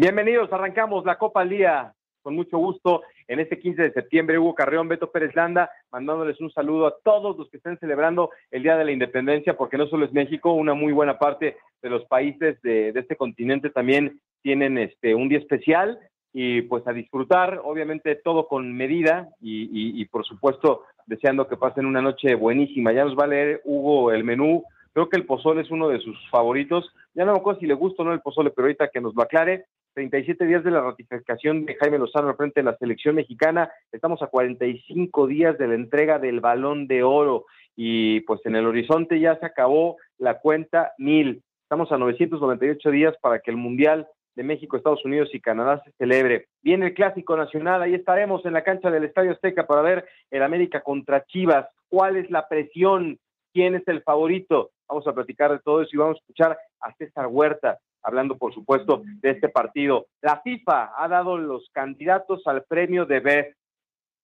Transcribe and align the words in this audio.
Bienvenidos, 0.00 0.50
arrancamos 0.50 1.04
la 1.04 1.18
Copa 1.18 1.42
al 1.42 1.50
Día 1.50 1.92
con 2.22 2.34
mucho 2.34 2.56
gusto 2.56 3.02
en 3.28 3.38
este 3.38 3.58
15 3.58 3.82
de 3.82 3.92
septiembre. 3.92 4.38
Hugo 4.38 4.54
Carreón, 4.54 4.88
Beto 4.88 5.12
Pérez 5.12 5.36
Landa, 5.36 5.70
mandándoles 5.92 6.40
un 6.40 6.50
saludo 6.50 6.86
a 6.86 6.94
todos 7.04 7.36
los 7.36 7.50
que 7.50 7.58
estén 7.58 7.78
celebrando 7.80 8.30
el 8.50 8.62
Día 8.62 8.78
de 8.78 8.86
la 8.86 8.92
Independencia, 8.92 9.58
porque 9.58 9.76
no 9.76 9.86
solo 9.88 10.06
es 10.06 10.12
México, 10.14 10.54
una 10.54 10.72
muy 10.72 10.94
buena 10.94 11.18
parte 11.18 11.58
de 11.82 11.90
los 11.90 12.06
países 12.06 12.62
de, 12.62 12.94
este 12.96 13.14
continente 13.14 13.68
también 13.68 14.18
tienen 14.40 14.78
este 14.78 15.14
un 15.14 15.28
día 15.28 15.38
especial 15.38 15.98
y 16.32 16.62
pues 16.62 16.86
a 16.86 16.94
disfrutar, 16.94 17.60
obviamente 17.62 18.14
todo 18.14 18.48
con 18.48 18.72
medida 18.72 19.28
y, 19.38 20.00
y 20.00 20.04
por 20.06 20.24
supuesto 20.24 20.84
deseando 21.04 21.46
que 21.46 21.58
pasen 21.58 21.84
una 21.84 22.00
noche 22.00 22.36
buenísima. 22.36 22.94
Ya 22.94 23.04
nos 23.04 23.18
va 23.18 23.24
a 23.24 23.34
leer 23.34 23.60
Hugo 23.66 24.12
el 24.12 24.24
menú. 24.24 24.64
Creo 24.94 25.10
que 25.10 25.18
el 25.18 25.26
pozole 25.26 25.60
es 25.60 25.70
uno 25.70 25.90
de 25.90 26.00
sus 26.00 26.16
favoritos. 26.30 26.90
Ya 27.14 27.24
no 27.24 27.32
me 27.32 27.38
acuerdo 27.38 27.60
si 27.60 27.66
le 27.66 27.74
gusta 27.74 28.02
o 28.02 28.06
no 28.06 28.12
el 28.12 28.20
pozole, 28.20 28.50
pero 28.50 28.66
ahorita 28.66 28.88
que 28.88 29.00
nos 29.00 29.14
lo 29.14 29.22
aclare. 29.22 29.66
37 29.94 30.46
días 30.46 30.62
de 30.62 30.70
la 30.70 30.80
ratificación 30.80 31.66
de 31.66 31.74
Jaime 31.74 31.98
Lozano 31.98 32.28
al 32.28 32.36
frente 32.36 32.60
de 32.60 32.64
la 32.64 32.76
selección 32.76 33.16
mexicana. 33.16 33.70
Estamos 33.90 34.22
a 34.22 34.28
45 34.28 35.26
días 35.26 35.58
de 35.58 35.66
la 35.66 35.74
entrega 35.74 36.18
del 36.18 36.40
balón 36.40 36.86
de 36.86 37.02
oro 37.02 37.46
y 37.74 38.20
pues 38.20 38.40
en 38.44 38.54
el 38.54 38.66
horizonte 38.66 39.18
ya 39.18 39.36
se 39.38 39.46
acabó 39.46 39.96
la 40.18 40.38
cuenta 40.38 40.92
mil. 40.98 41.42
Estamos 41.64 41.90
a 41.90 41.98
998 41.98 42.90
días 42.90 43.14
para 43.20 43.40
que 43.40 43.50
el 43.50 43.56
Mundial 43.56 44.06
de 44.36 44.44
México, 44.44 44.76
Estados 44.76 45.04
Unidos 45.04 45.28
y 45.32 45.40
Canadá 45.40 45.82
se 45.84 45.92
celebre. 45.92 46.46
Viene 46.62 46.86
el 46.86 46.94
Clásico 46.94 47.36
Nacional, 47.36 47.82
ahí 47.82 47.94
estaremos 47.94 48.44
en 48.46 48.52
la 48.52 48.62
cancha 48.62 48.90
del 48.90 49.04
Estadio 49.04 49.32
Azteca 49.32 49.66
para 49.66 49.82
ver 49.82 50.06
el 50.30 50.42
América 50.42 50.82
contra 50.82 51.24
Chivas. 51.24 51.66
¿Cuál 51.88 52.16
es 52.16 52.30
la 52.30 52.48
presión? 52.48 53.18
¿Quién 53.52 53.74
es 53.74 53.86
el 53.88 54.02
favorito? 54.02 54.70
Vamos 54.88 55.06
a 55.06 55.12
platicar 55.12 55.50
de 55.50 55.58
todo 55.58 55.82
eso 55.82 55.90
y 55.92 55.98
vamos 55.98 56.16
a 56.16 56.20
escuchar 56.20 56.58
a 56.80 56.94
César 56.94 57.26
Huerta, 57.26 57.78
hablando 58.02 58.38
por 58.38 58.54
supuesto 58.54 59.02
de 59.20 59.30
este 59.30 59.48
partido. 59.48 60.06
La 60.20 60.40
FIFA 60.40 60.92
ha 60.96 61.08
dado 61.08 61.38
los 61.38 61.68
candidatos 61.72 62.46
al 62.46 62.64
premio 62.64 63.06
de 63.06 63.20
Best. 63.20 63.58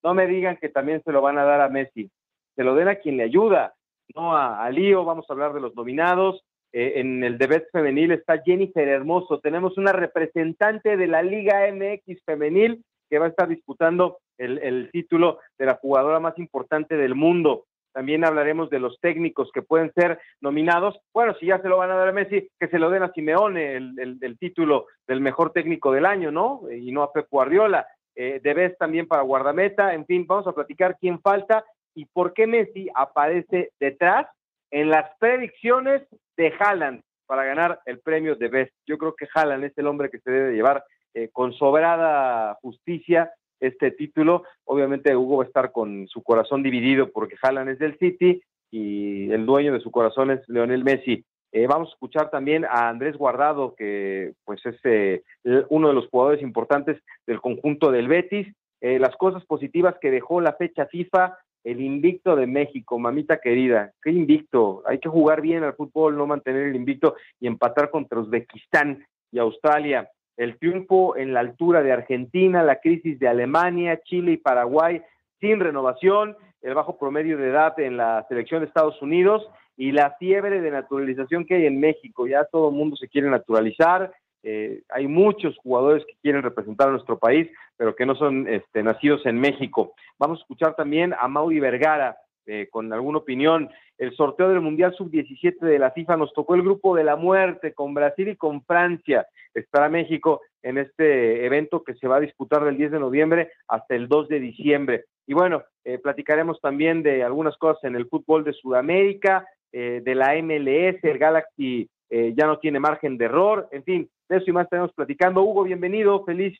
No 0.03 0.13
me 0.13 0.27
digan 0.27 0.57
que 0.57 0.69
también 0.69 1.01
se 1.03 1.11
lo 1.11 1.21
van 1.21 1.37
a 1.37 1.43
dar 1.43 1.61
a 1.61 1.69
Messi. 1.69 2.09
Se 2.55 2.63
lo 2.63 2.75
den 2.75 2.87
a 2.87 2.95
quien 2.95 3.17
le 3.17 3.23
ayuda, 3.23 3.75
no 4.15 4.35
a, 4.35 4.69
Lío. 4.69 5.05
Vamos 5.05 5.25
a 5.29 5.33
hablar 5.33 5.53
de 5.53 5.61
los 5.61 5.75
nominados. 5.75 6.43
Eh, 6.73 6.93
en 6.99 7.23
el 7.23 7.37
de 7.37 7.47
Best 7.47 7.71
femenil 7.71 8.11
está 8.11 8.41
Jennifer 8.43 8.87
Hermoso. 8.87 9.39
Tenemos 9.39 9.77
una 9.77 9.91
representante 9.91 10.97
de 10.97 11.07
la 11.07 11.21
Liga 11.21 11.71
MX 11.71 12.23
femenil 12.25 12.83
que 13.09 13.19
va 13.19 13.27
a 13.27 13.29
estar 13.29 13.47
disputando 13.47 14.19
el 14.37 14.89
título 14.91 15.39
de 15.57 15.65
la 15.65 15.75
jugadora 15.75 16.19
más 16.19 16.37
importante 16.37 16.95
del 16.95 17.15
mundo. 17.15 17.65
También 17.97 18.23
hablaremos 18.23 18.69
de 18.69 18.77
los 18.77 18.99
técnicos 19.01 19.49
que 19.51 19.63
pueden 19.63 19.91
ser 19.93 20.19
nominados. 20.39 20.99
Bueno, 21.15 21.33
si 21.39 21.47
ya 21.47 21.59
se 21.63 21.67
lo 21.67 21.77
van 21.77 21.89
a 21.89 21.95
dar 21.95 22.09
a 22.09 22.11
Messi, 22.11 22.47
que 22.59 22.67
se 22.67 22.77
lo 22.77 22.91
den 22.91 23.01
a 23.01 23.11
Simeone, 23.11 23.75
el, 23.75 24.37
título 24.39 24.85
del 25.07 25.19
mejor 25.19 25.51
técnico 25.51 25.91
del 25.91 26.05
año, 26.05 26.29
¿no? 26.29 26.61
Y 26.71 26.91
no 26.91 27.01
a 27.01 27.11
Pep 27.11 27.25
Guardiola. 27.27 27.87
Eh, 28.15 28.39
Debes 28.43 28.77
también 28.77 29.07
para 29.07 29.23
guardameta. 29.23 29.95
En 29.95 30.05
fin, 30.05 30.27
vamos 30.27 30.45
a 30.45 30.51
platicar 30.51 30.95
quién 30.99 31.19
falta 31.21 31.65
y 31.95 32.05
por 32.05 32.33
qué 32.33 32.45
Messi 32.45 32.87
aparece 32.93 33.71
detrás 33.79 34.27
en 34.69 34.91
las 34.91 35.09
predicciones 35.17 36.03
de 36.37 36.53
Haaland 36.59 37.01
para 37.25 37.45
ganar 37.45 37.79
el 37.87 37.99
premio 37.99 38.35
de 38.35 38.47
Best. 38.47 38.75
Yo 38.85 38.99
creo 38.99 39.15
que 39.15 39.27
Haaland 39.33 39.63
es 39.63 39.75
el 39.75 39.87
hombre 39.87 40.11
que 40.11 40.19
se 40.19 40.29
debe 40.29 40.53
llevar 40.53 40.83
eh, 41.15 41.29
con 41.33 41.51
sobrada 41.53 42.59
justicia 42.61 43.31
este 43.59 43.91
título. 43.91 44.43
Obviamente 44.65 45.15
Hugo 45.15 45.37
va 45.37 45.43
a 45.43 45.47
estar 45.47 45.71
con 45.71 46.07
su 46.07 46.23
corazón 46.23 46.63
dividido 46.63 47.11
porque 47.11 47.35
Haaland 47.41 47.69
es 47.69 47.79
del 47.79 47.97
City 47.97 48.41
y 48.71 49.31
el 49.31 49.45
dueño 49.45 49.73
de 49.73 49.79
su 49.79 49.91
corazón 49.91 50.31
es 50.31 50.41
Leonel 50.47 50.83
Messi. 50.83 51.23
Eh, 51.51 51.65
vamos 51.67 51.89
a 51.89 51.93
escuchar 51.93 52.29
también 52.29 52.65
a 52.65 52.89
Andrés 52.89 53.15
Guardado, 53.15 53.73
que 53.75 54.33
pues 54.43 54.65
es 54.65 54.75
eh, 54.83 55.23
uno 55.69 55.87
de 55.87 55.93
los 55.93 56.07
jugadores 56.09 56.41
importantes 56.41 57.01
del 57.25 57.39
conjunto 57.39 57.91
del 57.91 58.07
Betis. 58.07 58.47
Eh, 58.81 58.99
las 58.99 59.15
cosas 59.15 59.45
positivas 59.45 59.95
que 59.99 60.11
dejó 60.11 60.41
la 60.41 60.53
fecha 60.53 60.85
FIFA, 60.85 61.37
el 61.63 61.81
invicto 61.81 62.35
de 62.35 62.47
México, 62.47 62.99
mamita 62.99 63.39
querida, 63.39 63.91
qué 64.03 64.11
invicto, 64.11 64.83
hay 64.85 64.99
que 64.99 65.09
jugar 65.09 65.41
bien 65.41 65.63
al 65.63 65.73
fútbol, 65.73 66.15
no 66.15 66.27
mantener 66.27 66.67
el 66.67 66.75
invicto 66.75 67.15
y 67.39 67.47
empatar 67.47 67.89
contra 67.89 68.19
Uzbekistán 68.19 69.05
y 69.31 69.39
Australia 69.39 70.07
el 70.37 70.57
triunfo 70.57 71.17
en 71.17 71.33
la 71.33 71.41
altura 71.41 71.81
de 71.83 71.91
Argentina, 71.91 72.63
la 72.63 72.79
crisis 72.79 73.19
de 73.19 73.27
Alemania, 73.27 73.99
Chile 74.03 74.33
y 74.33 74.37
Paraguay 74.37 75.01
sin 75.39 75.59
renovación, 75.59 76.35
el 76.61 76.73
bajo 76.73 76.97
promedio 76.97 77.37
de 77.37 77.49
edad 77.49 77.79
en 77.79 77.97
la 77.97 78.25
selección 78.29 78.61
de 78.61 78.67
Estados 78.67 79.01
Unidos 79.01 79.47
y 79.75 79.91
la 79.91 80.15
fiebre 80.19 80.61
de 80.61 80.71
naturalización 80.71 81.45
que 81.45 81.55
hay 81.55 81.65
en 81.65 81.79
México. 81.79 82.27
Ya 82.27 82.45
todo 82.45 82.69
el 82.69 82.75
mundo 82.75 82.95
se 82.95 83.07
quiere 83.07 83.29
naturalizar, 83.29 84.11
eh, 84.43 84.81
hay 84.89 85.07
muchos 85.07 85.57
jugadores 85.57 86.05
que 86.05 86.15
quieren 86.21 86.41
representar 86.41 86.87
a 86.87 86.91
nuestro 86.91 87.17
país, 87.17 87.49
pero 87.75 87.95
que 87.95 88.05
no 88.05 88.15
son 88.15 88.47
este, 88.47 88.81
nacidos 88.81 89.25
en 89.25 89.39
México. 89.39 89.93
Vamos 90.17 90.39
a 90.39 90.41
escuchar 90.41 90.75
también 90.75 91.13
a 91.19 91.27
Mauri 91.27 91.59
Vergara, 91.59 92.17
eh, 92.45 92.67
con 92.71 92.91
alguna 92.93 93.17
opinión. 93.17 93.69
El 93.97 94.15
sorteo 94.15 94.49
del 94.49 94.61
Mundial 94.61 94.93
Sub-17 94.93 95.59
de 95.59 95.79
la 95.79 95.91
FIFA 95.91 96.17
nos 96.17 96.33
tocó 96.33 96.55
el 96.55 96.61
grupo 96.61 96.95
de 96.95 97.03
la 97.03 97.15
muerte 97.15 97.73
con 97.73 97.93
Brasil 97.93 98.27
y 98.29 98.35
con 98.35 98.63
Francia. 98.63 99.27
Estará 99.53 99.89
México 99.89 100.41
en 100.61 100.77
este 100.77 101.45
evento 101.45 101.83
que 101.83 101.95
se 101.95 102.07
va 102.07 102.17
a 102.17 102.21
disputar 102.21 102.63
del 102.63 102.77
10 102.77 102.91
de 102.91 102.99
noviembre 102.99 103.51
hasta 103.67 103.95
el 103.95 104.07
2 104.07 104.27
de 104.27 104.39
diciembre. 104.39 105.05
Y 105.25 105.33
bueno, 105.33 105.63
eh, 105.83 105.97
platicaremos 105.97 106.61
también 106.61 107.01
de 107.01 107.23
algunas 107.23 107.57
cosas 107.57 107.83
en 107.85 107.95
el 107.95 108.07
fútbol 108.07 108.43
de 108.43 108.53
Sudamérica, 108.53 109.47
eh, 109.71 110.01
de 110.03 110.15
la 110.15 110.35
MLS, 110.35 111.03
el 111.03 111.17
Galaxy 111.17 111.89
ya 112.09 112.47
no 112.47 112.57
tiene 112.59 112.79
margen 112.79 113.17
de 113.17 113.25
error, 113.25 113.67
en 113.69 113.83
fin, 113.83 114.09
de 114.29 114.37
eso 114.37 114.45
y 114.47 114.53
más 114.53 114.63
estaremos 114.63 114.93
platicando. 114.93 115.41
Hugo, 115.41 115.63
bienvenido, 115.63 116.23
feliz 116.23 116.57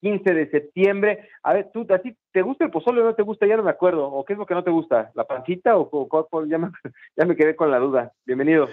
15 0.00 0.34
de 0.34 0.50
septiembre. 0.50 1.28
A 1.42 1.52
ver, 1.52 1.70
¿tú, 1.72 1.86
¿a 1.90 1.98
ti 1.98 2.16
te 2.32 2.42
gusta 2.42 2.64
el 2.64 2.70
pozole 2.70 3.00
o 3.00 3.04
no 3.04 3.14
te 3.14 3.22
gusta? 3.22 3.46
Ya 3.46 3.56
no 3.56 3.62
me 3.62 3.70
acuerdo. 3.70 4.06
¿O 4.10 4.24
qué 4.24 4.32
es 4.32 4.38
lo 4.38 4.46
que 4.46 4.54
no 4.54 4.64
te 4.64 4.70
gusta? 4.70 5.10
¿La 5.14 5.24
pancita 5.24 5.76
o, 5.76 6.46
ya, 6.46 6.58
me, 6.58 6.70
ya, 7.16 7.24
me, 7.24 7.36
quedé 7.36 7.54
con 7.56 7.70
la 7.70 7.78
duda? 7.78 8.12
Bienvenido. 8.24 8.68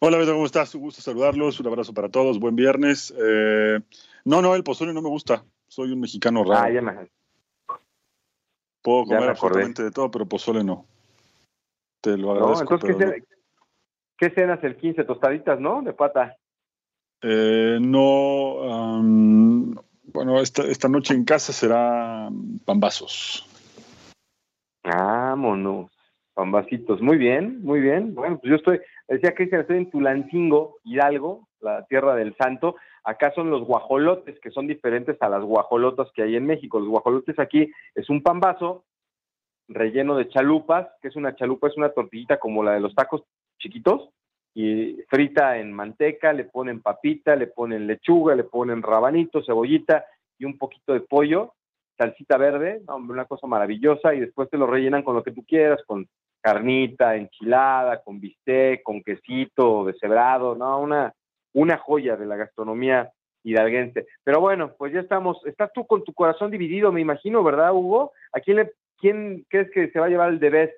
Hola, 0.00 0.18
Beto, 0.18 0.32
¿cómo 0.32 0.46
estás? 0.46 0.74
Un 0.74 0.82
gusto 0.82 1.00
saludarlos. 1.02 1.60
Un 1.60 1.66
abrazo 1.66 1.94
para 1.94 2.08
todos. 2.08 2.38
Buen 2.38 2.56
viernes. 2.56 3.14
Eh, 3.16 3.80
no, 4.24 4.42
no, 4.42 4.54
el 4.54 4.64
pozole 4.64 4.92
no 4.92 5.02
me 5.02 5.08
gusta. 5.08 5.44
Soy 5.68 5.92
un 5.92 6.00
mexicano 6.00 6.44
raro. 6.44 6.64
Ah, 6.64 6.70
ya 6.70 6.82
me... 6.82 7.08
Puedo 8.82 9.04
comer 9.04 9.30
absolutamente 9.30 9.82
de 9.82 9.90
todo, 9.90 10.10
pero 10.10 10.26
pozole 10.26 10.62
no. 10.62 10.84
Te 12.02 12.18
lo 12.18 12.32
agradezco. 12.32 12.74
entonces, 12.74 13.24
¿qué, 14.18 14.30
cenas 14.30 14.62
el 14.62 14.76
15? 14.76 15.04
Tostaditas, 15.04 15.58
¿no? 15.58 15.80
De 15.80 15.94
pata. 15.94 16.36
Eh, 17.22 17.78
no, 17.80 19.00
bueno, 20.14 20.40
esta, 20.40 20.62
esta 20.62 20.88
noche 20.88 21.12
en 21.12 21.24
casa 21.24 21.52
será 21.52 22.30
pambazos. 22.64 23.44
Vámonos, 24.84 25.90
pambacitos. 26.34 27.02
Muy 27.02 27.18
bien, 27.18 27.60
muy 27.62 27.80
bien. 27.80 28.14
Bueno, 28.14 28.38
pues 28.38 28.50
yo 28.50 28.56
estoy, 28.56 28.80
decía 29.08 29.34
Cristian, 29.34 29.62
estoy 29.62 29.78
en 29.78 29.90
Tulancingo, 29.90 30.78
Hidalgo, 30.84 31.48
la 31.60 31.84
tierra 31.86 32.14
del 32.14 32.36
santo. 32.36 32.76
Acá 33.02 33.32
son 33.34 33.50
los 33.50 33.64
guajolotes, 33.66 34.38
que 34.40 34.50
son 34.50 34.68
diferentes 34.68 35.20
a 35.20 35.28
las 35.28 35.42
guajolotas 35.42 36.08
que 36.14 36.22
hay 36.22 36.36
en 36.36 36.46
México. 36.46 36.78
Los 36.78 36.88
guajolotes 36.88 37.38
aquí 37.40 37.70
es 37.96 38.08
un 38.08 38.22
pambazo 38.22 38.84
relleno 39.66 40.16
de 40.16 40.28
chalupas, 40.28 40.86
que 41.02 41.08
es 41.08 41.16
una 41.16 41.34
chalupa, 41.34 41.66
es 41.66 41.76
una 41.76 41.90
tortillita 41.90 42.38
como 42.38 42.62
la 42.62 42.72
de 42.72 42.80
los 42.80 42.94
tacos 42.94 43.24
chiquitos, 43.58 44.10
y 44.54 45.02
frita 45.08 45.58
en 45.58 45.72
manteca, 45.72 46.32
le 46.32 46.44
ponen 46.44 46.80
papita, 46.80 47.34
le 47.34 47.48
ponen 47.48 47.86
lechuga, 47.86 48.36
le 48.36 48.44
ponen 48.44 48.82
rabanito, 48.82 49.42
cebollita 49.44 50.04
y 50.38 50.44
un 50.44 50.56
poquito 50.56 50.92
de 50.92 51.00
pollo, 51.00 51.54
salsita 51.98 52.36
verde, 52.36 52.82
una 52.88 53.24
cosa 53.24 53.48
maravillosa, 53.48 54.14
y 54.14 54.20
después 54.20 54.48
te 54.48 54.58
lo 54.58 54.66
rellenan 54.66 55.02
con 55.02 55.16
lo 55.16 55.24
que 55.24 55.32
tú 55.32 55.44
quieras, 55.44 55.82
con 55.86 56.06
carnita, 56.40 57.16
enchilada, 57.16 58.02
con 58.02 58.20
bistec, 58.20 58.82
con 58.82 59.02
quesito, 59.02 59.84
deshebrado, 59.84 60.54
no, 60.54 60.78
una, 60.78 61.12
una 61.52 61.78
joya 61.78 62.16
de 62.16 62.26
la 62.26 62.36
gastronomía 62.36 63.10
hidalguense. 63.42 64.06
Pero 64.22 64.40
bueno, 64.40 64.74
pues 64.76 64.92
ya 64.92 65.00
estamos, 65.00 65.44
estás 65.46 65.72
tú 65.72 65.86
con 65.86 66.04
tu 66.04 66.12
corazón 66.12 66.50
dividido, 66.50 66.92
me 66.92 67.00
imagino, 67.00 67.42
¿verdad, 67.42 67.72
Hugo? 67.72 68.12
¿A 68.32 68.40
quién, 68.40 68.58
le, 68.58 68.72
quién 68.98 69.44
crees 69.48 69.70
que 69.70 69.90
se 69.90 69.98
va 69.98 70.06
a 70.06 70.10
llevar 70.10 70.30
el 70.30 70.38
de 70.38 70.74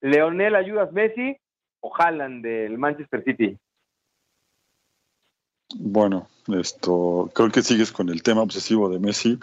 ¿Leonel 0.00 0.54
Ayudas 0.54 0.92
Messi 0.92 1.36
o 1.80 1.92
Haaland 1.94 2.44
del 2.44 2.78
Manchester 2.78 3.22
City? 3.24 3.56
Bueno, 5.76 6.28
esto 6.48 7.30
creo 7.34 7.50
que 7.50 7.62
sigues 7.62 7.92
con 7.92 8.08
el 8.08 8.22
tema 8.22 8.42
obsesivo 8.42 8.88
de 8.88 8.98
Messi, 8.98 9.38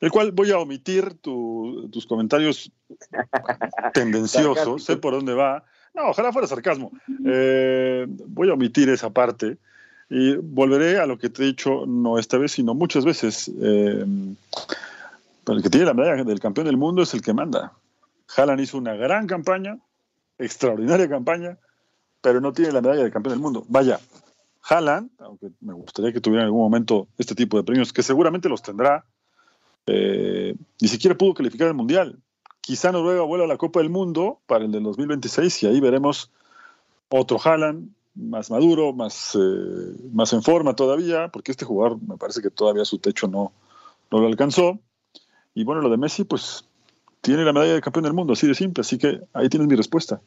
el 0.00 0.10
cual 0.10 0.32
voy 0.32 0.50
a 0.50 0.58
omitir 0.58 1.14
tus 1.14 2.06
comentarios 2.08 2.72
tendenciosos, 3.94 4.84
sé 4.84 4.96
por 4.96 5.12
dónde 5.12 5.34
va. 5.34 5.64
No, 5.94 6.08
ojalá 6.10 6.32
fuera 6.32 6.48
sarcasmo. 6.48 6.90
Eh, 7.24 8.06
voy 8.08 8.50
a 8.50 8.54
omitir 8.54 8.88
esa 8.88 9.10
parte 9.10 9.58
y 10.08 10.34
volveré 10.36 10.98
a 10.98 11.06
lo 11.06 11.18
que 11.18 11.30
te 11.30 11.42
he 11.42 11.46
dicho, 11.46 11.84
no 11.86 12.18
esta 12.18 12.38
vez, 12.38 12.52
sino 12.52 12.74
muchas 12.74 13.04
veces. 13.04 13.50
Eh, 13.60 14.04
el 15.46 15.62
que 15.62 15.70
tiene 15.70 15.86
la 15.86 15.94
medalla 15.94 16.24
del 16.24 16.40
campeón 16.40 16.66
del 16.66 16.76
mundo 16.76 17.02
es 17.02 17.14
el 17.14 17.22
que 17.22 17.32
manda. 17.32 17.72
Haaland 18.36 18.60
hizo 18.60 18.78
una 18.78 18.94
gran 18.94 19.26
campaña, 19.26 19.78
extraordinaria 20.38 21.08
campaña, 21.08 21.58
pero 22.20 22.40
no 22.40 22.52
tiene 22.52 22.72
la 22.72 22.80
medalla 22.80 23.02
del 23.02 23.12
campeón 23.12 23.34
del 23.34 23.42
mundo. 23.42 23.64
Vaya, 23.68 24.00
Haaland, 24.68 25.10
aunque 25.18 25.50
me 25.60 25.72
gustaría 25.72 26.12
que 26.12 26.20
tuviera 26.20 26.42
en 26.42 26.46
algún 26.46 26.62
momento 26.62 27.08
este 27.18 27.34
tipo 27.34 27.56
de 27.56 27.64
premios, 27.64 27.92
que 27.92 28.02
seguramente 28.02 28.48
los 28.48 28.62
tendrá, 28.62 29.04
eh, 29.86 30.54
ni 30.80 30.88
siquiera 30.88 31.16
pudo 31.16 31.34
calificar 31.34 31.68
el 31.68 31.74
Mundial. 31.74 32.18
Quizá 32.60 32.92
Noruega 32.92 33.22
vuelva 33.22 33.46
a 33.46 33.48
la 33.48 33.56
Copa 33.56 33.80
del 33.80 33.90
Mundo 33.90 34.40
para 34.46 34.64
el 34.64 34.72
del 34.72 34.82
2026 34.82 35.62
y 35.62 35.66
ahí 35.66 35.80
veremos 35.80 36.30
otro 37.08 37.38
Haaland 37.42 37.90
más 38.14 38.50
maduro, 38.50 38.92
más, 38.92 39.34
eh, 39.34 39.94
más 40.12 40.32
en 40.32 40.42
forma 40.42 40.74
todavía, 40.74 41.28
porque 41.28 41.52
este 41.52 41.64
jugador 41.64 41.98
me 42.06 42.16
parece 42.16 42.42
que 42.42 42.50
todavía 42.50 42.84
su 42.84 42.98
techo 42.98 43.28
no, 43.28 43.52
no 44.10 44.20
lo 44.20 44.26
alcanzó. 44.26 44.78
Y 45.54 45.64
bueno, 45.64 45.80
lo 45.80 45.90
de 45.90 45.96
Messi, 45.96 46.24
pues 46.24 46.64
tiene 47.20 47.44
la 47.44 47.52
medalla 47.52 47.74
de 47.74 47.80
campeón 47.80 48.04
del 48.04 48.12
mundo, 48.12 48.32
así 48.32 48.46
de 48.46 48.54
simple, 48.54 48.82
así 48.82 48.98
que 48.98 49.20
ahí 49.32 49.48
tienes 49.48 49.68
mi 49.68 49.76
respuesta. 49.76 50.20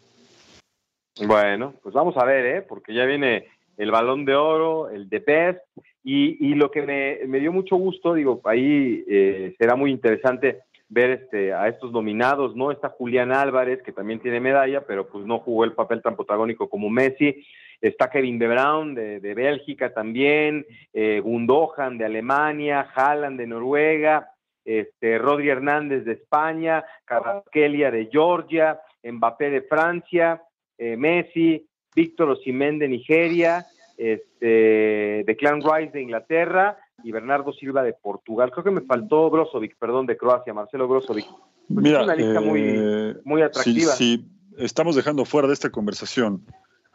Bueno, 1.21 1.75
pues 1.83 1.93
vamos 1.93 2.17
a 2.17 2.25
ver, 2.25 2.45
¿eh? 2.45 2.61
porque 2.61 2.93
ya 2.93 3.05
viene 3.05 3.47
el 3.77 3.91
balón 3.91 4.25
de 4.25 4.35
oro, 4.35 4.89
el 4.89 5.09
de 5.09 5.21
PES, 5.21 5.57
y, 6.05 6.55
lo 6.55 6.69
que 6.69 6.81
me, 7.27 7.39
dio 7.39 7.51
mucho 7.53 7.77
gusto, 7.77 8.13
digo, 8.13 8.41
ahí 8.43 9.05
eh, 9.07 9.55
será 9.57 9.75
muy 9.75 9.89
interesante 9.89 10.63
ver 10.89 11.11
este, 11.11 11.53
a 11.53 11.67
estos 11.69 11.91
nominados, 11.91 12.55
¿no? 12.55 12.71
Está 12.71 12.89
Julián 12.89 13.31
Álvarez, 13.31 13.81
que 13.83 13.93
también 13.93 14.19
tiene 14.19 14.39
medalla, 14.39 14.81
pero 14.81 15.07
pues 15.07 15.25
no 15.25 15.39
jugó 15.39 15.63
el 15.63 15.73
papel 15.73 16.01
tan 16.01 16.15
protagónico 16.15 16.69
como 16.69 16.89
Messi. 16.89 17.45
Está 17.81 18.09
Kevin 18.09 18.37
De 18.37 18.47
Brown 18.47 18.93
de, 18.93 19.33
Bélgica 19.33 19.93
también, 19.93 20.65
eh, 20.93 21.19
Gundogan 21.21 21.97
de 21.97 22.05
Alemania, 22.05 22.87
Haaland 22.93 23.39
de 23.39 23.47
Noruega, 23.47 24.29
este, 24.65 25.17
Rodri 25.17 25.49
Hernández 25.49 26.05
de 26.05 26.13
España, 26.13 26.83
Carrasquelia 27.05 27.91
de 27.91 28.09
Georgia, 28.11 28.79
Mbappé 29.03 29.49
de 29.49 29.61
Francia, 29.63 30.41
eh, 30.83 30.97
Messi, 30.97 31.65
Víctor 31.95 32.29
Osimén 32.29 32.77
de 32.77 32.89
Nigeria, 32.89 33.65
este, 33.97 35.23
Clan 35.37 35.61
Rice 35.61 35.93
de 35.93 36.01
Inglaterra 36.01 36.77
y 37.03 37.11
Bernardo 37.11 37.53
Silva 37.53 37.83
de 37.83 37.93
Portugal. 37.93 38.51
Creo 38.51 38.63
que 38.65 38.71
me 38.71 38.81
faltó 38.81 39.29
Brozovic, 39.29 39.77
perdón, 39.77 40.07
de 40.07 40.17
Croacia, 40.17 40.53
Marcelo 40.53 40.87
Brozovic. 40.87 41.25
Pues 41.25 41.83
Mira, 41.83 41.99
es 41.99 42.03
una 42.03 42.15
lista 42.15 42.41
muy, 42.41 42.61
eh, 42.61 43.15
muy 43.23 43.41
atractiva. 43.41 43.93
Si, 43.93 44.25
estamos 44.57 44.95
dejando 44.95 45.23
fuera 45.23 45.47
de 45.47 45.53
esta 45.53 45.69
conversación 45.69 46.45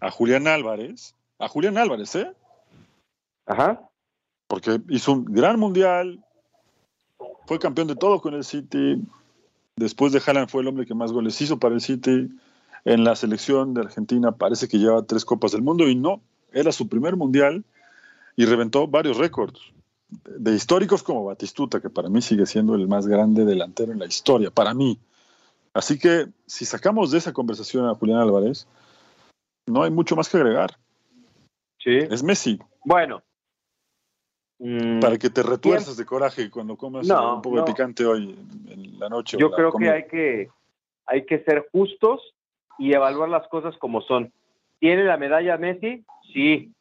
a 0.01 0.11
Julián 0.11 0.47
Álvarez, 0.47 1.15
a 1.39 1.49
Julián 1.49 1.79
Álvarez, 1.79 2.15
¿eh? 2.15 2.31
Ajá. 3.47 3.81
Porque 4.47 4.81
hizo 4.91 5.13
un 5.13 5.25
gran 5.25 5.59
mundial, 5.59 6.23
fue 7.47 7.59
campeón 7.59 7.89
de 7.89 7.97
todo 7.97 8.21
con 8.21 8.35
el 8.35 8.45
City. 8.45 9.03
Después 9.77 10.13
de 10.13 10.21
Haaland 10.25 10.51
fue 10.51 10.61
el 10.61 10.69
hombre 10.69 10.85
que 10.85 10.95
más 10.95 11.13
goles 11.13 11.41
hizo 11.41 11.59
para 11.59 11.75
el 11.75 11.81
City. 11.81 12.29
En 12.85 13.05
la 13.05 13.17
selección 13.17 13.75
de 13.75 13.83
Argentina 13.83 14.33
parece 14.33 14.69
que 14.69 14.79
lleva 14.79 15.05
tres 15.05 15.25
copas 15.25 15.53
del 15.53 15.63
mundo 15.63 15.89
y 15.89 15.95
no, 15.95 16.21
era 16.53 16.73
su 16.73 16.89
primer 16.89 17.17
mundial 17.17 17.65
y 18.37 18.45
reventó 18.45 18.87
varios 18.87 19.19
récords 19.19 19.61
de 20.09 20.55
históricos 20.55 21.03
como 21.03 21.25
Batistuta, 21.25 21.81
que 21.81 21.91
para 21.91 22.09
mí 22.09 22.23
sigue 22.23 22.47
siendo 22.47 22.75
el 22.75 22.89
más 22.89 23.07
grande 23.07 23.45
delantero 23.45 23.93
en 23.93 23.99
la 23.99 24.07
historia, 24.07 24.51
para 24.51 24.73
mí. 24.73 24.99
Así 25.75 25.99
que 25.99 26.29
si 26.47 26.65
sacamos 26.65 27.11
de 27.11 27.19
esa 27.19 27.33
conversación 27.33 27.87
a 27.87 27.95
Julián 27.95 28.21
Álvarez, 28.21 28.67
no 29.67 29.83
hay 29.83 29.91
mucho 29.91 30.17
más 30.17 30.29
que 30.29 30.39
agregar. 30.39 30.79
Sí. 31.79 31.99
Es 32.11 32.23
Messi. 32.23 32.59
Bueno, 32.85 33.23
Mm, 34.61 34.99
para 34.99 35.17
que 35.19 35.31
te 35.31 35.43
retuerzas 35.43 35.97
de 35.97 36.05
coraje 36.05 36.51
cuando 36.51 36.77
comas 36.77 37.09
un 37.09 37.43
poco 37.43 37.59
de 37.59 37.63
picante 37.63 38.05
hoy 38.05 38.37
en 38.69 38.99
la 38.99 39.09
noche. 39.09 39.37
Yo 39.39 39.53
creo 39.53 39.73
que 39.73 39.89
hay, 39.89 40.07
que 40.09 40.51
hay 41.07 41.25
que 41.27 41.39
ser 41.45 41.69
justos 41.71 42.35
y 42.79 42.93
evaluar 42.93 43.29
las 43.29 43.47
cosas 43.49 43.77
como 43.79 44.01
son. 44.03 44.33
¿Tiene 44.79 45.05
la 45.05 45.17
medalla 45.17 45.57
Messi? 45.57 46.05
Sí. 46.33 46.73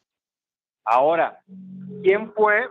Ahora, 0.84 1.40
¿quién 2.02 2.32
fue, 2.32 2.68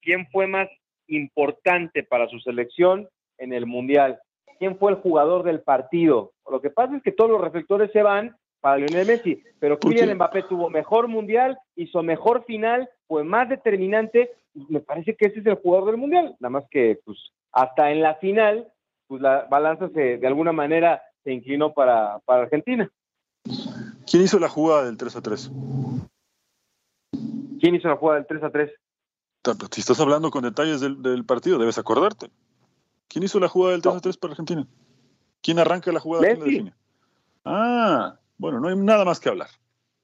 quién 0.00 0.28
fue 0.30 0.46
más 0.46 0.68
importante 1.06 2.02
para 2.02 2.28
su 2.28 2.38
selección 2.40 3.08
en 3.38 3.52
el 3.52 3.66
Mundial? 3.66 4.20
¿Quién 4.58 4.78
fue 4.78 4.92
el 4.92 4.98
jugador 4.98 5.44
del 5.44 5.60
partido? 5.60 6.32
Lo 6.50 6.60
que 6.60 6.70
pasa 6.70 6.96
es 6.96 7.02
que 7.02 7.12
todos 7.12 7.30
los 7.30 7.40
reflectores 7.40 7.90
se 7.92 8.02
van 8.02 8.36
para 8.60 8.76
Lionel 8.76 9.06
Messi, 9.06 9.42
pero 9.60 9.78
Kylian 9.78 10.14
Mbappé 10.14 10.42
tuvo 10.42 10.68
mejor 10.68 11.06
mundial, 11.08 11.58
hizo 11.76 12.02
mejor 12.02 12.44
final, 12.44 12.88
fue 13.06 13.22
más 13.22 13.48
determinante, 13.48 14.32
me 14.68 14.80
parece 14.80 15.14
que 15.14 15.26
ese 15.26 15.40
es 15.40 15.46
el 15.46 15.54
jugador 15.54 15.92
del 15.92 15.96
mundial, 15.96 16.36
nada 16.40 16.50
más 16.50 16.64
que 16.70 16.98
pues 17.04 17.18
hasta 17.52 17.90
en 17.92 18.02
la 18.02 18.16
final, 18.16 18.66
pues 19.06 19.22
la 19.22 19.46
balanza 19.48 19.88
se, 19.90 20.18
de 20.18 20.26
alguna 20.26 20.52
manera 20.52 21.02
se 21.24 21.32
inclinó 21.32 21.72
para, 21.72 22.18
para 22.20 22.42
Argentina. 22.42 22.90
¿Quién 24.06 24.22
hizo 24.22 24.38
la 24.38 24.48
jugada 24.48 24.84
del 24.84 24.96
3 24.96 25.16
a 25.16 25.22
3? 25.22 25.50
¿Quién 27.60 27.74
hizo 27.74 27.88
la 27.88 27.96
jugada 27.96 28.20
del 28.20 28.26
3 28.26 28.42
a 28.42 28.50
3? 28.50 28.70
Si 29.70 29.80
estás 29.80 30.00
hablando 30.00 30.30
con 30.30 30.42
detalles 30.42 30.80
del, 30.80 31.24
partido, 31.24 31.58
debes 31.58 31.78
acordarte. 31.78 32.30
¿Quién 33.08 33.24
hizo 33.24 33.40
la 33.40 33.48
jugada 33.48 33.72
del 33.72 33.82
3 33.82 33.96
a 33.96 34.00
3 34.00 34.16
para 34.16 34.32
Argentina? 34.32 34.66
¿Quién 35.42 35.58
arranca 35.58 35.92
la 35.92 36.00
jugada? 36.00 36.34
Messi. 36.34 36.72
Ah, 37.44 38.18
bueno, 38.36 38.60
no 38.60 38.68
hay 38.68 38.76
nada 38.76 39.04
más 39.04 39.20
que 39.20 39.28
hablar. 39.28 39.48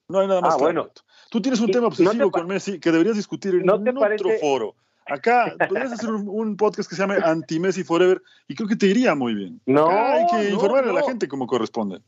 No 0.09 0.21
hay 0.21 0.29
nada 0.29 0.41
más 0.41 0.55
ah, 0.55 0.57
que 0.57 0.65
bueno. 0.65 0.81
hablar. 0.83 0.95
Tú 1.31 1.43
tienes 1.43 1.61
un 1.61 1.71
tema 1.71 1.89
obsesivo 1.89 2.31
con 2.31 2.47
Messi 2.47 2.79
que 2.79 2.93
deberías 2.93 3.17
discutir 3.17 3.55
en 3.55 3.69
otro 3.69 4.31
foro. 4.41 4.75
Acá 5.07 5.55
podrías 5.69 5.93
hacer 5.93 6.11
un, 6.11 6.57
podcast 6.57 6.89
que 6.89 6.97
se 6.97 7.03
llame 7.03 7.17
Anti-Messi 7.23 7.85
Forever 7.85 8.23
y 8.49 8.55
creo 8.55 8.69
que 8.69 8.77
te 8.77 8.87
iría 8.87 9.15
muy 9.15 9.35
bien. 9.35 9.61
No, 9.67 9.91
hay 9.91 10.27
que 10.27 10.51
informar 10.51 10.85
a 10.85 10.93
la 10.93 11.03
gente 11.03 11.29
como 11.29 11.47
corresponde. 11.47 12.01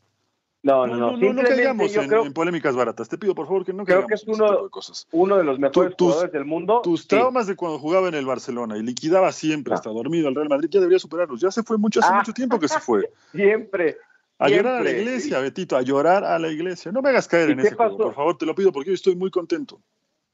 No, 0.63 0.87
no, 0.87 0.97
no. 0.97 1.15
No, 1.15 1.33
no, 1.33 1.43
caigamos 1.43 1.95
en, 1.95 2.33
polémicas 2.33 2.75
baratas. 2.75 3.07
Te 3.07 3.17
pido, 3.17 3.35
por 3.35 3.45
favor, 3.45 3.63
que 3.63 3.73
no 3.73 3.85
creo 3.85 4.07
que 4.07 4.15
es 4.15 4.23
uno, 4.27 4.63
de 4.63 4.69
cosas. 4.69 5.07
uno 5.11 5.37
de 5.37 5.43
los 5.43 5.59
mejores 5.59 5.93
jugadores 5.97 6.31
del 6.33 6.45
mundo. 6.45 6.81
Tus 6.83 7.07
traumas 7.07 7.47
de 7.47 7.55
cuando 7.55 7.79
jugaba 7.79 8.07
en 8.07 8.15
el 8.15 8.25
Barcelona 8.25 8.77
y 8.77 8.83
liquidaba 8.83 9.31
siempre, 9.31 9.73
hasta 9.75 9.89
dormido 9.91 10.27
al 10.27 10.35
Real 10.35 10.49
Madrid, 10.49 10.69
ya 10.69 10.79
debería 10.79 10.99
superarlos. 10.99 11.39
Ya 11.39 11.51
se 11.51 11.63
fue 11.63 11.77
mucho, 11.77 11.99
hace 11.99 12.09
ah. 12.11 12.17
mucho 12.17 12.33
tiempo 12.33 12.59
que 12.59 12.67
se 12.67 12.79
fue. 12.79 13.09
siempre. 13.31 13.97
A 14.39 14.49
llorar 14.49 14.81
a 14.81 14.83
la 14.83 14.91
iglesia, 14.91 15.39
Betito, 15.39 15.77
a 15.77 15.81
llorar 15.81 16.23
a 16.23 16.37
la 16.37 16.49
iglesia. 16.49 16.91
No 16.91 17.01
me 17.01 17.09
hagas 17.09 17.27
caer 17.27 17.51
en 17.51 17.59
ese 17.59 17.75
juego, 17.75 17.97
por 17.97 18.13
favor, 18.13 18.37
te 18.37 18.45
lo 18.45 18.53
pido, 18.53 18.71
porque 18.71 18.89
yo 18.89 18.95
estoy 18.95 19.15
muy 19.15 19.31
contento. 19.31 19.81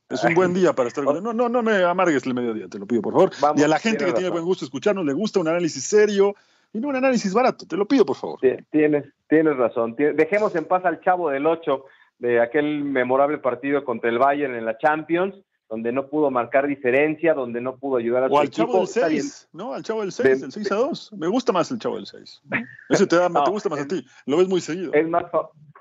Es 0.09 0.23
un 0.23 0.33
buen 0.33 0.53
día 0.53 0.73
para 0.73 0.89
estar 0.89 1.03
con 1.05 1.23
No, 1.23 1.33
no, 1.33 1.49
no 1.49 1.63
me 1.63 1.83
amargues 1.83 2.25
el 2.25 2.33
mediodía, 2.33 2.67
te 2.67 2.79
lo 2.79 2.85
pido, 2.85 3.01
por 3.01 3.31
favor. 3.33 3.57
y 3.57 3.63
a 3.63 3.67
la 3.67 3.79
gente 3.79 4.05
que 4.05 4.13
tiene 4.13 4.29
buen 4.29 4.43
gusto 4.43 4.65
escucharnos, 4.65 5.05
le 5.05 5.13
gusta 5.13 5.39
un 5.39 5.47
análisis 5.47 5.83
serio 5.83 6.35
y 6.71 6.79
no 6.79 6.89
un 6.89 6.95
análisis 6.95 7.33
barato, 7.33 7.65
te 7.67 7.77
lo 7.77 7.87
pido, 7.87 8.05
por 8.05 8.15
favor. 8.15 8.39
Tienes, 8.71 9.05
tienes 9.27 9.57
razón. 9.57 9.95
Dejemos 9.95 10.55
en 10.55 10.65
paz 10.65 10.85
al 10.85 11.01
chavo 11.01 11.29
del 11.29 11.45
8 11.45 11.85
de 12.19 12.41
aquel 12.41 12.83
memorable 12.83 13.37
partido 13.37 13.83
contra 13.83 14.09
el 14.09 14.17
Bayern 14.17 14.55
en 14.55 14.65
la 14.65 14.77
Champions 14.77 15.35
donde 15.73 15.91
no 15.91 16.07
pudo 16.07 16.29
marcar 16.29 16.67
diferencia, 16.67 17.33
donde 17.33 17.59
no 17.59 17.77
pudo 17.77 17.97
ayudar 17.97 18.25
a 18.25 18.27
o 18.27 18.39
al 18.39 18.51
Chavo 18.51 18.77
del 18.77 18.87
6, 18.87 19.49
¿no? 19.53 19.73
Al 19.73 19.81
Chavo 19.81 20.01
del 20.01 20.11
6, 20.11 20.43
el 20.43 20.51
6 20.51 20.71
a 20.71 20.75
2. 20.75 21.13
Me 21.13 21.27
gusta 21.27 21.51
más 21.51 21.71
el 21.71 21.79
Chavo 21.79 21.95
del 21.95 22.05
6. 22.05 22.43
Ese 22.89 23.07
te, 23.07 23.15
da, 23.15 23.27
te 23.27 23.49
gusta 23.49 23.69
más 23.69 23.79
a 23.79 23.87
ti, 23.87 24.05
lo 24.27 24.37
ves 24.37 24.47
muy 24.47 24.61
seguido. 24.61 24.93
Es 24.93 25.07
más, 25.07 25.23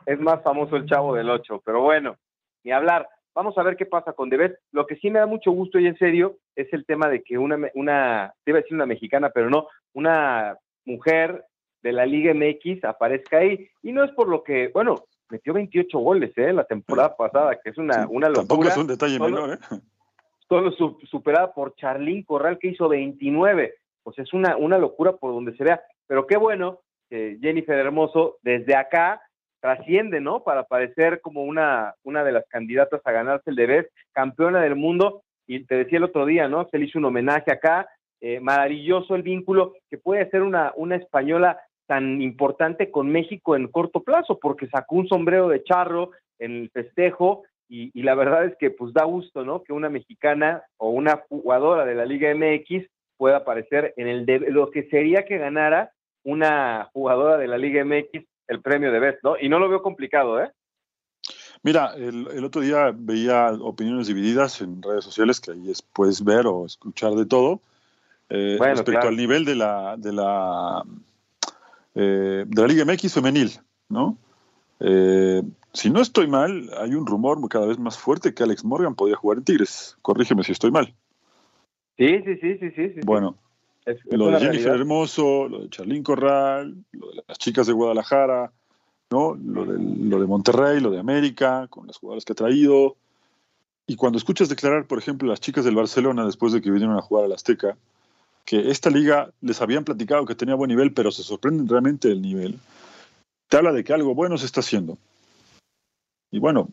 es 0.07 0.19
más 0.19 0.43
famoso 0.43 0.77
el 0.77 0.87
Chavo 0.87 1.15
del 1.15 1.29
8, 1.29 1.61
pero 1.63 1.83
bueno, 1.83 2.17
ni 2.65 2.73
hablar. 2.73 3.07
Vamos 3.35 3.57
a 3.57 3.63
ver 3.63 3.77
qué 3.77 3.87
pasa 3.87 4.13
con 4.13 4.29
Debes. 4.29 4.59
Lo 4.73 4.87
que 4.87 4.97
sí 4.97 5.11
me 5.11 5.19
da 5.19 5.27
mucho 5.27 5.53
gusto 5.53 5.79
y 5.79 5.87
en 5.87 5.97
serio 5.97 6.37
es 6.55 6.73
el 6.73 6.85
tema 6.85 7.09
de 7.09 7.23
que 7.23 7.39
una, 7.39 7.59
una, 7.75 8.35
te 8.45 8.51
iba 8.51 8.59
a 8.59 8.63
decir 8.63 8.75
una 8.75 8.87
mexicana, 8.87 9.31
pero 9.31 9.49
no, 9.49 9.69
una 9.95 10.57
mujer 10.85 11.45
de 11.83 11.93
la 11.93 12.07
Liga 12.07 12.35
MX 12.35 12.85
aparezca 12.85 13.39
ahí. 13.39 13.69
Y 13.83 13.93
no 13.93 14.05
es 14.05 14.11
por 14.13 14.29
lo 14.29 14.43
que, 14.43 14.69
bueno, 14.69 15.05
metió 15.31 15.55
28 15.55 15.99
goles 15.99 16.33
¿eh? 16.37 16.53
la 16.53 16.65
temporada 16.65 17.17
pasada, 17.17 17.59
que 17.63 17.71
es 17.71 17.79
una, 17.79 18.07
una 18.09 18.29
locura. 18.29 18.47
Tampoco 18.47 18.69
es 18.69 18.77
un 18.77 18.87
detalle 18.87 19.19
menor, 19.19 19.55
¿eh? 19.55 19.77
Solo 20.49 20.71
superada 21.11 21.55
por 21.55 21.75
Charlín 21.77 22.25
Corral, 22.25 22.59
que 22.59 22.69
hizo 22.69 22.87
29. 22.87 23.75
Pues 24.03 24.19
es 24.19 24.35
una, 24.35 24.59
una 24.59 24.77
locura 24.77 25.13
por 25.17 25.33
donde 25.33 25.57
se 25.57 25.65
vea. 25.65 25.83
Pero 26.07 26.27
qué 26.27 26.37
bueno 26.37 26.81
que 27.09 27.39
Jennifer 27.41 27.79
Hermoso, 27.79 28.37
desde 28.43 28.77
acá, 28.77 29.23
trasciende, 29.63 30.21
¿no? 30.21 30.43
Para 30.43 30.65
parecer 30.65 31.21
como 31.21 31.45
una, 31.45 31.95
una 32.03 32.25
de 32.25 32.33
las 32.33 32.45
candidatas 32.49 33.01
a 33.05 33.13
ganarse 33.13 33.49
el 33.49 33.57
deber, 33.57 33.91
campeona 34.13 34.61
del 34.61 34.77
mundo. 34.77 35.23
Y 35.47 35.65
te 35.65 35.77
decía 35.77 35.99
el 35.99 36.05
otro 36.05 36.27
día, 36.27 36.49
¿no? 36.49 36.69
Se 36.69 36.79
le 36.79 36.87
hizo 36.87 36.99
un 36.99 37.07
homenaje 37.07 37.53
acá. 37.53 37.89
Eh, 38.21 38.41
maravilloso 38.41 39.15
el 39.15 39.23
vínculo 39.23 39.75
que 39.89 39.99
puede 39.99 40.29
ser 40.31 40.43
una, 40.43 40.73
una 40.77 40.97
española 40.97 41.59
tan 41.87 42.21
importante 42.23 42.91
con 42.91 43.11
México 43.11 43.57
en 43.57 43.69
corto 43.69 44.03
plazo, 44.03 44.39
porque 44.41 44.69
sacó 44.69 44.97
un 44.97 45.09
sombrero 45.09 45.49
de 45.49 45.63
charro 45.63 46.11
en 46.39 46.53
el 46.53 46.71
festejo 46.71 47.45
y, 47.69 48.03
la 48.03 48.15
verdad 48.15 48.45
es 48.45 48.55
que 48.59 48.71
pues 48.71 48.93
da 48.93 49.05
gusto, 49.05 49.45
¿no? 49.45 49.63
Que 49.63 49.73
una 49.73 49.89
mexicana 49.89 50.63
o 50.77 50.91
una 50.91 51.25
jugadora 51.29 51.87
de 51.87 51.95
la 51.95 52.05
Liga 52.05 52.35
MX 52.35 52.87
pueda 53.17 53.39
aparecer 53.39 53.95
en 53.97 54.09
el 54.09 54.27
de, 54.27 54.41
lo 54.41 54.71
que 54.71 54.83
sería 54.91 55.25
que 55.25 55.39
ganara 55.39 55.91
una 56.23 56.91
jugadora 56.93 57.39
de 57.39 57.49
la 57.49 57.57
Liga 57.57 57.83
MX 57.83 58.27
el 58.49 58.61
premio 58.61 58.93
de 58.93 59.01
Best, 59.01 59.19
¿no? 59.23 59.35
Y 59.41 59.49
no 59.49 59.59
lo 59.59 59.69
veo 59.69 59.83
complicado, 59.83 60.41
¿eh? 60.43 60.51
Mira, 61.63 61.95
el, 61.95 62.45
otro 62.45 62.61
día 62.61 62.93
veía 62.95 63.53
opiniones 63.53 64.09
divididas 64.09 64.61
en 64.61 64.83
redes 64.83 65.05
sociales, 65.05 65.41
que 65.41 65.53
ahí 65.53 65.73
puedes 65.93 66.25
ver 66.25 66.47
o 66.47 66.67
escuchar 66.67 67.13
de 67.13 67.25
todo, 67.25 67.61
eh, 68.29 68.57
respecto 68.61 69.07
al 69.07 69.17
nivel 69.17 69.45
de 69.45 69.55
la, 69.55 69.97
de 69.97 70.13
la, 70.13 70.83
eh, 71.95 72.45
de 72.47 72.63
la 72.63 72.67
Liga 72.67 72.85
MX 72.85 73.15
femenil, 73.15 73.53
¿no? 73.89 74.19
Eh, 74.81 75.43
si 75.73 75.91
no 75.91 76.01
estoy 76.01 76.27
mal, 76.27 76.71
hay 76.79 76.95
un 76.95 77.07
rumor 77.07 77.39
cada 77.49 77.67
vez 77.67 77.79
más 77.79 77.97
fuerte 77.97 78.35
que 78.35 78.43
Alex 78.43 78.65
Morgan 78.65 78.97
podría 78.97 79.17
jugar 79.17 79.39
en 79.39 79.45
Tigres. 79.45 79.97
Corrígeme 80.03 80.43
si 80.43 80.53
estoy 80.53 80.73
mal. 80.73 80.93
Sí, 81.97 82.23
sí, 82.25 82.37
sí, 82.41 82.59
sí, 82.59 82.71
sí. 82.75 83.01
Bueno, 83.05 83.37
lo 84.11 84.31
de 84.31 84.41
Jennifer 84.41 84.73
Hermoso, 84.73 85.49
lo 85.49 85.61
de 85.61 85.71
Charlín 85.71 86.03
Corral, 86.03 86.77
lo 86.93 87.11
de 87.11 87.23
las 87.27 87.39
chicas 87.39 87.67
de 87.67 87.73
Guadalajara, 87.73 88.53
¿no? 89.11 89.35
Lo 89.35 89.65
de, 89.65 89.79
lo 89.79 90.21
de 90.21 90.27
Monterrey, 90.27 90.81
lo 90.81 90.91
de 90.91 90.99
América, 90.99 91.67
con 91.69 91.87
las 91.87 91.99
jugadoras 91.99 92.25
que 92.25 92.33
ha 92.33 92.37
traído. 92.37 92.97
Y 93.87 93.97
cuando 93.97 94.19
escuchas 94.19 94.49
declarar, 94.49 94.87
por 94.87 94.99
ejemplo, 94.99 95.29
las 95.29 95.41
chicas 95.41 95.65
del 95.65 95.75
Barcelona 95.75 96.25
después 96.25 96.53
de 96.53 96.63
que 96.63 96.71
vinieron 96.71 96.97
a 96.97 97.03
jugar 97.03 97.25
al 97.25 97.33
Azteca, 97.33 97.77
que 98.45 98.71
esta 98.71 98.91
liga 98.91 99.31
les 99.41 99.61
habían 99.61 99.85
platicado 99.85 100.27
que 100.27 100.35
tenía 100.35 100.55
buen 100.55 100.69
nivel, 100.69 100.93
pero 100.93 101.11
se 101.11 101.23
sorprenden 101.23 101.69
realmente 101.69 102.09
del 102.09 102.23
nivel, 102.23 102.59
te 103.49 103.57
habla 103.57 103.73
de 103.73 103.85
que 103.85 103.93
algo 103.93 104.15
bueno 104.15 104.39
se 104.39 104.47
está 104.47 104.61
haciendo. 104.61 104.97
Y 106.31 106.39
bueno, 106.39 106.69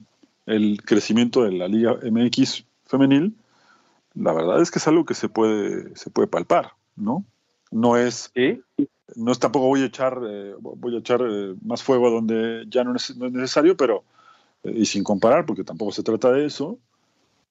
el 0.45 0.81
crecimiento 0.83 1.43
de 1.43 1.51
la 1.51 1.67
Liga 1.67 1.99
MX 2.01 2.63
femenil, 2.85 3.35
la 4.15 4.33
verdad 4.33 4.61
es 4.61 4.71
que 4.71 4.79
es 4.79 4.87
algo 4.87 5.05
que 5.05 5.13
se 5.13 5.29
puede, 5.29 5.95
se 5.95 6.09
puede 6.09 6.27
palpar. 6.27 6.71
¿No? 6.99 7.25
No 7.71 7.97
es, 7.97 8.31
no 9.15 9.31
es 9.31 9.39
tampoco 9.39 9.67
voy 9.67 9.81
a 9.81 9.85
echar, 9.85 10.19
eh, 10.27 10.53
voy 10.59 10.95
a 10.95 10.99
echar 10.99 11.21
eh, 11.21 11.55
más 11.63 11.83
fuego 11.83 12.09
donde 12.09 12.65
ya 12.67 12.83
no 12.83 12.95
es, 12.95 13.15
necesario, 13.17 13.77
pero, 13.77 14.03
eh, 14.63 14.73
y 14.75 14.85
sin 14.85 15.03
comparar, 15.03 15.45
porque 15.45 15.63
tampoco 15.63 15.91
se 15.91 16.03
trata 16.03 16.31
de 16.31 16.45
eso, 16.45 16.79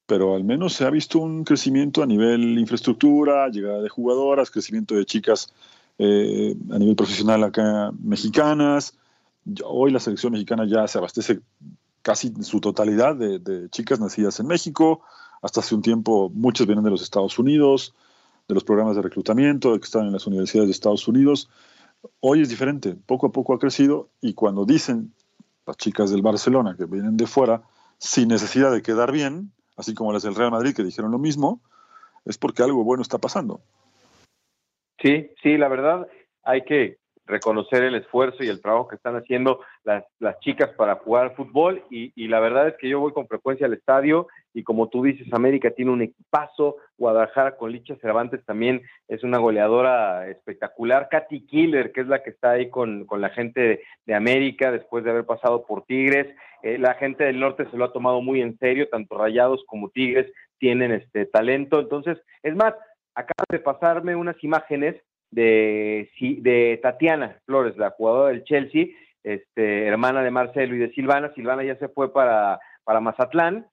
pero 0.06 0.34
al 0.34 0.44
menos 0.44 0.72
se 0.72 0.84
ha 0.84 0.90
visto 0.90 1.18
un 1.18 1.44
crecimiento 1.44 2.02
a 2.02 2.06
nivel 2.06 2.58
infraestructura, 2.58 3.48
llegada 3.48 3.82
de 3.82 3.88
jugadoras, 3.88 4.50
crecimiento 4.50 4.94
de 4.94 5.04
chicas 5.04 5.52
a 6.00 6.78
nivel 6.78 6.94
profesional 6.94 7.42
acá 7.42 7.90
mexicanas. 8.00 8.96
Hoy 9.64 9.90
la 9.90 9.98
selección 9.98 10.32
mexicana 10.32 10.64
ya 10.64 10.86
se 10.86 10.96
abastece 10.96 11.40
casi 12.02 12.28
en 12.28 12.44
su 12.44 12.60
totalidad 12.60 13.16
de, 13.16 13.40
de, 13.40 13.68
chicas 13.68 13.98
nacidas 13.98 14.38
en 14.38 14.46
México. 14.46 15.02
Hasta 15.42 15.58
hace 15.58 15.74
un 15.74 15.82
tiempo 15.82 16.30
muchas 16.32 16.68
vienen 16.68 16.84
de 16.84 16.90
los 16.90 17.02
Estados 17.02 17.36
Unidos 17.40 17.94
de 18.48 18.54
los 18.54 18.64
programas 18.64 18.96
de 18.96 19.02
reclutamiento 19.02 19.78
que 19.78 19.84
están 19.84 20.06
en 20.06 20.12
las 20.12 20.26
universidades 20.26 20.68
de 20.68 20.72
Estados 20.72 21.06
Unidos. 21.06 21.50
Hoy 22.20 22.40
es 22.40 22.48
diferente, 22.48 22.96
poco 23.06 23.26
a 23.26 23.32
poco 23.32 23.54
ha 23.54 23.58
crecido 23.58 24.08
y 24.20 24.34
cuando 24.34 24.64
dicen 24.64 25.12
las 25.66 25.76
chicas 25.76 26.10
del 26.10 26.22
Barcelona 26.22 26.74
que 26.76 26.86
vienen 26.86 27.16
de 27.16 27.26
fuera 27.26 27.62
sin 27.98 28.28
necesidad 28.28 28.72
de 28.72 28.80
quedar 28.80 29.12
bien, 29.12 29.52
así 29.76 29.94
como 29.94 30.12
las 30.12 30.22
del 30.22 30.34
Real 30.34 30.50
Madrid 30.50 30.74
que 30.74 30.82
dijeron 30.82 31.10
lo 31.10 31.18
mismo, 31.18 31.60
es 32.24 32.38
porque 32.38 32.62
algo 32.62 32.84
bueno 32.84 33.02
está 33.02 33.18
pasando. 33.18 33.60
Sí, 35.00 35.30
sí, 35.42 35.58
la 35.58 35.68
verdad 35.68 36.08
hay 36.42 36.64
que 36.64 36.97
reconocer 37.28 37.84
el 37.84 37.94
esfuerzo 37.94 38.42
y 38.42 38.48
el 38.48 38.60
trabajo 38.60 38.88
que 38.88 38.96
están 38.96 39.16
haciendo 39.16 39.60
las, 39.84 40.04
las 40.18 40.40
chicas 40.40 40.70
para 40.70 40.96
jugar 40.96 41.36
fútbol. 41.36 41.84
Y, 41.90 42.12
y, 42.16 42.28
la 42.28 42.40
verdad 42.40 42.68
es 42.68 42.74
que 42.78 42.88
yo 42.88 43.00
voy 43.00 43.12
con 43.12 43.28
frecuencia 43.28 43.66
al 43.66 43.74
estadio 43.74 44.26
y 44.54 44.64
como 44.64 44.88
tú 44.88 45.02
dices, 45.04 45.32
América 45.32 45.70
tiene 45.70 45.92
un 45.92 46.02
equipazo, 46.02 46.76
Guadalajara 46.96 47.56
con 47.56 47.70
Licha 47.70 47.94
Cervantes 48.00 48.44
también 48.44 48.82
es 49.06 49.22
una 49.22 49.38
goleadora 49.38 50.28
espectacular, 50.28 51.08
Katy 51.10 51.46
Killer, 51.46 51.92
que 51.92 52.00
es 52.00 52.08
la 52.08 52.22
que 52.22 52.30
está 52.30 52.52
ahí 52.52 52.70
con, 52.70 53.04
con 53.06 53.20
la 53.20 53.28
gente 53.28 53.80
de, 54.04 54.14
América 54.14 54.72
después 54.72 55.04
de 55.04 55.10
haber 55.10 55.26
pasado 55.26 55.64
por 55.64 55.84
Tigres, 55.84 56.34
eh, 56.62 56.76
la 56.76 56.94
gente 56.94 57.24
del 57.24 57.38
norte 57.38 57.70
se 57.70 57.76
lo 57.76 57.84
ha 57.84 57.92
tomado 57.92 58.20
muy 58.20 58.40
en 58.40 58.58
serio, 58.58 58.88
tanto 58.88 59.16
Rayados 59.16 59.62
como 59.68 59.90
Tigres 59.90 60.26
tienen 60.58 60.90
este 60.90 61.26
talento, 61.26 61.78
entonces, 61.78 62.18
es 62.42 62.56
más, 62.56 62.74
acaba 63.14 63.44
de 63.48 63.60
pasarme 63.60 64.16
unas 64.16 64.42
imágenes 64.42 64.96
de, 65.30 66.10
de 66.20 66.78
Tatiana 66.82 67.38
Flores, 67.44 67.76
la 67.76 67.90
jugadora 67.90 68.32
del 68.32 68.44
Chelsea, 68.44 68.86
este, 69.22 69.86
hermana 69.86 70.22
de 70.22 70.30
Marcelo 70.30 70.74
y 70.74 70.78
de 70.78 70.92
Silvana. 70.92 71.32
Silvana 71.34 71.64
ya 71.64 71.76
se 71.76 71.88
fue 71.88 72.12
para, 72.12 72.60
para 72.84 73.00
Mazatlán 73.00 73.66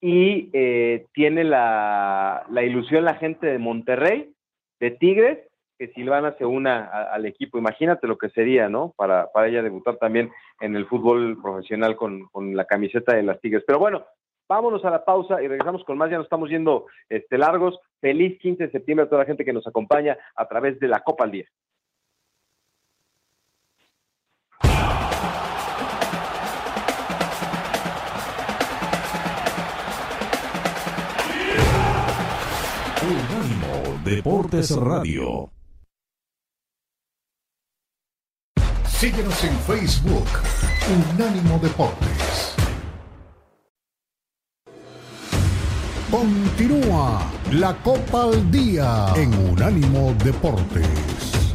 y 0.00 0.50
eh, 0.52 1.06
tiene 1.12 1.44
la, 1.44 2.44
la, 2.50 2.62
ilusión 2.62 3.04
la 3.04 3.14
gente 3.14 3.46
de 3.46 3.58
Monterrey, 3.58 4.32
de 4.80 4.90
Tigres, 4.92 5.38
que 5.78 5.88
Silvana 5.88 6.34
se 6.38 6.44
una 6.44 6.86
al 6.86 7.24
equipo. 7.26 7.56
Imagínate 7.56 8.06
lo 8.06 8.18
que 8.18 8.30
sería, 8.30 8.68
¿no? 8.68 8.92
Para, 8.96 9.30
para 9.32 9.48
ella 9.48 9.62
debutar 9.62 9.96
también 9.96 10.30
en 10.60 10.76
el 10.76 10.86
fútbol 10.86 11.40
profesional 11.40 11.96
con, 11.96 12.26
con 12.28 12.56
la 12.56 12.64
camiseta 12.64 13.14
de 13.14 13.22
las 13.22 13.40
Tigres. 13.40 13.62
Pero 13.66 13.78
bueno, 13.78 14.04
Vámonos 14.48 14.82
a 14.84 14.90
la 14.90 15.04
pausa 15.04 15.42
y 15.42 15.48
regresamos 15.48 15.84
con 15.84 15.98
más. 15.98 16.10
Ya 16.10 16.16
nos 16.16 16.26
estamos 16.26 16.48
yendo 16.48 16.86
este, 17.08 17.36
largos. 17.36 17.78
Feliz 18.00 18.38
15 18.40 18.64
de 18.64 18.70
septiembre 18.70 19.04
a 19.04 19.08
toda 19.08 19.22
la 19.22 19.26
gente 19.26 19.44
que 19.44 19.52
nos 19.52 19.66
acompaña 19.66 20.16
a 20.34 20.48
través 20.48 20.80
de 20.80 20.88
la 20.88 21.00
Copa 21.00 21.24
al 21.24 21.32
Día. 21.32 21.46
Unánimo 33.02 34.00
Deportes 34.04 34.76
Radio. 34.76 35.50
Síguenos 38.84 39.44
en 39.44 39.56
Facebook, 39.60 40.26
Unánimo 41.14 41.58
Deportes. 41.60 42.27
Continúa 46.18 47.30
la 47.52 47.76
Copa 47.84 48.24
al 48.24 48.50
Día 48.50 49.06
en 49.14 49.32
Unánimo 49.52 50.12
Deportes. 50.24 51.54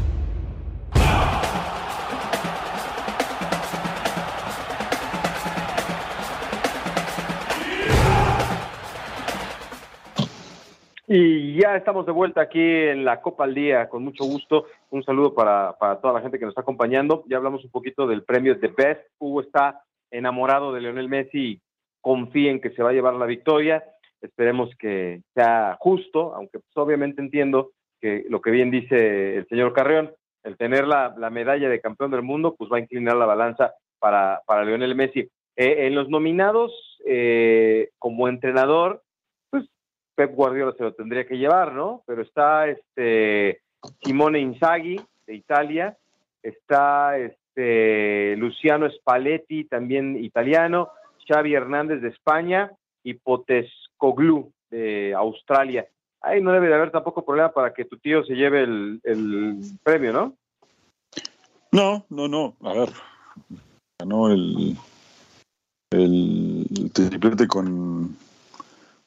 Y 11.07 11.59
ya 11.59 11.75
estamos 11.75 12.05
de 12.05 12.13
vuelta 12.13 12.39
aquí 12.39 12.61
en 12.61 13.03
la 13.03 13.19
Copa 13.19 13.43
al 13.43 13.53
Día, 13.53 13.89
con 13.89 14.05
mucho 14.05 14.23
gusto. 14.23 14.67
Un 14.91 15.03
saludo 15.03 15.33
para, 15.35 15.77
para 15.77 15.99
toda 15.99 16.13
la 16.13 16.21
gente 16.21 16.39
que 16.39 16.45
nos 16.45 16.53
está 16.53 16.61
acompañando. 16.61 17.25
Ya 17.27 17.35
hablamos 17.35 17.65
un 17.65 17.71
poquito 17.71 18.07
del 18.07 18.23
premio 18.23 18.55
de 18.55 18.69
Best. 18.69 19.01
Hugo 19.19 19.41
está 19.41 19.83
enamorado 20.09 20.71
de 20.71 20.79
Leonel 20.79 21.09
Messi, 21.09 21.61
confía 21.99 22.49
en 22.49 22.61
que 22.61 22.69
se 22.69 22.81
va 22.81 22.91
a 22.91 22.93
llevar 22.93 23.15
la 23.15 23.25
victoria 23.25 23.83
esperemos 24.23 24.69
que 24.79 25.21
sea 25.33 25.77
justo, 25.79 26.33
aunque 26.35 26.59
pues, 26.59 26.75
obviamente 26.75 27.21
entiendo 27.21 27.71
que 28.01 28.25
lo 28.29 28.41
que 28.41 28.51
bien 28.51 28.71
dice 28.71 29.37
el 29.37 29.47
señor 29.47 29.73
Carreón, 29.73 30.11
el 30.43 30.57
tener 30.57 30.87
la, 30.87 31.13
medalla 31.29 31.69
de 31.69 31.79
campeón 31.79 32.11
del 32.11 32.21
mundo, 32.21 32.55
pues 32.57 32.69
va 32.71 32.77
a 32.77 32.81
inclinar 32.81 33.15
la 33.15 33.25
balanza 33.25 33.73
para, 33.99 34.41
para 34.45 34.65
Lionel 34.65 34.95
Messi. 34.95 35.29
Eh, 35.55 35.87
en 35.87 35.95
los 35.95 36.09
nominados 36.09 36.71
eh, 37.05 37.89
como 37.99 38.27
entrenador, 38.27 39.01
pues 39.49 39.65
Pep 40.15 40.33
Guardiola 40.33 40.73
se 40.77 40.83
lo 40.83 40.93
tendría 40.93 41.25
que 41.25 41.37
llevar, 41.37 41.73
¿no? 41.73 42.03
Pero 42.05 42.23
está 42.23 42.67
este 42.67 43.61
Simone 44.01 44.39
Inzaghi 44.39 44.99
de 45.27 45.35
Italia, 45.35 45.97
está 46.41 47.17
este 47.17 48.35
Luciano 48.37 48.89
Spalletti, 48.89 49.65
también 49.65 50.21
italiano, 50.23 50.89
Xavi 51.27 51.53
Hernández 51.53 52.01
de 52.01 52.09
España 52.09 52.71
y 53.03 53.13
Potescoglu 54.03 54.51
de 54.69 55.13
Australia. 55.15 55.87
Ahí 56.21 56.41
no 56.41 56.51
debe 56.51 56.67
de 56.67 56.75
haber 56.75 56.91
tampoco 56.91 57.23
problema 57.23 57.51
para 57.51 57.73
que 57.73 57.85
tu 57.85 57.97
tío 57.97 58.23
se 58.23 58.33
lleve 58.33 58.63
el, 58.63 59.61
premio, 59.83 60.11
¿no? 60.11 60.35
No, 61.71 62.05
no, 62.09 62.27
no. 62.27 62.55
A 62.61 62.73
ver, 62.73 62.89
ganó 63.99 64.29
el, 64.29 64.77
el 65.91 66.91
triplete 66.93 67.47
con, 67.47 68.15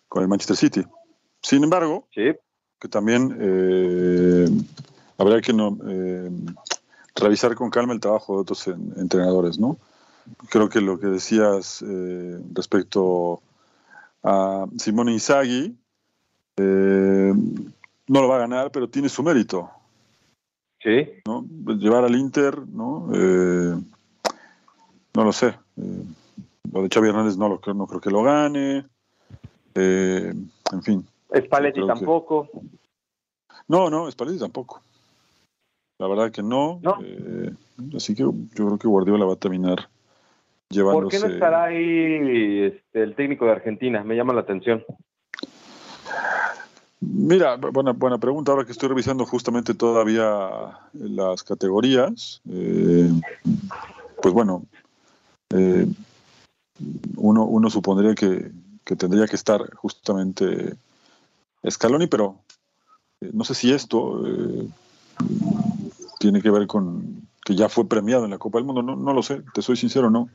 con 0.09 0.23
el 0.23 0.29
Manchester 0.29 0.57
City. 0.57 0.83
Sin 1.43 1.65
embargo, 1.65 2.09
que 2.13 2.89
también 2.91 3.37
eh, 3.41 4.49
habría 5.19 5.41
que 5.41 5.53
no, 5.53 5.79
eh, 5.89 6.31
revisar 7.15 7.55
con 7.55 7.71
calma 7.71 7.93
el 7.93 8.01
trabajo 8.01 8.35
de 8.35 8.41
otros 8.41 8.67
entrenadores, 8.67 9.59
¿no? 9.59 9.79
creo 10.51 10.69
que 10.69 10.81
lo 10.81 10.99
que 10.99 11.07
decías 11.07 11.85
eh, 11.87 12.41
respecto 12.53 13.41
a 14.23 14.67
Simone 14.77 15.13
Inzaghi, 15.13 15.77
eh, 16.57 17.33
no 18.09 18.21
lo 18.21 18.29
va 18.29 18.37
a 18.37 18.41
ganar, 18.41 18.71
pero 18.71 18.89
tiene 18.89 19.09
su 19.09 19.23
mérito. 19.23 19.71
Sí. 20.83 21.07
¿no? 21.27 21.45
Llevar 21.77 22.05
al 22.05 22.17
Inter, 22.17 22.67
¿no? 22.69 23.09
Eh, 23.13 23.77
no 25.15 25.25
lo 25.25 25.33
sé. 25.33 25.55
lo 25.77 26.83
de 26.83 26.89
Xavi 26.89 27.09
Hernández 27.09 27.37
no, 27.37 27.49
lo, 27.49 27.75
no 27.75 27.87
creo 27.87 28.01
que 28.01 28.11
lo 28.11 28.23
gane. 28.23 28.87
en 29.75 30.83
fin. 30.83 31.07
Spalletti 31.35 31.87
tampoco. 31.87 32.49
No, 33.69 33.91
no, 33.91 34.11
Spalletti 34.11 34.39
tampoco. 34.39 34.81
La 35.99 36.07
verdad 36.09 36.31
que 36.31 36.43
no. 36.43 36.81
así 37.97 38.15
que 38.15 38.23
yo 38.23 38.33
creo 38.55 38.79
que 38.79 38.89
Guardiola 38.89 39.25
va 39.25 39.33
a 39.33 39.37
terminar 39.37 39.89
¿Por 40.69 41.09
qué 41.09 41.19
no 41.19 41.27
estará 41.27 41.65
ahí 41.65 42.65
este, 42.65 43.03
el 43.03 43.15
técnico 43.15 43.45
de 43.47 43.53
Argentina? 43.53 44.03
Me 44.03 44.17
llama 44.17 44.35
la 44.35 44.41
atención. 44.41 44.85
Mira, 47.01 47.57
buena, 47.57 47.93
buena 47.93 48.19
pregunta. 48.19 48.53
Ahora 48.53 48.65
que 48.65 48.73
estoy 48.73 48.89
revisando 48.89 49.25
justamente 49.27 49.75
todavía 49.75 50.79
las 50.93 51.43
categorías, 51.45 52.41
eh, 52.51 53.11
pues 54.21 54.35
bueno, 54.35 54.65
eh, 55.51 55.87
uno, 57.17 57.45
uno 57.45 57.71
supondría 57.71 58.15
que, 58.15 58.51
tendría 58.97 59.27
que 59.27 59.37
estar 59.37 59.73
justamente 59.75 60.75
Scaloni, 61.69 62.07
pero 62.07 62.41
eh, 63.21 63.31
no 63.33 63.45
sé 63.45 63.55
si 63.55 63.73
esto 63.73 64.23
tiene 66.19 66.43
que 66.43 66.51
ver 66.51 66.67
con 66.67 67.29
que 67.45 67.55
ya 67.55 67.69
fue 67.69 67.89
premiado 67.89 68.25
en 68.25 68.33
la 68.33 68.39
Copa 68.39 68.59
del 68.59 68.67
Mundo. 68.67 68.83
No, 68.83 68.97
no 68.97 69.13
lo 69.13 69.23
sé, 69.23 69.43
te 69.55 69.63
soy 69.63 69.77
sincero, 69.77 70.11
no. 70.11 70.29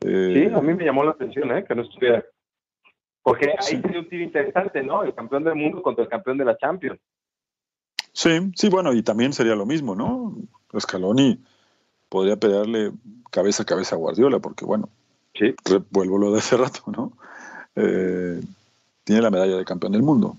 Eh, 0.00 0.48
sí, 0.48 0.54
a 0.54 0.60
mí 0.60 0.74
me 0.74 0.84
llamó 0.84 1.04
la 1.04 1.12
atención 1.12 1.56
¿eh? 1.56 1.64
que 1.64 1.74
no 1.74 1.82
estuviera. 1.82 2.24
Porque 3.22 3.50
ahí 3.58 3.80
sería 3.80 3.98
un 3.98 4.08
tiro 4.08 4.22
interesante, 4.22 4.82
¿no? 4.82 5.02
El 5.02 5.14
campeón 5.14 5.44
del 5.44 5.56
mundo 5.56 5.82
contra 5.82 6.04
el 6.04 6.10
campeón 6.10 6.38
de 6.38 6.44
la 6.44 6.56
Champions. 6.56 7.00
Sí, 8.12 8.30
sí, 8.54 8.68
bueno, 8.68 8.92
y 8.92 9.02
también 9.02 9.32
sería 9.32 9.54
lo 9.54 9.66
mismo, 9.66 9.94
¿no? 9.94 10.34
Scaloni 10.78 11.38
podría 12.08 12.36
pelearle 12.36 12.92
cabeza 13.30 13.64
a 13.64 13.66
cabeza 13.66 13.96
a 13.96 13.98
Guardiola, 13.98 14.38
porque 14.38 14.64
bueno, 14.64 14.88
sí. 15.34 15.54
vuelvo 15.90 16.18
lo 16.18 16.32
de 16.32 16.38
hace 16.38 16.56
rato, 16.56 16.82
¿no? 16.86 17.12
Eh, 17.74 18.40
tiene 19.04 19.22
la 19.22 19.30
medalla 19.30 19.56
de 19.56 19.64
campeón 19.64 19.92
del 19.92 20.02
mundo. 20.02 20.36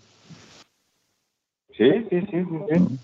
Sí, 1.78 2.08
sí, 2.10 2.22
sí, 2.32 2.46
sí. 2.72 3.00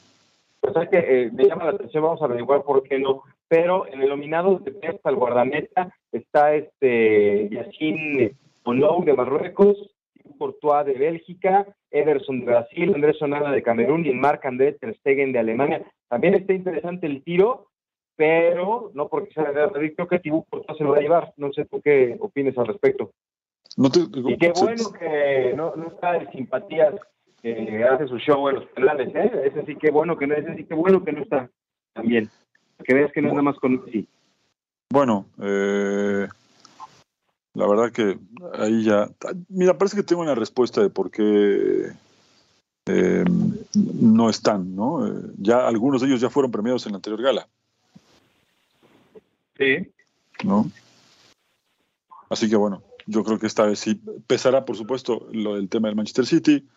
Pues 0.59 0.75
es 0.75 0.89
que 0.89 0.97
eh, 0.97 1.31
me 1.31 1.45
llama 1.45 1.65
la 1.65 1.71
atención, 1.71 2.03
vamos 2.03 2.21
a 2.21 2.25
averiguar 2.25 2.63
por 2.63 2.81
qué 2.83 2.97
no. 2.97 3.21
Pero 3.47 3.87
en 3.87 4.01
el 4.01 4.09
nominado 4.09 4.59
de 4.59 4.71
Pesta, 4.71 5.09
el 5.09 5.15
guardameta, 5.15 5.93
está 6.11 6.55
este 6.55 7.49
Yacine 7.49 8.35
Onou 8.63 9.03
de 9.03 9.13
Marruecos, 9.13 9.93
Courtois 10.37 10.85
de 10.85 10.93
Bélgica, 10.93 11.67
Ederson 11.91 12.39
de 12.39 12.45
Brasil, 12.45 12.93
Andrés 12.93 13.17
Sonala 13.17 13.51
de 13.51 13.61
Camerún 13.61 14.05
y 14.05 14.13
Marc 14.13 14.45
André 14.45 14.73
Ter 14.73 14.95
Stegen 14.97 15.31
de 15.31 15.39
Alemania. 15.39 15.85
También 16.07 16.33
está 16.33 16.53
interesante 16.53 17.07
el 17.07 17.23
tiro, 17.23 17.67
pero 18.15 18.91
no 18.93 19.07
porque 19.09 19.33
sea 19.33 19.51
de 19.51 19.93
creo 19.93 20.07
que 20.07 20.19
Tibú 20.19 20.45
Courtois 20.45 20.77
se 20.77 20.83
lo 20.83 20.91
va 20.91 20.97
a 20.97 21.01
llevar. 21.01 21.33
No 21.37 21.51
sé 21.53 21.65
tú 21.65 21.81
qué 21.81 22.17
opines 22.19 22.57
al 22.57 22.67
respecto. 22.67 23.11
y 23.77 24.37
qué 24.37 24.51
bueno 24.59 24.91
que 24.97 25.53
no, 25.55 25.75
no 25.75 25.87
está 25.87 26.13
de 26.13 26.31
simpatías 26.31 26.95
que 27.41 27.83
hace 27.83 28.07
su 28.07 28.17
show 28.19 28.47
en 28.47 28.55
los 28.55 28.65
penales, 28.67 29.13
¿eh? 29.13 29.31
Ese 29.45 29.65
sí 29.65 29.75
que 29.75 29.91
bueno 29.91 30.17
que 30.17 30.27
no, 30.27 30.35
ese 30.35 30.55
sí 30.55 30.63
que 30.63 30.75
bueno 30.75 31.03
que 31.03 31.11
no 31.11 31.23
está 31.23 31.49
también. 31.93 32.29
Que 32.83 32.93
veas 32.93 33.11
que 33.11 33.21
no 33.21 33.29
es 33.29 33.33
nada 33.33 33.43
más 33.43 33.57
con 33.57 33.83
sí. 33.91 34.07
Bueno, 34.89 35.25
eh, 35.41 36.27
la 37.53 37.67
verdad 37.67 37.91
que 37.91 38.19
ahí 38.53 38.83
ya. 38.83 39.09
Mira, 39.49 39.77
parece 39.77 39.97
que 39.97 40.03
tengo 40.03 40.21
una 40.21 40.35
respuesta 40.35 40.81
de 40.81 40.89
por 40.89 41.09
qué 41.11 41.91
eh, 42.85 43.25
no 43.73 44.29
están, 44.29 44.75
¿no? 44.75 45.07
Eh, 45.07 45.13
ya 45.37 45.67
algunos 45.67 46.01
de 46.01 46.07
ellos 46.07 46.21
ya 46.21 46.29
fueron 46.29 46.51
premiados 46.51 46.85
en 46.85 46.91
la 46.91 46.97
anterior 46.97 47.21
gala. 47.21 47.47
Sí. 49.57 49.91
¿No? 50.43 50.69
Así 52.29 52.49
que 52.49 52.55
bueno, 52.55 52.81
yo 53.05 53.23
creo 53.23 53.39
que 53.39 53.47
esta 53.47 53.65
vez 53.65 53.79
sí 53.79 54.01
pesará, 54.27 54.65
por 54.65 54.75
supuesto, 54.75 55.27
lo 55.31 55.55
del 55.55 55.69
tema 55.69 55.87
del 55.87 55.95
Manchester 55.95 56.25
City 56.25 56.67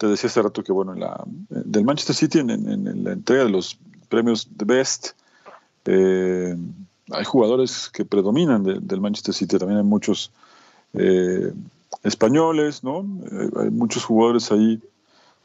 te 0.00 0.06
decía 0.06 0.30
hace 0.30 0.40
rato 0.40 0.64
que, 0.64 0.72
bueno, 0.72 0.94
la, 0.94 1.22
del 1.50 1.84
Manchester 1.84 2.16
City, 2.16 2.38
en, 2.38 3.04
la 3.04 3.12
entrega 3.12 3.44
de 3.44 3.50
los 3.50 3.78
premios 4.08 4.48
de 4.56 4.64
Best, 4.64 5.10
eh, 5.84 6.56
hay 7.10 7.24
jugadores 7.24 7.90
que 7.90 8.04
predominan 8.04 8.62
del 8.62 9.00
Manchester 9.00 9.34
City, 9.34 9.58
también 9.58 9.78
hay 9.78 9.84
muchos 9.84 10.30
eh, 10.94 11.52
españoles, 12.02 12.84
¿no? 12.84 13.00
Eh, 13.00 13.50
hay 13.56 13.70
muchos 13.70 14.04
jugadores 14.04 14.52
ahí 14.52 14.80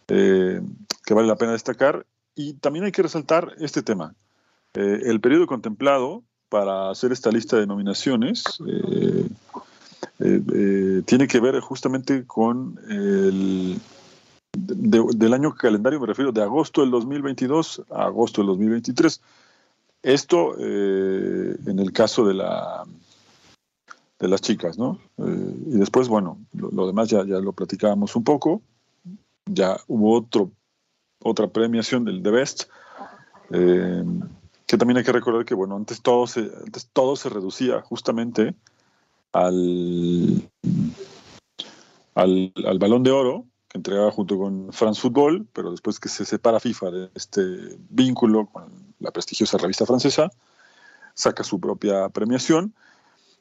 que 0.07 1.13
vale 1.13 1.27
la 1.27 1.35
pena 1.35 1.53
destacar. 1.53 2.05
Y 2.35 2.53
también 2.53 2.85
hay 2.85 2.91
que 2.91 3.01
resaltar 3.01 3.53
este 3.59 3.81
tema. 3.81 4.13
el 4.73 5.19
periodo 5.21 5.47
contemplado 5.47 6.21
para 6.49 6.91
hacer 6.91 7.11
esta 7.11 7.31
lista 7.31 7.57
de 7.57 7.65
nominaciones 7.65 8.43
tiene 11.05 11.27
que 11.27 11.39
ver 11.39 11.59
justamente 11.61 12.25
con 12.25 12.77
el 12.89 13.79
del 14.55 15.33
año 15.33 15.53
calendario, 15.53 15.99
me 15.99 16.07
refiero 16.07 16.31
de 16.31 16.41
agosto 16.41 16.81
del 16.81 16.91
2022 16.91 17.83
a 17.91 18.05
agosto 18.05 18.41
del 18.41 18.47
2023. 18.47 19.21
Esto 20.05 20.55
eh, 20.59 21.57
en 21.65 21.79
el 21.79 21.91
caso 21.91 22.27
de 22.27 22.35
la 22.35 22.85
de 24.19 24.27
las 24.27 24.39
chicas, 24.39 24.77
¿no? 24.77 24.99
Eh, 25.17 25.55
y 25.65 25.77
después, 25.79 26.07
bueno, 26.07 26.37
lo, 26.53 26.85
demás 26.85 27.09
ya, 27.09 27.25
ya 27.25 27.39
lo 27.39 27.53
platicábamos 27.53 28.15
un 28.15 28.23
poco. 28.23 28.61
Ya 29.47 29.77
hubo 29.87 30.15
otro, 30.15 30.51
otra 31.23 31.47
premiación 31.47 32.05
del 32.05 32.21
The 32.21 32.29
Best, 32.29 32.63
eh, 33.49 34.03
que 34.67 34.77
también 34.77 34.97
hay 34.97 35.03
que 35.03 35.11
recordar 35.11 35.43
que, 35.43 35.55
bueno, 35.55 35.75
antes 35.75 36.03
todo 36.03 36.27
se, 36.27 36.51
antes 36.63 36.87
todo 36.93 37.15
se 37.15 37.29
reducía 37.29 37.81
justamente 37.81 38.53
al, 39.33 40.47
al, 42.13 42.53
al 42.63 42.77
balón 42.77 43.01
de 43.01 43.09
oro, 43.09 43.47
entregaba 43.75 44.11
junto 44.11 44.37
con 44.37 44.71
France 44.71 45.01
Football, 45.01 45.47
pero 45.53 45.71
después 45.71 45.99
que 45.99 46.09
se 46.09 46.25
separa 46.25 46.59
FIFA 46.59 46.91
de 46.91 47.09
este 47.13 47.77
vínculo 47.89 48.47
con 48.47 48.71
la 48.99 49.11
prestigiosa 49.11 49.57
revista 49.57 49.85
francesa, 49.85 50.31
saca 51.13 51.43
su 51.43 51.59
propia 51.59 52.09
premiación, 52.09 52.73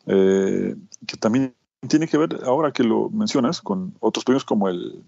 eh, 0.06 0.74
que 1.06 1.16
también 1.16 1.54
tiene 1.88 2.08
que 2.08 2.18
ver, 2.18 2.40
ahora 2.44 2.72
que 2.72 2.82
lo 2.82 3.10
mencionas, 3.10 3.62
con 3.62 3.94
otros 4.00 4.24
premios 4.24 4.44
como 4.44 4.68
el, 4.68 5.04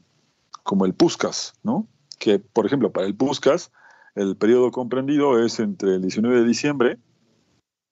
como 0.62 0.84
el 0.84 0.94
Puskas, 0.94 1.54
¿no? 1.62 1.86
Que, 2.18 2.38
por 2.38 2.66
ejemplo, 2.66 2.92
para 2.92 3.06
el 3.06 3.14
Puskas, 3.14 3.72
el 4.14 4.36
periodo 4.36 4.70
comprendido 4.70 5.44
es 5.44 5.58
entre 5.58 5.96
el 5.96 6.02
19 6.02 6.40
de 6.40 6.46
diciembre 6.46 6.98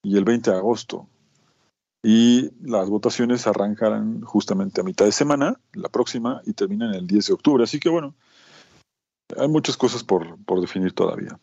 y 0.03 0.17
el 0.17 0.25
20 0.25 0.51
de 0.51 0.57
agosto 0.57 1.09
y 2.07 2.51
las 2.61 2.91
votaciones 2.91 3.47
arrancarán 3.47 4.21
justamente 4.21 4.83
a 4.83 4.85
mitad 4.85 5.07
de 5.07 5.13
semana, 5.13 5.57
la 5.73 5.89
próxima, 5.89 6.43
y 6.45 6.53
terminan 6.53 6.95
el 6.95 7.07
10 7.07 7.29
de 7.29 7.33
octubre. 7.33 7.65
Así 7.65 7.81
que 7.81 7.89
bueno, 7.89 8.15
hay 9.39 9.49
muchas 9.49 9.79
cosas 9.79 10.05
por, 10.05 10.37
por 10.45 10.61
definir 10.61 10.93
todavía. 10.93 11.39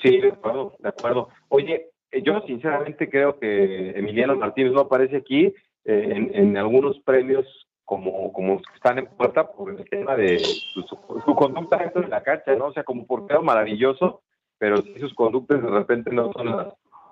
Sí, 0.00 0.18
de 0.18 0.28
acuerdo, 0.28 0.72
de 0.78 0.88
acuerdo. 0.88 1.28
Oye, 1.48 1.90
eh, 2.10 2.22
yo 2.22 2.40
sinceramente 2.46 3.10
creo 3.10 3.38
que 3.38 3.90
Emiliano 3.90 4.34
Martínez 4.34 4.72
no 4.72 4.80
aparece 4.80 5.18
aquí 5.18 5.52
eh, 5.84 6.30
en, 6.32 6.56
algunos 6.56 6.98
premios 7.00 7.44
como, 7.84 8.32
como 8.32 8.62
están 8.74 8.98
en 8.98 9.08
puerta 9.08 9.52
por 9.52 9.78
el 9.78 9.86
tema 9.90 10.16
de 10.16 10.38
su, 10.38 10.96
conducta 11.34 11.76
dentro 11.76 12.00
de 12.00 12.08
la 12.08 12.22
cancha, 12.22 12.56
¿no? 12.56 12.68
O 12.68 12.72
sea, 12.72 12.82
como 12.82 13.06
por 13.06 13.26
quedó 13.26 13.42
maravilloso, 13.42 14.22
pero 14.56 14.78
si 14.78 14.98
sus 15.00 15.12
conductas 15.12 15.62
de 15.62 15.68
repente 15.68 16.10
no 16.12 16.32
son 16.32 16.46
las 16.46 16.68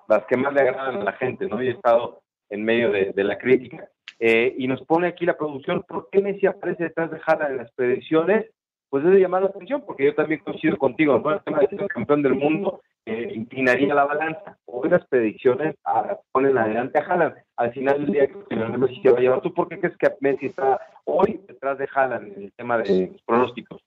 las 0.07 0.25
que 0.25 0.37
más 0.37 0.53
le 0.53 0.61
agradan 0.61 0.97
a 0.97 1.03
la 1.03 1.13
gente, 1.13 1.47
¿no? 1.47 1.61
Y 1.61 1.67
he 1.67 1.71
estado 1.71 2.21
en 2.49 2.63
medio 2.63 2.91
de, 2.91 3.23
la 3.23 3.37
crítica. 3.37 3.89
Eh, 4.19 4.55
y 4.57 4.67
nos 4.67 4.81
pone 4.83 5.07
aquí 5.07 5.25
la 5.25 5.37
producción, 5.37 5.83
¿por 5.87 6.09
qué 6.09 6.21
Messi 6.21 6.45
aparece 6.45 6.83
detrás 6.83 7.11
de 7.11 7.19
Jara 7.19 7.49
en 7.49 7.57
las 7.57 7.71
predicciones? 7.73 8.45
Pues 8.89 9.03
es 9.03 9.11
de 9.11 9.19
llamar 9.19 9.41
la 9.41 9.49
atención, 9.49 9.83
porque 9.85 10.05
yo 10.05 10.15
también 10.15 10.41
coincido 10.41 10.77
contigo, 10.77 11.19
¿no? 11.19 11.31
El 11.31 11.41
tema 11.41 11.59
de 11.59 11.67
ser 11.67 11.87
campeón 11.87 12.21
del 12.21 12.35
mundo 12.35 12.81
eh, 13.05 13.33
inclinaría 13.35 13.93
la 13.93 14.05
balanza. 14.05 14.57
Hoy 14.65 14.89
las 14.89 15.05
predicciones 15.07 15.75
ah, 15.85 16.17
ponen 16.31 16.57
adelante 16.57 16.99
a 16.99 17.01
Haaland. 17.01 17.35
Al 17.57 17.73
final 17.73 18.05
del 18.05 18.13
día, 18.13 18.27
que 18.27 18.55
Messi 18.55 19.01
se 19.01 19.11
va 19.11 19.17
a 19.17 19.21
llevar. 19.21 19.41
¿Tú 19.41 19.53
por 19.53 19.67
qué 19.67 19.79
crees 19.79 19.97
que 19.97 20.09
Messi 20.21 20.47
está 20.47 20.79
hoy 21.03 21.41
detrás 21.47 21.77
de 21.77 21.89
Haaland 21.93 22.33
en 22.37 22.43
el 22.43 22.53
tema 22.53 22.77
de 22.77 23.07
los 23.11 23.21
pronósticos? 23.23 23.81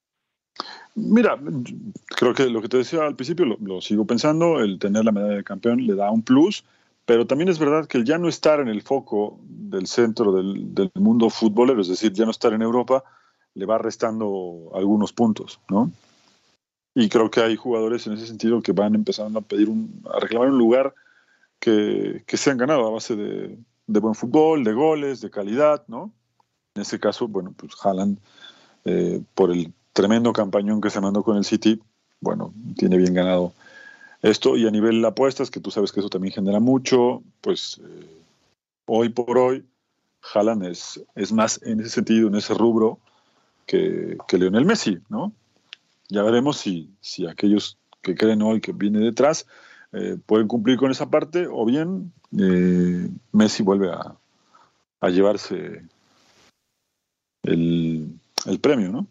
Mira, 0.95 1.39
creo 2.09 2.35
que 2.35 2.49
lo 2.49 2.61
que 2.61 2.69
te 2.69 2.79
decía 2.79 3.07
al 3.07 3.15
principio 3.15 3.45
lo, 3.45 3.81
sigo 3.81 4.05
pensando, 4.05 4.61
el 4.61 4.79
tener 4.79 5.05
la 5.05 5.13
medalla 5.13 5.37
de 5.37 5.45
campeón 5.45 5.87
le 5.87 5.95
da 5.95 6.11
un 6.11 6.23
plus, 6.23 6.65
pero 7.05 7.27
también 7.27 7.49
es 7.49 7.59
verdad 7.59 7.87
que 7.87 8.05
ya 8.05 8.19
no 8.19 8.29
estar 8.29 8.61
en 8.61 8.69
el 8.69 8.83
foco 8.83 9.39
del 9.49 9.87
centro 9.87 10.33
del, 10.33 10.91
mundo 10.95 11.31
futbolero, 11.31 11.81
es 11.81 11.89
decir, 11.89 12.13
ya 12.13 12.25
no 12.25 12.33
estar 12.33 12.53
en 12.53 12.63
Europa, 12.63 13.05
le 13.55 13.65
va 13.65 13.79
restando 13.79 14.71
algunos 14.75 15.13
puntos, 15.13 15.61
¿no? 15.69 15.93
Y 16.95 17.09
creo 17.09 17.31
que 17.31 17.41
hay 17.41 17.55
jugadores 17.55 18.07
en 18.07 18.15
ese 18.15 18.27
sentido 18.27 18.61
que 18.61 18.73
van 18.73 18.97
empezando 18.97 19.39
a 19.39 19.43
pedir 19.43 19.69
un, 19.69 20.03
a 20.13 20.19
reclamar 20.19 20.49
un 20.49 20.59
lugar 20.59 20.95
que, 21.61 22.25
se 22.27 22.51
han 22.51 22.59
ganado 22.59 22.87
a 22.87 22.91
base 22.91 23.15
de, 23.15 23.57
buen 23.87 24.15
fútbol, 24.15 24.65
de 24.65 24.73
goles, 24.73 25.21
de 25.21 25.31
calidad, 25.31 25.85
¿no? 25.87 26.13
En 26.75 26.83
ese 26.83 26.99
caso, 26.99 27.29
bueno, 27.29 27.55
pues 27.57 27.73
Haaland, 27.83 28.19
eh, 28.85 29.21
por 29.35 29.53
el 29.53 29.73
tremendo 29.99 30.33
campañón 30.33 30.81
que 30.81 30.91
se 30.91 31.01
mandó 31.01 31.25
con 31.25 31.37
el 31.37 31.45
City, 31.45 31.81
bueno, 32.21 32.55
tiene 32.77 32.97
bien 32.97 33.15
ganado 33.15 33.53
esto. 34.23 34.57
Y 34.57 34.65
a 34.65 34.71
nivel 34.71 35.03
de 35.03 35.09
apuestas, 35.09 35.51
que 35.51 35.59
tú 35.59 35.73
sabes 35.73 35.91
que 35.91 35.99
eso 35.99 36.09
también 36.09 36.33
genera 36.33 36.61
mucho, 36.61 37.21
pues 37.41 37.81
eh, 37.83 38.07
hoy 38.87 39.09
por 39.09 39.37
hoy, 39.37 39.65
Haaland 40.33 40.67
es, 40.67 41.03
es 41.17 41.33
más 41.33 41.61
en 41.65 41.81
ese 41.81 41.91
sentido, 41.91 42.29
en 42.29 42.37
ese 42.37 42.55
rubro, 42.55 43.01
que, 43.67 44.17
que 44.29 44.39
Lionel 44.39 44.67
Messi, 44.67 44.99
¿no? 45.09 45.33
Ya 46.09 46.23
veremos 46.23 46.59
si, 46.59 46.91
si 47.01 47.27
aquellos 47.27 47.77
que 48.01 48.15
creen 48.15 48.43
hoy 48.43 48.61
que 48.61 48.73
viene 48.73 49.01
detrás 49.01 49.49
eh, 49.93 50.17
pueden 50.25 50.47
cumplir 50.47 50.79
con 50.79 50.93
esa 50.93 51.11
parte 51.11 51.49
o 51.51 51.67
bien 51.67 52.13
eh, 52.39 53.11
Messi 53.33 53.65
vuelve 53.65 53.91
a, 53.91 54.15
a 55.01 55.09
llevarse 55.09 55.83
el, 57.43 58.15
el, 58.47 58.61
premio, 58.61 58.93
¿no? 58.93 59.09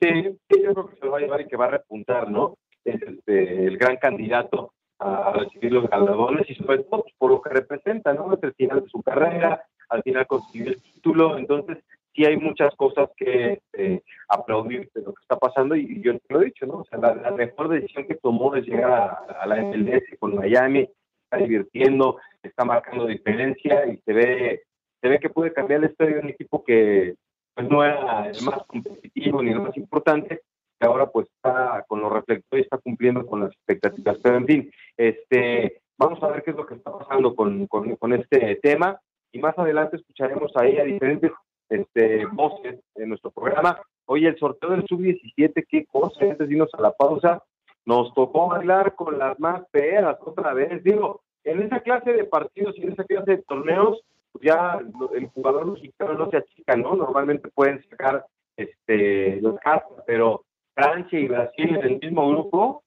Sí, 0.00 0.22
yo 0.22 0.72
creo 0.74 0.88
que 0.88 0.96
se 0.96 1.04
lo 1.04 1.12
va 1.12 1.18
a 1.18 1.20
llevar 1.20 1.40
y 1.40 1.46
que 1.46 1.56
va 1.56 1.66
a 1.66 1.70
repuntar, 1.70 2.30
¿no? 2.30 2.56
Es 2.84 3.02
este, 3.02 3.66
el 3.66 3.78
gran 3.78 3.96
candidato 3.96 4.72
a 5.00 5.32
recibir 5.32 5.72
los 5.72 5.88
galardones 5.88 6.48
y 6.50 6.54
sobre 6.54 6.78
todo 6.84 7.04
por 7.18 7.30
lo 7.30 7.40
que 7.40 7.50
representa, 7.50 8.12
¿no? 8.12 8.32
Es 8.34 8.42
el 8.42 8.54
final 8.54 8.82
de 8.82 8.88
su 8.88 9.02
carrera, 9.02 9.64
al 9.88 10.02
final 10.02 10.26
consiguió 10.26 10.70
el 10.70 10.82
título, 10.82 11.38
entonces 11.38 11.78
sí 12.14 12.24
hay 12.24 12.36
muchas 12.36 12.74
cosas 12.76 13.08
que 13.16 13.60
eh, 13.74 14.02
aplaudir 14.28 14.90
de 14.94 15.02
lo 15.02 15.14
que 15.14 15.22
está 15.22 15.36
pasando 15.36 15.76
y, 15.76 16.00
yo 16.02 16.18
te 16.18 16.34
lo 16.34 16.42
he 16.42 16.46
dicho, 16.46 16.66
¿no? 16.66 16.78
O 16.78 16.84
sea, 16.84 16.98
la, 16.98 17.30
mejor 17.30 17.68
decisión 17.68 18.06
que 18.06 18.16
tomó 18.16 18.54
es 18.56 18.66
llegar 18.66 19.18
a, 19.40 19.46
la 19.46 19.62
MLS 19.62 20.02
con 20.18 20.34
Miami, 20.34 20.88
está 21.24 21.36
divirtiendo, 21.38 22.18
está 22.42 22.64
marcando 22.64 23.06
diferencia 23.06 23.86
y 23.86 23.98
se 23.98 24.12
ve, 24.12 24.62
se 25.00 25.08
ve 25.08 25.18
que 25.20 25.30
puede 25.30 25.52
cambiar 25.52 25.80
el 25.80 25.90
estadio 25.90 26.14
de 26.16 26.20
un 26.22 26.28
equipo 26.30 26.64
que 26.64 27.14
pues 27.58 27.70
no 27.70 27.82
era 27.82 28.30
el 28.30 28.40
más 28.44 28.62
competitivo 28.68 29.42
ni 29.42 29.50
el 29.50 29.60
más 29.60 29.76
importante, 29.76 30.42
que 30.78 30.86
ahora 30.86 31.10
pues 31.10 31.26
está 31.26 31.84
con 31.88 32.00
los 32.00 32.12
reflectores, 32.12 32.66
está 32.66 32.78
cumpliendo 32.78 33.26
con 33.26 33.40
las 33.40 33.50
expectativas. 33.50 34.16
Pero 34.22 34.36
en 34.36 34.46
fin, 34.46 34.70
este, 34.96 35.80
vamos 35.96 36.22
a 36.22 36.28
ver 36.28 36.44
qué 36.44 36.52
es 36.52 36.56
lo 36.56 36.64
que 36.64 36.76
está 36.76 36.96
pasando 36.96 37.34
con, 37.34 37.66
con, 37.66 37.96
con 37.96 38.12
este 38.12 38.60
tema 38.62 39.00
y 39.32 39.40
más 39.40 39.58
adelante 39.58 39.96
escucharemos 39.96 40.52
a 40.54 40.62
diferentes 40.62 41.32
este, 41.68 42.26
voces 42.26 42.78
en 42.94 43.08
nuestro 43.08 43.32
programa. 43.32 43.82
Oye, 44.06 44.28
el 44.28 44.38
sorteo 44.38 44.70
del 44.70 44.86
sub-17, 44.86 45.66
qué 45.68 45.84
cosa, 45.86 46.26
antes 46.26 46.46
de 46.46 46.54
irnos 46.54 46.72
a 46.74 46.80
la 46.80 46.92
pausa, 46.92 47.42
nos 47.84 48.14
tocó 48.14 48.50
bailar 48.50 48.94
con 48.94 49.18
las 49.18 49.36
más 49.40 49.64
feas 49.72 50.16
otra 50.24 50.54
vez. 50.54 50.84
Digo, 50.84 51.22
en 51.42 51.62
esa 51.62 51.80
clase 51.80 52.12
de 52.12 52.22
partidos 52.22 52.78
y 52.78 52.82
en 52.82 52.92
esa 52.92 53.02
clase 53.02 53.32
de 53.32 53.42
torneos, 53.42 54.00
ya 54.42 54.78
el 55.14 55.26
jugador 55.28 55.72
mexicano 55.72 56.14
no 56.14 56.30
se 56.30 56.38
achica, 56.38 56.76
¿no? 56.76 56.96
Normalmente 56.96 57.48
pueden 57.48 57.82
sacar 57.88 58.26
este, 58.56 59.40
los 59.40 59.58
casos, 59.60 59.92
pero 60.06 60.44
Francia 60.74 61.18
y 61.18 61.28
Brasil 61.28 61.76
en 61.76 61.84
el 61.84 61.98
mismo 62.00 62.28
grupo, 62.30 62.84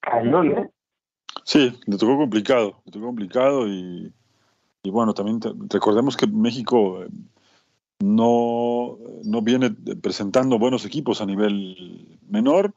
cañón, 0.00 0.58
¿eh? 0.58 0.70
Sí, 1.44 1.76
le 1.86 1.96
tocó 1.96 2.16
complicado, 2.16 2.80
le 2.84 2.92
tocó 2.92 3.06
complicado 3.06 3.66
y, 3.66 4.12
y 4.82 4.90
bueno, 4.90 5.14
también 5.14 5.40
recordemos 5.68 6.16
que 6.16 6.26
México 6.26 7.04
no, 8.00 8.98
no 9.24 9.42
viene 9.42 9.70
presentando 10.00 10.58
buenos 10.58 10.84
equipos 10.84 11.20
a 11.20 11.26
nivel 11.26 12.18
menor. 12.28 12.72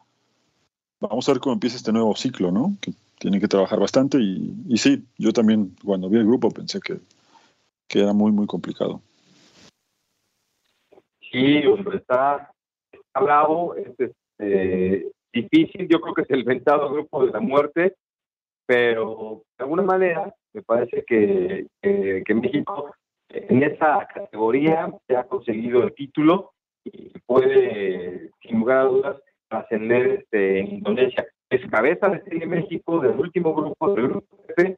Vamos 0.99 1.27
a 1.27 1.33
ver 1.33 1.41
cómo 1.41 1.53
empieza 1.53 1.77
este 1.77 1.91
nuevo 1.91 2.15
ciclo, 2.15 2.51
¿no? 2.51 2.75
Que 2.81 2.93
tiene 3.19 3.39
que 3.39 3.47
trabajar 3.47 3.79
bastante 3.79 4.17
y, 4.19 4.55
y 4.67 4.77
sí, 4.77 5.03
yo 5.17 5.31
también 5.33 5.75
cuando 5.83 6.09
vi 6.09 6.17
el 6.17 6.25
grupo 6.25 6.49
pensé 6.49 6.79
que, 6.79 6.99
que 7.87 7.99
era 7.99 8.13
muy, 8.13 8.31
muy 8.31 8.47
complicado. 8.47 9.01
Sí, 11.31 11.63
está, 11.93 12.51
está 12.91 13.19
bravo, 13.19 13.75
es 13.75 13.93
este, 13.99 15.11
difícil, 15.33 15.87
yo 15.87 15.99
creo 15.99 16.13
que 16.13 16.21
es 16.21 16.29
el 16.29 16.43
ventado 16.43 16.91
grupo 16.91 17.25
de 17.25 17.31
la 17.31 17.39
muerte, 17.39 17.95
pero 18.65 19.43
de 19.57 19.63
alguna 19.63 19.83
manera 19.83 20.33
me 20.53 20.61
parece 20.61 21.03
que, 21.05 21.67
que 21.81 22.33
México 22.33 22.95
en 23.29 23.63
esa 23.63 24.07
categoría 24.13 24.93
se 25.07 25.15
ha 25.15 25.23
conseguido 25.25 25.83
el 25.83 25.93
título 25.93 26.51
y 26.83 27.09
puede, 27.25 28.29
sin 28.41 28.59
lugar 28.59 28.77
a 28.77 28.83
dudas, 28.83 29.17
ascender 29.49 30.07
este, 30.19 30.59
en 30.59 30.67
Indonesia. 30.75 31.25
Es 31.49 31.65
cabeza 31.69 32.09
de 32.09 32.21
Serie 32.23 32.45
México 32.45 32.99
del 32.99 33.19
último 33.19 33.53
grupo, 33.53 33.93
del 33.93 34.07
grupo 34.07 34.37
F. 34.55 34.77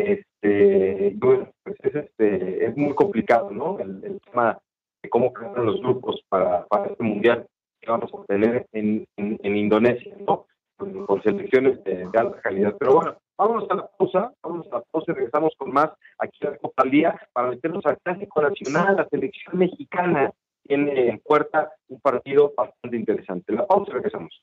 Este, 0.00 1.16
pues 1.20 1.76
es, 1.82 1.94
este, 1.94 2.66
es 2.66 2.76
muy 2.76 2.94
complicado, 2.94 3.50
¿no? 3.50 3.78
El, 3.78 4.20
tema 4.24 4.58
de 5.02 5.08
cómo 5.08 5.32
quedan 5.32 5.66
los 5.66 5.80
grupos 5.80 6.20
para, 6.28 6.66
para 6.66 6.86
este 6.86 7.02
mundial 7.02 7.46
que 7.80 7.90
vamos 7.90 8.10
a 8.12 8.24
tener 8.26 8.66
en, 8.72 9.06
en, 9.16 9.56
Indonesia, 9.56 10.14
¿no? 10.26 10.46
Con, 10.76 11.22
selecciones 11.22 11.82
de, 11.84 12.06
de 12.06 12.18
alta 12.18 12.40
calidad. 12.40 12.76
Pero 12.78 12.94
bueno, 12.94 13.16
Vámonos 13.38 13.70
a 13.70 13.74
la 13.76 13.86
pausa, 13.96 14.32
vámonos 14.42 14.66
a 14.72 14.78
la 14.78 14.82
pausa 14.90 15.12
y 15.12 15.14
regresamos 15.14 15.54
con 15.56 15.70
más 15.70 15.90
aquí 16.18 16.44
a 16.44 16.58
al 16.76 16.90
Día 16.90 17.16
para 17.32 17.50
meternos 17.50 17.86
al 17.86 17.96
Clásico 17.98 18.42
Nacional. 18.42 18.96
La 18.96 19.08
selección 19.08 19.56
mexicana 19.56 20.32
tiene 20.64 21.08
en 21.08 21.20
puerta 21.20 21.70
un 21.86 22.00
partido 22.00 22.52
bastante 22.56 22.96
interesante. 22.96 23.52
La 23.52 23.64
pausa 23.64 23.92
y 23.92 23.94
regresamos. 23.94 24.42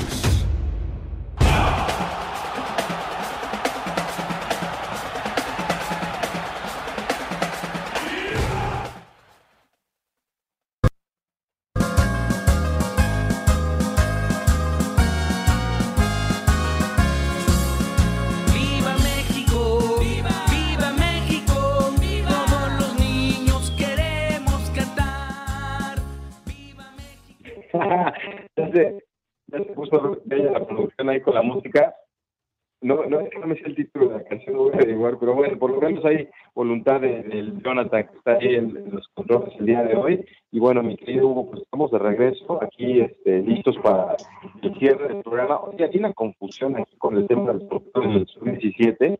No, 33.11 33.19
es 33.19 33.29
que 33.29 33.39
no 33.39 33.47
me 33.47 33.55
sé 33.55 33.63
el 33.65 33.75
título 33.75 34.07
de 34.07 34.19
la 34.19 34.23
canción, 34.23 34.55
voy 34.55 34.71
a 34.71 34.75
averiguar, 34.75 35.17
pero 35.19 35.33
bueno, 35.33 35.59
por 35.59 35.71
lo 35.71 35.81
menos 35.81 36.05
hay 36.05 36.29
voluntad 36.55 37.01
del 37.01 37.61
Jonathan 37.61 38.07
que 38.07 38.17
está 38.17 38.31
ahí 38.35 38.55
en, 38.55 38.89
los 38.89 39.05
controles 39.13 39.53
el 39.59 39.65
día 39.65 39.83
de 39.83 39.97
hoy. 39.97 40.25
Y 40.49 40.59
bueno, 40.61 40.81
mi 40.81 40.95
querido 40.95 41.27
Hugo, 41.27 41.49
pues 41.49 41.63
estamos 41.63 41.91
de 41.91 41.99
regreso 41.99 42.63
aquí 42.63 43.01
este, 43.01 43.41
listos 43.41 43.77
para 43.79 44.15
el 44.61 44.79
cierre 44.79 45.09
del 45.09 45.23
programa. 45.23 45.59
Oye, 45.59 45.83
hay 45.83 45.97
una 45.97 46.13
confusión 46.13 46.77
aquí 46.77 46.95
con 46.99 47.17
el 47.17 47.27
tema 47.27 47.51
del 47.51 47.67
del 47.67 48.27
sub-17. 48.27 49.19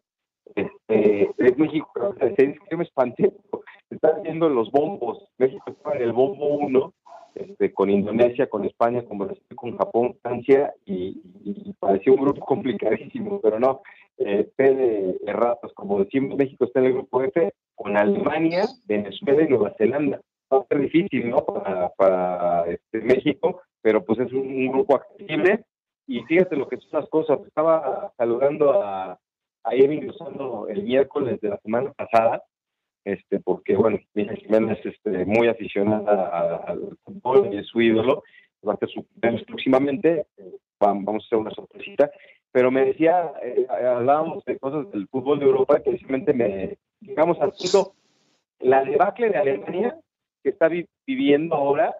Este, 0.55 1.29
es 1.37 1.57
México, 1.57 2.15
yo 2.71 2.77
me 2.77 2.83
espanté, 2.85 3.33
están 3.89 4.23
viendo 4.23 4.47
los 4.47 4.71
bombos. 4.71 5.21
México 5.37 5.65
está 5.67 5.97
en 5.97 6.03
el 6.03 6.13
bombo 6.13 6.47
1 6.47 6.93
este, 7.35 7.73
con 7.73 7.89
Indonesia, 7.89 8.47
con 8.47 8.65
España, 8.65 9.03
con 9.03 9.19
Brasil, 9.19 9.43
con 9.55 9.77
Japón, 9.77 10.15
Francia, 10.21 10.73
y, 10.85 11.21
y, 11.43 11.73
parecía 11.79 12.13
un 12.13 12.21
grupo 12.21 12.45
complicadísimo, 12.45 13.39
pero 13.41 13.59
no, 13.59 13.81
eh, 14.17 14.49
de, 14.57 15.33
ratos, 15.33 15.73
como 15.73 16.03
decimos, 16.03 16.37
México 16.37 16.65
está 16.65 16.79
en 16.79 16.87
el 16.87 16.93
grupo 16.93 17.23
F, 17.23 17.53
con 17.75 17.97
Alemania, 17.97 18.65
Venezuela 18.85 19.43
y 19.43 19.47
Nueva 19.47 19.73
Zelanda. 19.77 20.21
Va 20.51 20.59
a 20.59 20.67
ser 20.67 20.79
difícil, 20.79 21.29
¿no? 21.29 21.45
Para, 21.97 22.65
este, 22.67 23.01
México, 23.01 23.61
pero 23.81 24.03
pues 24.03 24.19
es 24.19 24.31
un, 24.33 24.71
grupo 24.71 24.95
accesible, 24.95 25.65
y 26.07 26.21
fíjate 26.23 26.55
lo 26.55 26.67
que 26.67 26.77
son 26.77 27.01
las 27.01 27.09
cosas, 27.09 27.39
estaba 27.47 28.11
saludando 28.17 28.83
a, 28.83 29.17
a 29.63 29.73
Lozano 29.73 30.67
el 30.67 30.83
miércoles 30.83 31.39
de 31.41 31.49
la 31.49 31.57
semana 31.57 31.91
pasada, 31.93 32.43
este, 33.03 33.39
porque 33.39 33.75
bueno, 33.75 33.99
Miguel 34.13 34.37
Jiménez 34.37 34.79
es 34.79 34.93
este, 34.93 35.25
muy 35.25 35.47
aficionada 35.47 36.57
al 36.67 36.97
fútbol 37.03 37.53
y 37.53 37.57
es 37.57 37.67
su 37.67 37.81
ídolo, 37.81 38.23
va 38.67 38.73
a 38.73 38.75
hacer 38.75 38.89
su 38.89 39.05
próximamente, 39.45 40.27
vamos 40.79 41.23
a 41.23 41.25
hacer 41.25 41.39
una 41.39 41.51
sorpresita, 41.51 42.11
pero 42.51 42.69
me 42.69 42.85
decía, 42.85 43.31
eh, 43.41 43.65
hablábamos 43.69 44.43
de 44.45 44.59
cosas 44.59 44.91
del 44.91 45.07
fútbol 45.07 45.39
de 45.39 45.45
Europa 45.45 45.81
que 45.81 45.97
simplemente 45.97 46.33
me, 46.33 46.77
digamos 46.99 47.39
al 47.39 47.53
punto, 47.53 47.93
la 48.59 48.83
debacle 48.83 49.29
de 49.29 49.37
Alemania 49.37 49.97
que 50.43 50.49
está 50.49 50.69
viviendo 51.07 51.55
ahora, 51.55 51.95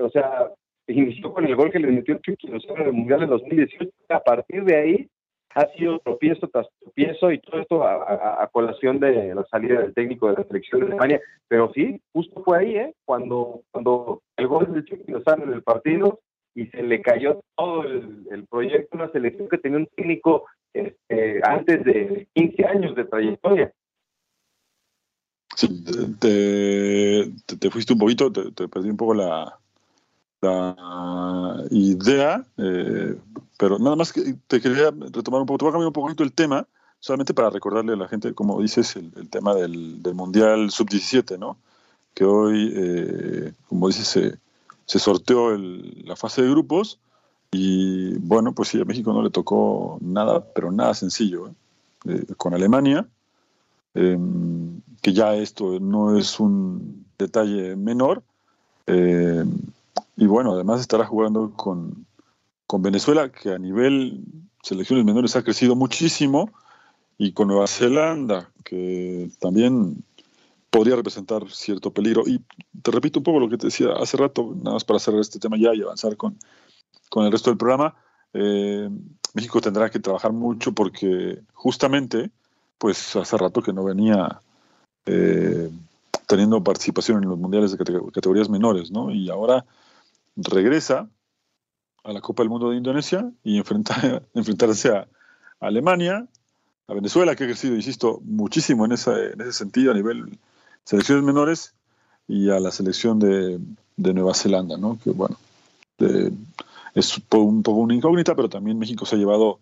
o 0.00 0.10
sea, 0.10 0.50
inició 0.86 1.32
con 1.32 1.46
el 1.46 1.56
gol 1.56 1.70
que 1.70 1.78
le 1.78 1.88
metió 1.88 2.18
Chucky 2.18 2.48
en 2.48 2.82
el 2.82 2.92
Mundial 2.92 3.20
de 3.20 3.26
2018. 3.26 3.90
A 4.10 4.20
partir 4.20 4.64
de 4.64 4.76
ahí 4.76 5.08
ha 5.54 5.68
sido 5.76 5.98
tropiezo 6.00 6.48
tras 6.48 6.66
tropiezo 6.80 7.30
y 7.30 7.38
todo 7.40 7.60
esto 7.60 7.84
a, 7.84 8.48
colación 8.52 8.98
de 9.00 9.34
la 9.34 9.44
salida 9.46 9.80
del 9.80 9.94
técnico 9.94 10.28
de 10.28 10.34
la 10.34 10.44
selección 10.44 10.80
de 10.80 10.86
Alemania. 10.86 11.20
Pero 11.48 11.70
sí, 11.74 12.00
justo 12.12 12.42
fue 12.42 12.58
ahí, 12.58 12.76
¿eh? 12.76 12.94
Cuando, 13.04 13.62
cuando 13.70 14.22
el 14.36 14.48
gol 14.48 14.72
del 14.72 14.84
Chucky 14.84 15.12
Lozano 15.12 15.44
en 15.44 15.52
el 15.52 15.62
partido 15.62 16.20
y 16.54 16.66
se 16.66 16.82
le 16.82 17.02
cayó 17.02 17.40
todo 17.56 17.82
el, 17.82 18.46
proyecto, 18.48 18.96
una 18.96 19.10
selección 19.10 19.48
que 19.48 19.58
tenía 19.58 19.78
un 19.78 19.88
técnico 19.96 20.44
este, 20.72 21.40
antes 21.42 21.84
de 21.84 22.28
15 22.34 22.64
años 22.66 22.94
de 22.94 23.04
trayectoria. 23.04 23.72
Sí, 25.56 25.68
te, 26.20 27.56
te, 27.58 27.70
fuiste 27.70 27.92
un 27.92 27.98
poquito, 27.98 28.32
te, 28.32 28.68
perdí 28.68 28.90
un 28.90 28.96
poco 28.96 29.14
la, 29.14 29.56
la 30.44 31.64
idea, 31.70 32.44
eh, 32.58 33.16
pero 33.58 33.78
nada 33.78 33.96
más 33.96 34.12
que 34.12 34.36
te 34.46 34.60
quería 34.60 34.90
retomar 34.90 35.40
un 35.40 35.46
poco, 35.46 35.58
te 35.58 35.64
voy 35.64 35.70
a 35.70 35.72
cambiar 35.72 35.88
un 35.88 35.92
poquito 35.92 36.22
el 36.22 36.32
tema, 36.32 36.66
solamente 37.00 37.34
para 37.34 37.50
recordarle 37.50 37.92
a 37.92 37.96
la 37.96 38.08
gente, 38.08 38.34
como 38.34 38.60
dices, 38.60 38.96
el, 38.96 39.28
tema 39.28 39.54
del, 39.54 40.00
Mundial 40.14 40.70
Sub-17, 40.70 41.38
¿no? 41.38 41.56
Que 42.14 42.24
hoy, 42.24 42.72
eh, 42.74 43.52
como 43.68 43.88
dices, 43.88 44.06
se, 44.06 44.38
se 44.86 44.98
sorteó 44.98 45.56
la 45.56 46.16
fase 46.16 46.42
de 46.42 46.50
grupos 46.50 46.98
y 47.50 48.14
bueno, 48.18 48.52
pues 48.52 48.70
sí, 48.70 48.80
a 48.80 48.84
México 48.84 49.12
no 49.12 49.22
le 49.22 49.30
tocó 49.30 49.98
nada, 50.00 50.44
pero 50.54 50.72
nada 50.72 50.92
sencillo. 50.94 51.50
Eh, 52.06 52.26
con 52.36 52.52
Alemania, 52.52 53.06
em, 53.94 54.80
que 55.00 55.12
ya 55.12 55.34
esto 55.36 55.80
no 55.80 56.18
es 56.18 56.38
un 56.40 57.06
detalle 57.18 57.76
menor. 57.76 58.22
Em, 58.86 59.50
y 60.16 60.26
bueno, 60.26 60.52
además 60.52 60.80
estará 60.80 61.06
jugando 61.06 61.52
con, 61.54 62.06
con 62.66 62.82
Venezuela, 62.82 63.30
que 63.30 63.52
a 63.52 63.58
nivel 63.58 64.24
selecciones 64.62 65.04
menores 65.04 65.36
ha 65.36 65.42
crecido 65.42 65.74
muchísimo, 65.76 66.50
y 67.18 67.32
con 67.32 67.48
Nueva 67.48 67.66
Zelanda, 67.66 68.50
que 68.64 69.30
también 69.38 70.04
podría 70.70 70.96
representar 70.96 71.48
cierto 71.50 71.92
peligro. 71.92 72.24
Y 72.26 72.42
te 72.82 72.90
repito 72.90 73.20
un 73.20 73.24
poco 73.24 73.40
lo 73.40 73.48
que 73.48 73.58
te 73.58 73.68
decía 73.68 73.92
hace 73.92 74.16
rato, 74.16 74.54
nada 74.56 74.72
más 74.72 74.84
para 74.84 74.98
cerrar 74.98 75.20
este 75.20 75.38
tema 75.38 75.56
ya 75.56 75.74
y 75.74 75.82
avanzar 75.82 76.16
con, 76.16 76.36
con 77.08 77.24
el 77.24 77.32
resto 77.32 77.50
del 77.50 77.58
programa. 77.58 77.94
Eh, 78.32 78.90
México 79.34 79.60
tendrá 79.60 79.90
que 79.90 80.00
trabajar 80.00 80.32
mucho 80.32 80.72
porque 80.72 81.38
justamente, 81.52 82.30
pues 82.78 83.14
hace 83.14 83.36
rato 83.36 83.62
que 83.62 83.72
no 83.72 83.84
venía 83.84 84.40
eh, 85.06 85.70
teniendo 86.26 86.62
participación 86.62 87.22
en 87.22 87.28
los 87.28 87.38
mundiales 87.38 87.70
de 87.70 87.78
categorías 88.12 88.48
menores, 88.48 88.90
¿no? 88.90 89.12
Y 89.12 89.30
ahora 89.30 89.64
regresa 90.36 91.08
a 92.04 92.12
la 92.12 92.20
Copa 92.20 92.42
del 92.42 92.50
Mundo 92.50 92.70
de 92.70 92.76
Indonesia 92.76 93.30
y 93.42 93.58
enfrenta, 93.58 94.22
enfrentarse 94.34 94.90
a 94.90 95.08
Alemania, 95.60 96.26
a 96.86 96.94
Venezuela, 96.94 97.34
que 97.34 97.44
ha 97.44 97.46
crecido, 97.46 97.74
insisto, 97.74 98.20
muchísimo 98.24 98.84
en, 98.84 98.92
en 98.92 99.40
ese 99.40 99.52
sentido 99.52 99.92
a 99.92 99.94
nivel 99.94 100.38
selecciones 100.84 101.24
menores 101.24 101.74
y 102.28 102.50
a 102.50 102.60
la 102.60 102.70
selección 102.70 103.18
de, 103.18 103.58
Nueva 103.96 104.34
Zelanda, 104.34 104.76
¿no? 104.76 104.98
Que 105.02 105.10
bueno, 105.10 105.36
es 106.94 107.18
un 107.32 107.62
poco 107.62 107.78
una 107.78 107.94
incógnita, 107.94 108.34
pero 108.34 108.48
también 108.48 108.78
México 108.78 109.06
se 109.06 109.16
ha 109.16 109.18
llevado 109.18 109.60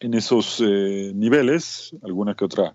en 0.00 0.14
esos 0.14 0.60
eh, 0.60 1.12
niveles 1.14 1.94
alguna 2.02 2.34
que 2.34 2.44
otra 2.44 2.74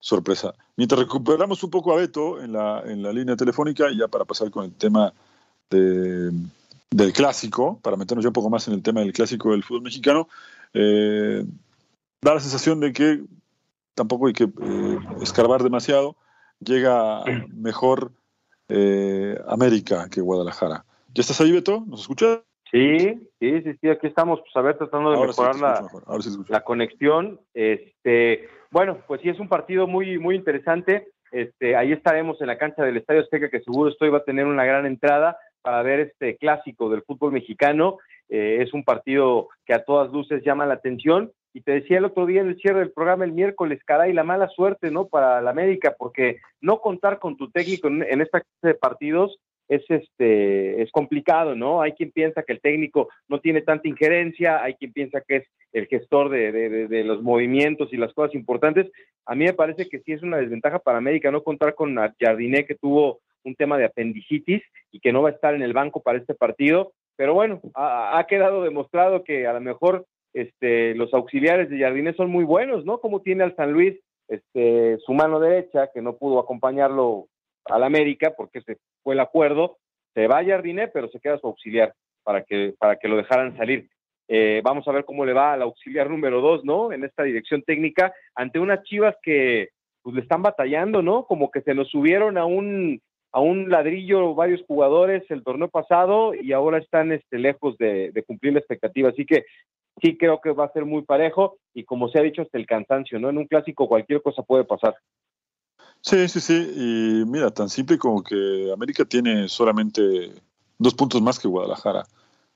sorpresa. 0.00 0.54
Mientras 0.76 1.00
recuperamos 1.00 1.62
un 1.62 1.70
poco 1.70 1.92
a 1.92 1.96
Beto 1.96 2.42
en 2.42 2.52
la, 2.52 2.82
en 2.84 3.02
la 3.02 3.12
línea 3.12 3.36
telefónica, 3.36 3.86
ya 3.96 4.08
para 4.08 4.24
pasar 4.24 4.50
con 4.50 4.64
el 4.64 4.72
tema 4.72 5.12
del 5.78 7.12
clásico, 7.12 7.80
para 7.82 7.96
meternos 7.96 8.24
ya 8.24 8.28
un 8.28 8.34
poco 8.34 8.50
más 8.50 8.68
en 8.68 8.74
el 8.74 8.82
tema 8.82 9.00
del 9.00 9.12
clásico 9.12 9.52
del 9.52 9.64
fútbol 9.64 9.82
mexicano, 9.82 10.28
eh, 10.74 11.44
da 12.20 12.34
la 12.34 12.40
sensación 12.40 12.80
de 12.80 12.92
que 12.92 13.20
tampoco 13.94 14.26
hay 14.26 14.32
que 14.32 14.44
eh, 14.44 14.98
escarbar 15.20 15.62
demasiado 15.62 16.16
llega 16.60 17.24
mejor 17.54 18.12
eh, 18.68 19.38
América 19.48 20.08
que 20.10 20.20
Guadalajara. 20.20 20.84
¿Ya 21.14 21.20
estás 21.20 21.40
ahí, 21.40 21.52
Beto? 21.52 21.84
¿Nos 21.86 22.02
escuchas? 22.02 22.40
Sí, 22.70 22.98
sí, 23.38 23.62
sí, 23.62 23.74
sí, 23.80 23.88
aquí 23.90 24.06
estamos, 24.06 24.40
pues 24.40 24.56
a 24.56 24.62
ver, 24.62 24.78
tratando 24.78 25.10
de 25.10 25.26
mejorar 25.26 25.56
la, 25.56 25.86
la, 26.48 26.64
conexión. 26.64 27.38
Este, 27.52 28.48
bueno, 28.70 28.98
pues 29.06 29.20
sí, 29.20 29.28
es 29.28 29.38
un 29.38 29.48
partido 29.48 29.86
muy, 29.86 30.18
muy 30.18 30.36
interesante. 30.36 31.08
Este, 31.30 31.76
ahí 31.76 31.92
estaremos 31.92 32.40
en 32.40 32.46
la 32.46 32.56
cancha 32.56 32.82
del 32.82 32.96
Estadio 32.96 33.20
Azteca, 33.20 33.50
que 33.50 33.60
seguro 33.60 33.90
estoy 33.90 34.08
va 34.08 34.18
a 34.18 34.24
tener 34.24 34.46
una 34.46 34.64
gran 34.64 34.86
entrada 34.86 35.36
para 35.62 35.82
ver 35.82 36.00
este 36.00 36.36
clásico 36.36 36.90
del 36.90 37.02
fútbol 37.02 37.32
mexicano. 37.32 37.98
Eh, 38.28 38.58
es 38.60 38.72
un 38.74 38.84
partido 38.84 39.48
que 39.64 39.74
a 39.74 39.84
todas 39.84 40.12
luces 40.12 40.42
llama 40.44 40.66
la 40.66 40.74
atención 40.74 41.32
y 41.54 41.60
te 41.60 41.72
decía 41.72 41.98
el 41.98 42.06
otro 42.06 42.26
día 42.26 42.40
en 42.40 42.48
el 42.48 42.58
cierre 42.58 42.80
del 42.80 42.92
programa 42.92 43.24
el 43.24 43.32
miércoles, 43.32 43.80
caray, 43.84 44.12
la 44.12 44.24
mala 44.24 44.48
suerte, 44.48 44.90
¿no? 44.90 45.06
Para 45.06 45.40
la 45.42 45.50
América, 45.50 45.94
porque 45.98 46.38
no 46.60 46.80
contar 46.80 47.18
con 47.18 47.36
tu 47.36 47.50
técnico 47.50 47.88
en, 47.88 48.20
esta 48.20 48.40
clase 48.40 48.68
de 48.68 48.74
partidos 48.74 49.38
es 49.68 49.82
este 49.88 50.82
es 50.82 50.90
complicado, 50.90 51.54
¿no? 51.54 51.82
Hay 51.82 51.92
quien 51.92 52.10
piensa 52.10 52.42
que 52.42 52.54
el 52.54 52.60
técnico 52.60 53.08
no 53.28 53.40
tiene 53.40 53.62
tanta 53.62 53.88
injerencia, 53.88 54.62
hay 54.62 54.74
quien 54.74 54.92
piensa 54.92 55.20
que 55.20 55.36
es 55.36 55.44
el 55.72 55.86
gestor 55.86 56.30
de, 56.30 56.52
de, 56.88 57.04
los 57.04 57.22
movimientos 57.22 57.92
y 57.92 57.96
las 57.96 58.12
cosas 58.12 58.34
importantes. 58.34 58.90
A 59.24 59.34
mí 59.34 59.44
me 59.44 59.54
parece 59.54 59.88
que 59.88 60.00
sí 60.00 60.12
es 60.12 60.22
una 60.22 60.38
desventaja 60.38 60.78
para 60.78 60.98
América 60.98 61.30
no 61.30 61.42
contar 61.42 61.74
con 61.74 61.96
Jardiné 62.18 62.66
que 62.66 62.74
tuvo 62.74 63.20
un 63.44 63.54
tema 63.54 63.78
de 63.78 63.84
apendicitis 63.84 64.62
y 64.90 65.00
que 65.00 65.12
no 65.12 65.22
va 65.22 65.30
a 65.30 65.32
estar 65.32 65.54
en 65.54 65.62
el 65.62 65.72
banco 65.72 66.02
para 66.02 66.18
este 66.18 66.34
partido. 66.34 66.92
Pero 67.16 67.34
bueno, 67.34 67.60
ha, 67.74 68.24
quedado 68.28 68.62
demostrado 68.62 69.22
que 69.24 69.46
a 69.46 69.52
lo 69.52 69.60
mejor 69.60 70.06
este, 70.32 70.94
los 70.94 71.12
auxiliares 71.12 71.68
de 71.68 71.78
Jardines 71.78 72.16
son 72.16 72.30
muy 72.30 72.44
buenos, 72.44 72.84
¿no? 72.84 72.98
Como 72.98 73.20
tiene 73.20 73.44
al 73.44 73.54
San 73.54 73.72
Luis 73.72 73.98
este, 74.28 74.98
su 74.98 75.12
mano 75.12 75.38
derecha, 75.38 75.90
que 75.92 76.00
no 76.00 76.16
pudo 76.16 76.38
acompañarlo 76.38 77.26
al 77.66 77.82
América 77.82 78.32
porque 78.36 78.62
se 78.62 78.78
fue 79.02 79.14
el 79.14 79.20
acuerdo, 79.20 79.78
se 80.14 80.26
va 80.26 80.38
a 80.38 80.44
Jardine, 80.44 80.88
pero 80.88 81.08
se 81.08 81.20
queda 81.20 81.38
su 81.38 81.46
auxiliar 81.46 81.94
para 82.22 82.42
que, 82.42 82.74
para 82.78 82.96
que 82.96 83.08
lo 83.08 83.16
dejaran 83.16 83.56
salir. 83.56 83.88
Eh, 84.28 84.62
vamos 84.64 84.86
a 84.88 84.92
ver 84.92 85.04
cómo 85.04 85.24
le 85.24 85.32
va 85.32 85.52
al 85.52 85.62
auxiliar 85.62 86.08
número 86.08 86.40
dos, 86.40 86.64
¿no? 86.64 86.92
En 86.92 87.04
esta 87.04 87.22
dirección 87.22 87.62
técnica, 87.62 88.14
ante 88.34 88.58
unas 88.58 88.82
chivas 88.84 89.16
que 89.22 89.68
pues 90.02 90.14
le 90.14 90.22
están 90.22 90.42
batallando, 90.42 91.02
¿no? 91.02 91.26
Como 91.26 91.50
que 91.50 91.60
se 91.60 91.74
nos 91.74 91.88
subieron 91.90 92.38
a 92.38 92.44
un 92.44 93.00
a 93.32 93.40
un 93.40 93.70
ladrillo 93.70 94.34
varios 94.34 94.62
jugadores 94.66 95.24
el 95.30 95.42
torneo 95.42 95.68
pasado 95.68 96.34
y 96.34 96.52
ahora 96.52 96.78
están 96.78 97.12
este, 97.12 97.38
lejos 97.38 97.76
de, 97.78 98.12
cumplir 98.26 98.52
la 98.52 98.58
expectativa. 98.58 99.08
Así 99.08 99.24
que 99.24 99.44
sí 100.00 100.16
creo 100.18 100.40
que 100.40 100.52
va 100.52 100.66
a 100.66 100.72
ser 100.72 100.84
muy 100.84 101.02
parejo 101.02 101.56
y 101.74 101.84
como 101.84 102.08
se 102.08 102.18
ha 102.18 102.22
dicho 102.22 102.42
hasta 102.42 102.58
el 102.58 102.66
cansancio, 102.66 103.18
¿no? 103.18 103.30
En 103.30 103.38
un 103.38 103.46
clásico 103.46 103.88
cualquier 103.88 104.22
cosa 104.22 104.42
puede 104.42 104.64
pasar. 104.64 104.94
Sí, 106.02 106.28
sí, 106.28 106.40
sí. 106.40 106.72
Y 106.76 107.24
mira, 107.26 107.50
tan 107.50 107.70
simple 107.70 107.96
como 107.96 108.22
que 108.22 108.70
América 108.72 109.04
tiene 109.04 109.48
solamente 109.48 110.02
dos 110.78 110.94
puntos 110.94 111.22
más 111.22 111.38
que 111.38 111.48
Guadalajara. 111.48 112.04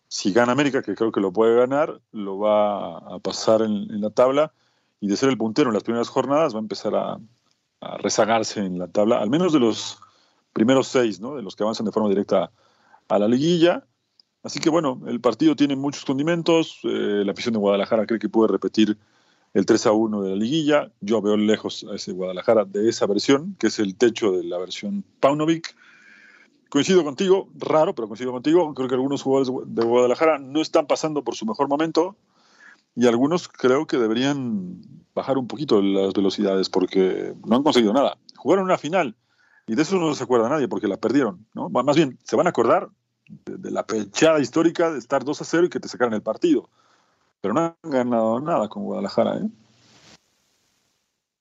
Si 0.09 0.33
gana 0.33 0.53
América, 0.53 0.83
que 0.83 0.95
creo 0.95 1.11
que 1.11 1.21
lo 1.21 1.33
puede 1.33 1.57
ganar, 1.57 2.01
lo 2.13 2.39
va 2.39 2.99
a 2.99 3.19
pasar 3.19 3.63
en, 3.63 4.01
la 4.01 4.11
tabla 4.11 4.53
y 5.01 5.09
de 5.09 5.17
ser 5.17 5.31
el 5.31 5.39
puntero 5.39 5.71
en 5.71 5.75
las 5.75 5.85
primeras 5.85 6.09
jornadas 6.09 6.55
va 6.55 6.59
a 6.59 6.63
empezar 6.63 6.95
a, 6.95 7.19
rezagarse 7.99 8.61
en 8.61 8.79
la 8.79 8.89
tabla, 8.89 9.19
al 9.19 9.31
menos 9.31 9.53
de 9.53 9.61
los 9.61 10.01
primeros 10.57 10.89
seis, 10.89 11.21
¿no? 11.21 11.37
De 11.37 11.43
los 11.43 11.55
que 11.55 11.65
avanzan 11.65 11.85
de 11.85 11.93
forma 11.93 12.09
directa 12.09 12.51
a 13.09 13.19
la 13.19 13.29
liguilla. 13.29 13.85
Así 14.43 14.59
que 14.59 14.71
bueno, 14.71 15.03
el 15.07 15.21
partido 15.21 15.55
tiene 15.55 15.77
muchos 15.77 16.07
condimentos. 16.07 16.81
Eh, 16.85 17.23
la 17.27 17.33
afición 17.33 17.53
de 17.53 17.59
Guadalajara 17.59 18.07
cree 18.07 18.19
que 18.19 18.31
puede 18.31 18.53
repetir 18.53 18.97
el 19.53 19.67
3 19.67 19.87
a 19.87 19.93
1 19.93 20.23
de 20.23 20.31
la 20.31 20.37
liguilla. 20.37 20.91
Yo 21.03 21.21
veo 21.21 21.37
lejos 21.37 21.85
a 21.91 21.95
ese 21.95 22.13
Guadalajara 22.13 22.65
de 22.65 22.89
esa 22.89 23.05
versión, 23.05 23.55
que 23.59 23.67
es 23.67 23.79
el 23.79 23.97
techo 23.97 24.33
de 24.33 24.45
la 24.45 24.57
versión 24.57 25.05
Paunovic. 25.21 25.77
Coincido 26.71 27.05
contigo, 27.05 27.51
raro, 27.59 27.95
pero 27.95 28.09
coincido 28.09 28.33
contigo. 28.33 28.73
Creo 28.73 28.89
que 28.89 28.95
algunos 28.95 29.21
jugadores 29.21 29.53
de 29.67 29.85
Guadalajara 29.85 30.39
no 30.39 30.63
están 30.63 30.87
pasando 30.87 31.23
por 31.23 31.35
su 31.35 31.45
mejor 31.45 31.69
momento 31.69 32.17
y 32.95 33.07
algunos 33.07 33.47
creo 33.47 33.87
que 33.87 33.99
deberían 33.99 34.81
bajar 35.15 35.37
un 35.37 35.49
poquito 35.49 35.83
las 35.83 36.15
velocidades 36.15 36.71
porque 36.71 37.35
no 37.45 37.57
han 37.57 37.63
conseguido 37.63 37.93
nada. 37.93 38.17
Jugaron 38.37 38.65
una 38.65 38.79
final 38.79 39.15
y 39.67 39.75
de 39.75 39.83
eso 39.83 39.97
no 39.97 40.15
se 40.15 40.25
acuerda 40.25 40.49
nadie 40.49 40.69
porque 40.69 40.89
la 40.89 40.97
perdieron. 40.97 41.47
¿no? 41.55 41.69
Más 41.69 41.97
bien, 41.97 42.19
se 42.23 42.37
van 42.37 42.47
a 42.47 42.51
acordar 42.51 42.89
de, 43.29 43.71
la 43.71 43.85
pechada 43.85 44.41
histórica 44.41 44.93
de 44.93 44.99
estar 44.99 45.25
2 45.25 45.41
a 45.41 45.45
0 45.45 45.67
y 45.67 45.69
que 45.69 45.81
te 45.81 45.89
sacaran 45.89 46.15
el 46.15 46.23
partido. 46.23 46.69
Pero 47.41 47.55
no 47.55 47.61
han 47.61 47.91
ganado 47.91 48.41
nada 48.41 48.69
con 48.69 48.85
Guadalajara, 48.85 49.39
¿eh? 49.39 49.49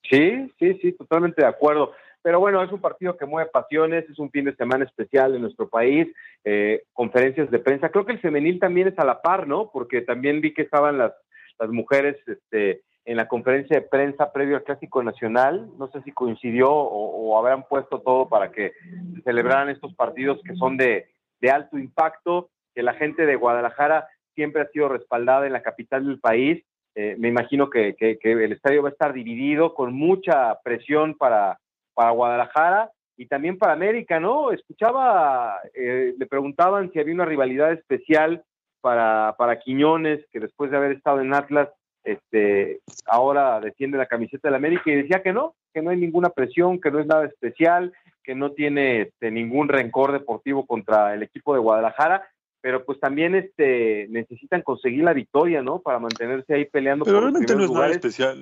Sí, 0.10 0.54
sí, 0.60 0.78
sí, 0.82 0.92
totalmente 0.94 1.42
de 1.42 1.48
acuerdo. 1.48 1.94
Pero 2.22 2.40
bueno, 2.40 2.62
es 2.64 2.72
un 2.72 2.82
partido 2.82 3.18
que 3.18 3.26
mueve 3.26 3.50
pasiones, 3.52 4.10
es 4.10 4.20
un 4.20 4.32
fin 4.32 4.46
de 4.46 4.56
semana 4.56 4.86
especial 4.86 5.36
en 5.36 5.42
nuestro 5.42 5.70
país, 5.70 6.08
eh, 6.44 6.84
conferencias 6.94 7.50
de 7.52 7.60
prensa. 7.60 7.90
Creo 7.90 8.06
que 8.06 8.14
el 8.14 8.20
femenil 8.20 8.60
también 8.60 8.88
es 8.88 8.98
a 8.98 9.06
la 9.06 9.22
par, 9.22 9.48
¿no? 9.48 9.70
Porque 9.72 10.02
también 10.02 10.42
vi 10.42 10.54
que 10.54 10.64
estaban 10.64 10.98
las, 10.98 11.14
las 11.60 11.70
mujeres 11.70 12.18
este, 12.28 12.82
en 13.06 13.18
la 13.18 13.28
conferencia 13.28 13.80
de 13.80 13.88
prensa 13.88 14.32
previo 14.34 14.58
al 14.58 14.64
Clásico 14.64 15.04
Nacional. 15.04 15.70
No 15.78 15.88
sé 15.90 16.02
si 16.02 16.12
coincidió 16.12 16.72
o, 16.72 17.32
o 17.32 17.38
habrán 17.38 17.64
puesto 17.68 18.02
todo 18.02 18.28
para 18.28 18.52
que 18.52 18.74
se 19.16 19.22
celebraran 19.22 19.70
estos 19.70 19.94
partidos 19.96 20.42
que 20.44 20.56
son 20.56 20.76
de, 20.76 21.08
de 21.40 21.52
alto 21.52 21.78
impacto. 21.78 22.50
que 22.74 22.84
la 22.84 22.94
gente 22.94 23.26
de 23.26 23.36
Guadalajara 23.36 24.08
siempre 24.34 24.62
ha 24.62 24.68
sido 24.68 24.90
respaldada 24.90 25.46
en 25.46 25.54
la 25.54 25.62
capital 25.62 26.06
del 26.06 26.20
país. 26.20 26.64
Eh, 26.96 27.16
me 27.20 27.28
imagino 27.28 27.70
que, 27.70 27.96
el 28.00 28.52
estadio 28.52 28.82
va 28.84 28.90
a 28.90 28.92
estar 28.92 29.14
dividido 29.14 29.74
con 29.74 29.94
mucha 29.94 30.60
presión 30.64 31.16
para, 31.16 31.60
para 31.94 32.12
Guadalajara 32.12 32.92
y 33.18 33.28
también 33.28 33.58
para 33.58 33.74
América, 33.74 34.20
¿no? 34.20 34.52
Escuchaba, 34.52 35.60
eh, 35.74 36.14
le 36.18 36.26
preguntaban 36.26 36.92
si 36.92 37.00
había 37.00 37.14
una 37.14 37.26
rivalidad 37.26 37.72
especial 37.72 38.44
para, 38.82 39.36
para 39.38 39.60
Quiñones, 39.60 40.26
que 40.32 40.40
después 40.40 40.72
de 40.72 40.78
haber 40.78 40.92
estado 40.94 41.22
en 41.22 41.34
Atlas, 41.34 41.70
este, 42.06 42.82
ahora 43.06 43.60
defiende 43.60 43.98
la 43.98 44.06
camiseta 44.06 44.48
del 44.48 44.56
América 44.56 44.84
y 44.86 44.96
decía 44.96 45.22
que 45.22 45.34
no, 45.34 45.56
que 45.74 45.82
no 45.82 45.90
hay 45.90 45.98
ninguna 45.98 46.30
presión, 46.30 46.80
que 46.80 46.92
no 46.92 47.00
es 47.00 47.08
nada 47.08 47.26
especial, 47.26 47.94
que 48.24 48.36
no 48.36 48.52
tiene 48.52 49.02
este, 49.02 49.32
ningún 49.32 49.68
rencor 49.68 50.12
deportivo 50.12 50.66
contra 50.66 51.14
el 51.14 51.24
equipo 51.24 51.54
de 51.54 51.60
Guadalajara, 51.60 52.30
pero 52.62 52.84
pues 52.84 53.00
también 53.00 53.36
este 53.36 54.08
necesitan 54.10 54.62
conseguir 54.64 55.04
la 55.04 55.14
victoria, 55.14 55.62
¿no? 55.62 55.80
Para 55.80 56.00
mantenerse 56.00 56.54
ahí 56.54 56.66
peleando. 56.66 57.06
Pero 57.06 57.22
realmente 57.22 57.56
no 57.56 57.64
es 57.64 57.72
nada 57.72 57.90
especial. 57.90 58.38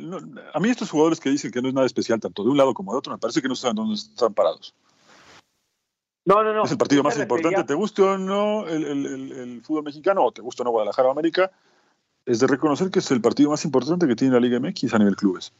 a 0.54 0.60
mí 0.62 0.69
estos 0.69 0.89
jugadores 0.89 1.19
que 1.19 1.30
dicen 1.30 1.52
que 1.52 1.62
no 1.62 1.67
es 1.67 1.73
nada 1.73 1.88
especial, 1.88 2.19
tanto 2.19 2.43
de 2.43 2.49
un 2.49 2.58
lado 2.58 2.73
como 2.73 2.93
de 2.93 2.99
otro, 2.99 3.12
me 3.12 3.19
parece 3.19 3.41
que 3.41 3.49
no 3.49 3.56
saben 3.56 3.76
dónde 3.76 3.95
están 3.95 4.34
parados. 4.34 4.73
No, 6.26 6.41
no, 6.41 6.54
no. 6.54 6.63
Es 6.63 6.71
el 6.71 6.78
partido 6.78 7.04
más 7.04 7.19
importante. 7.19 7.63
¿Te 7.65 7.73
guste 7.73 8.02
o 8.02 8.17
no 8.17 8.65
el, 8.67 8.86
el, 8.86 9.62
fútbol 9.62 9.84
mexicano 9.84 10.23
o 10.23 10.32
te 10.32 10.41
gusta 10.41 10.63
o 10.63 10.65
no 10.65 10.71
Guadalajara 10.71 11.10
o 11.10 11.12
América? 11.12 11.52
Es 12.25 12.39
de 12.39 12.47
reconocer 12.47 12.89
que 12.89 12.99
es 12.99 13.12
el 13.12 13.21
partido 13.21 13.49
más 13.49 13.65
importante 13.65 14.07
que 14.07 14.15
tiene 14.15 14.33
la 14.33 14.39
Liga 14.39 14.59
MX 14.59 14.93
a 14.93 14.99
nivel 14.99 15.15
clubes. 15.15 15.53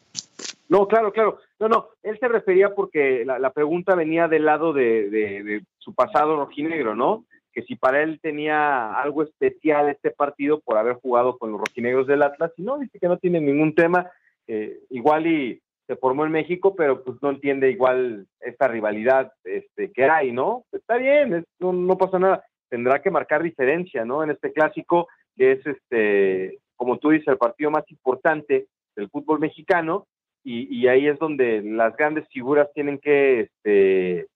No, 0.69 0.88
claro, 0.88 1.12
claro. 1.12 1.39
No, 1.60 1.67
no. 1.67 1.88
Él 2.04 2.17
se 2.19 2.28
refería 2.28 2.73
porque 2.73 3.26
la, 3.26 3.52
pregunta 3.52 3.95
venía 3.95 4.28
del 4.28 4.45
lado 4.45 4.73
de, 4.73 5.63
su 5.78 5.93
pasado 5.93 6.38
rojinegro, 6.38 6.95
¿no? 6.95 7.26
que 7.54 7.62
si 7.62 7.76
para 7.76 8.02
él 8.02 8.19
tenía 8.19 8.95
algo 8.95 9.21
especial 9.21 9.88
este 9.88 10.10
partido 10.10 10.60
por 10.60 10.76
haber 10.78 10.95
jugado 10.95 11.38
con 11.38 11.52
los 11.52 11.62
rojinegros 11.62 12.08
del 12.08 12.23
Atlas, 12.23 12.52
y 12.58 12.63
no, 12.63 12.80
dice 12.80 12.97
que 12.99 13.08
no 13.08 13.19
tiene 13.19 13.39
ningún 13.39 13.76
tema, 13.76 14.10
eh, 14.47 14.80
igual 14.89 15.28
y 15.28 15.62
se 15.88 15.95
formó 15.95 16.26
en 16.26 16.32
México, 16.32 16.76
pero 16.76 17.04
pues 17.04 17.17
no 17.21 17.30
entiende 17.30 17.69
igual 17.69 18.26
esta 18.39 18.67
rivalidad 18.67 19.32
este, 19.43 19.91
que 19.91 20.06
hay, 20.06 20.32
¿no? 20.32 20.65
Está 20.71 20.97
bien, 20.97 21.45
no, 21.60 21.97
pasa 21.97 22.19
nada, 22.19 22.43
tendrá 22.69 23.02
que 23.02 23.12
marcar 23.12 23.43
diferencia, 23.43 24.06
¿no? 24.06 24.23
En 24.23 24.32
este 24.32 24.52
clásico, 24.52 25.08
que 25.36 25.54
es, 25.54 25.65
este, 25.65 26.60
como 26.76 26.98
tú 26.98 27.10
dices, 27.10 27.28
el 27.28 27.38
partido 27.38 27.72
más 27.72 27.89
importante 27.89 28.67
del 28.96 29.10
fútbol 29.10 29.39
mexicano, 29.39 30.08
y, 30.43 30.67
y 30.76 30.88
ahí 30.88 31.08
es 31.08 31.17
donde 31.19 31.62
las 31.63 31.96
grandes 31.96 32.28
figuras 32.30 32.67
tienen 32.74 33.00
que 33.00 33.41
este, 33.41 34.28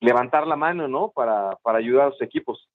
levantar 0.00 0.46
la 0.46 0.56
mano, 0.56 0.88
¿no? 0.88 1.10
Para, 1.10 1.56
para 1.62 1.78
ayudar 1.78 2.06
a 2.06 2.10
los 2.10 2.22
equipos. 2.22 2.68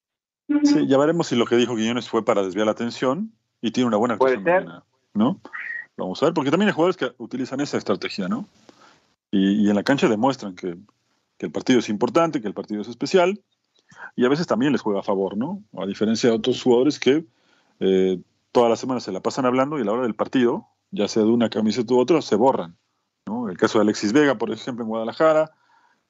Sí, 0.63 0.87
ya 0.87 0.97
veremos 0.97 1.27
si 1.27 1.35
lo 1.35 1.45
que 1.45 1.55
dijo 1.55 1.75
Guiñones 1.75 2.09
fue 2.09 2.25
para 2.25 2.43
desviar 2.43 2.65
la 2.65 2.73
atención 2.73 3.31
y 3.61 3.71
tiene 3.71 3.87
una 3.87 3.97
buena 3.97 4.17
Puede 4.17 4.43
ser. 4.43 4.65
¿no? 5.13 5.39
Vamos 5.97 6.21
a 6.21 6.25
ver, 6.25 6.33
porque 6.33 6.51
también 6.51 6.67
hay 6.67 6.73
jugadores 6.73 6.97
que 6.97 7.11
utilizan 7.17 7.61
esa 7.61 7.77
estrategia, 7.77 8.27
¿no? 8.27 8.47
Y, 9.31 9.69
en 9.69 9.75
la 9.75 9.83
cancha 9.83 10.07
demuestran 10.07 10.55
que, 10.55 10.75
el 11.39 11.51
partido 11.51 11.79
es 11.79 11.89
importante, 11.89 12.41
que 12.41 12.47
el 12.47 12.53
partido 12.53 12.81
es 12.81 12.87
especial, 12.87 13.41
y 14.15 14.25
a 14.25 14.29
veces 14.29 14.47
también 14.47 14.71
les 14.71 14.81
juega 14.81 15.01
a 15.01 15.03
favor, 15.03 15.35
¿no? 15.35 15.61
A 15.77 15.85
diferencia 15.85 16.29
de 16.29 16.35
otros 16.35 16.61
jugadores 16.63 16.99
que 16.99 17.25
eh, 17.79 18.19
todas 18.51 18.69
las 18.69 18.79
semanas 18.79 19.03
se 19.03 19.11
la 19.11 19.21
pasan 19.21 19.45
hablando 19.45 19.77
y 19.77 19.81
a 19.81 19.85
la 19.85 19.93
hora 19.93 20.03
del 20.03 20.15
partido, 20.15 20.67
ya 20.91 21.07
sea 21.07 21.23
de 21.23 21.29
una 21.29 21.49
camiseta 21.49 21.93
u 21.93 21.99
otra, 21.99 22.21
se 22.21 22.35
borran. 22.35 22.77
¿no? 23.27 23.49
El 23.49 23.57
caso 23.57 23.79
de 23.79 23.83
Alexis 23.83 24.13
Vega, 24.13 24.37
por 24.37 24.51
ejemplo, 24.51 24.83
en 24.83 24.89
Guadalajara, 24.89 25.51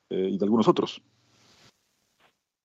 eh, 0.09 0.29
y 0.31 0.37
de 0.37 0.45
algunos 0.45 0.67
otros. 0.67 1.01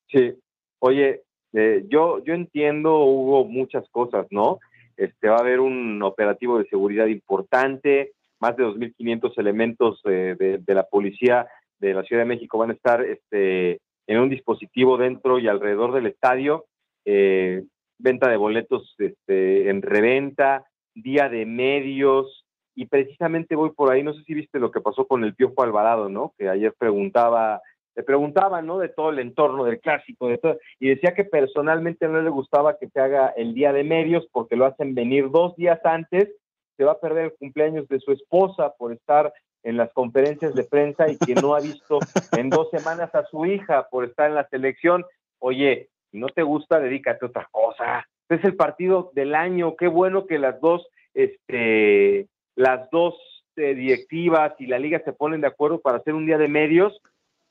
Sí, 0.08 0.34
oye, 0.80 1.22
eh, 1.52 1.84
yo, 1.88 2.22
yo 2.24 2.34
entiendo, 2.34 2.98
hubo 2.98 3.44
muchas 3.44 3.88
cosas, 3.90 4.26
¿no? 4.30 4.58
Este, 4.96 5.28
va 5.28 5.36
a 5.36 5.40
haber 5.40 5.60
un 5.60 6.02
operativo 6.02 6.58
de 6.58 6.66
seguridad 6.68 7.06
importante, 7.06 8.12
más 8.40 8.56
de 8.56 8.64
2.500 8.64 9.32
elementos 9.38 10.02
de, 10.02 10.62
la 10.66 10.84
policía 10.84 11.46
de 11.78 11.94
la 11.94 12.02
Ciudad 12.02 12.22
de 12.22 12.28
México 12.28 12.58
van 12.58 12.70
a 12.70 12.74
estar 12.74 13.04
este, 13.04 13.80
en 14.06 14.18
un 14.18 14.28
dispositivo 14.28 14.96
dentro 14.96 15.38
y 15.38 15.48
alrededor 15.48 15.92
del 15.92 16.06
estadio, 16.06 16.66
eh, 17.04 17.64
venta 17.98 18.28
de 18.28 18.36
boletos 18.36 18.94
este, 18.98 19.68
en 19.70 19.82
reventa, 19.82 20.64
día 20.94 21.28
de 21.28 21.46
medios, 21.46 22.44
y 22.74 22.86
precisamente 22.86 23.56
voy 23.56 23.70
por 23.70 23.90
ahí, 23.90 24.02
no 24.02 24.14
sé 24.14 24.22
si 24.22 24.34
viste 24.34 24.60
lo 24.60 24.70
que 24.70 24.80
pasó 24.80 25.06
con 25.06 25.24
el 25.24 25.34
Piojo 25.34 25.62
Alvarado, 25.62 26.08
¿no? 26.08 26.32
Que 26.38 26.48
ayer 26.48 26.72
preguntaba, 26.78 27.60
le 27.96 28.02
preguntaba, 28.04 28.62
¿no? 28.62 28.78
De 28.78 28.88
todo 28.88 29.10
el 29.10 29.18
entorno 29.18 29.64
del 29.64 29.80
clásico, 29.80 30.28
de 30.28 30.38
todo, 30.38 30.58
y 30.78 30.88
decía 30.88 31.12
que 31.12 31.24
personalmente 31.24 32.06
no 32.06 32.22
le 32.22 32.30
gustaba 32.30 32.78
que 32.78 32.88
se 32.88 33.00
haga 33.00 33.28
el 33.36 33.52
día 33.52 33.72
de 33.72 33.82
medios 33.82 34.28
porque 34.30 34.54
lo 34.54 34.64
hacen 34.64 34.94
venir 34.94 35.28
dos 35.30 35.56
días 35.56 35.80
antes, 35.84 36.28
se 36.76 36.84
va 36.84 36.92
a 36.92 37.00
perder 37.00 37.24
el 37.24 37.34
cumpleaños 37.36 37.88
de 37.88 37.98
su 37.98 38.12
esposa 38.12 38.72
por 38.78 38.92
estar 38.92 39.32
en 39.64 39.76
las 39.76 39.92
conferencias 39.92 40.54
de 40.54 40.62
prensa 40.62 41.10
y 41.10 41.18
que 41.18 41.34
no 41.34 41.56
ha 41.56 41.60
visto 41.60 41.98
en 42.36 42.48
dos 42.48 42.70
semanas 42.70 43.12
a 43.14 43.24
su 43.26 43.44
hija 43.44 43.88
por 43.90 44.04
estar 44.04 44.28
en 44.28 44.36
la 44.36 44.48
selección. 44.48 45.04
Oye, 45.40 45.88
si 46.10 46.18
no 46.18 46.28
te 46.28 46.42
gusta, 46.42 46.80
dedícate 46.80 47.24
a 47.24 47.28
otra 47.28 47.48
cosa. 47.50 48.06
Es 48.28 48.44
el 48.44 48.56
partido 48.56 49.10
del 49.14 49.34
año, 49.34 49.76
qué 49.76 49.88
bueno 49.88 50.26
que 50.26 50.38
las 50.38 50.60
dos, 50.60 50.86
este, 51.14 52.26
las 52.54 52.90
dos 52.90 53.14
eh, 53.56 53.74
directivas 53.74 54.54
y 54.58 54.66
la 54.66 54.78
liga 54.78 55.00
se 55.04 55.12
ponen 55.12 55.40
de 55.40 55.48
acuerdo 55.48 55.80
para 55.80 55.98
hacer 55.98 56.14
un 56.14 56.26
día 56.26 56.38
de 56.38 56.48
medios. 56.48 57.00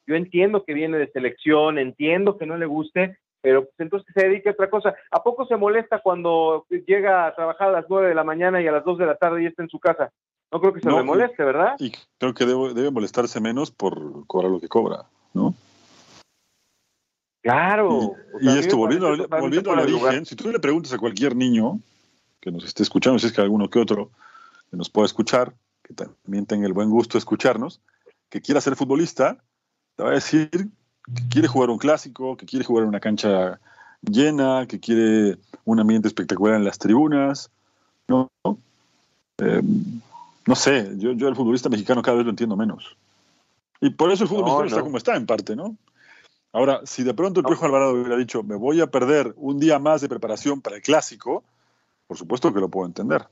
Yo 0.06 0.16
entiendo 0.16 0.64
que 0.64 0.74
viene 0.74 0.98
de 0.98 1.12
selección, 1.12 1.78
entiendo 1.78 2.38
que 2.38 2.46
no 2.46 2.58
le 2.58 2.66
guste, 2.66 3.18
pero 3.42 3.64
pues 3.64 3.80
entonces 3.80 4.14
se 4.16 4.28
dedica 4.28 4.50
a 4.50 4.54
otra 4.54 4.70
cosa. 4.70 4.96
¿A 5.12 5.24
poco 5.24 5.46
se 5.46 5.58
molesta 5.58 6.00
cuando 6.00 6.66
llega 6.70 7.26
a 7.26 7.36
trabajar 7.36 7.70
a 7.70 7.72
las 7.72 7.86
nueve 7.90 8.10
de 8.10 8.16
la 8.16 8.24
mañana 8.24 8.62
y 8.62 8.68
a 8.68 8.72
las 8.72 8.86
dos 8.86 8.98
de 8.98 9.06
la 9.06 9.16
tarde 9.16 9.44
y 9.44 9.48
está 9.48 9.64
en 9.64 9.70
su 9.70 9.80
casa? 9.80 10.12
No 10.52 10.62
creo 10.62 10.74
que 10.74 10.80
se 10.80 10.90
le 10.90 11.04
moleste, 11.04 11.44
¿verdad? 11.44 11.76
Y 11.80 11.92
creo 12.18 12.34
que 12.34 12.46
debe, 12.46 12.92
molestarse 12.92 13.42
menos 13.42 13.72
por 13.72 14.26
cobrar 14.28 14.50
lo 14.50 14.60
que 14.60 14.70
cobra, 14.70 15.04
¿no? 15.34 15.54
Claro. 17.48 18.16
Y, 18.42 18.58
esto, 18.58 18.76
volviendo, 18.76 19.08
volviendo 19.30 19.72
al 19.72 19.80
origen, 19.80 20.26
si 20.26 20.36
tú 20.36 20.52
le 20.52 20.60
preguntas 20.60 20.92
a 20.92 20.98
cualquier 20.98 21.34
niño 21.34 21.80
que 22.42 22.52
nos 22.52 22.66
esté 22.66 22.84
escuchando, 22.84 23.18
si 23.20 23.28
es 23.28 23.32
que 23.32 23.40
alguno 23.40 23.70
que 23.70 23.80
otro, 23.80 24.12
que 24.70 24.76
nos 24.76 24.90
pueda 24.90 25.06
escuchar, 25.06 25.54
que 25.82 25.94
también 25.94 26.46
tenga 26.46 26.68
el 26.68 26.74
buen 26.74 26.90
gusto 26.90 27.14
de 27.14 27.20
escucharnos, 27.20 27.80
que 28.30 28.42
quiera 28.42 28.60
ser 28.60 28.76
futbolista, 28.76 29.38
te 29.96 30.04
va 30.04 30.10
a 30.10 30.16
decir 30.16 30.50
que 30.50 31.30
quiere 31.30 31.48
jugar 31.48 31.70
un 31.70 31.78
clásico, 31.78 32.36
que 32.36 32.46
quiere 32.46 32.66
jugar 32.66 32.84
en 32.84 32.90
una 32.90 33.00
cancha 33.00 33.62
llena, 34.02 34.66
que 34.68 34.82
quiere 34.82 35.38
un 35.64 35.80
ambiente 35.80 36.10
espectacular 36.10 36.58
en 36.58 36.66
las 36.66 36.78
tribunas, 36.78 37.50
¿no? 38.10 38.30
Eh, 39.38 39.62
no 40.46 40.56
sé, 40.56 40.92
yo, 40.98 41.14
yo 41.14 41.30
el 41.30 41.36
futbolista 41.38 41.70
mexicano 41.70 42.02
cada 42.02 42.18
vez 42.18 42.26
lo 42.26 42.32
entiendo 42.32 42.58
menos. 42.58 42.98
Y 43.80 43.92
por 43.92 44.12
eso 44.12 44.24
el 44.24 44.30
fútbol 44.30 44.44
mexicano 44.44 44.68
está 44.68 44.82
como 44.82 44.98
está, 44.98 45.16
en 45.16 45.26
parte, 45.26 45.56
¿no? 45.56 45.78
Ahora, 46.54 46.82
si 46.86 47.04
de 47.04 47.14
pronto 47.14 47.40
el 47.40 47.46
Piojo 47.46 47.66
Alvarado 47.66 47.94
hubiera 47.94 48.18
dicho, 48.18 48.42
me 48.44 48.56
voy 48.56 48.82
a 48.82 48.88
perder 48.88 49.34
un 49.36 49.60
día 49.60 49.80
más 49.80 50.02
de 50.02 50.10
preparación 50.10 50.62
para 50.62 50.78
el 50.78 50.82
clásico, 50.82 51.44
por 52.08 52.18
supuesto 52.18 52.54
que 52.54 52.60
lo 52.60 52.70
puedo 52.70 52.88
entender. 52.88 53.28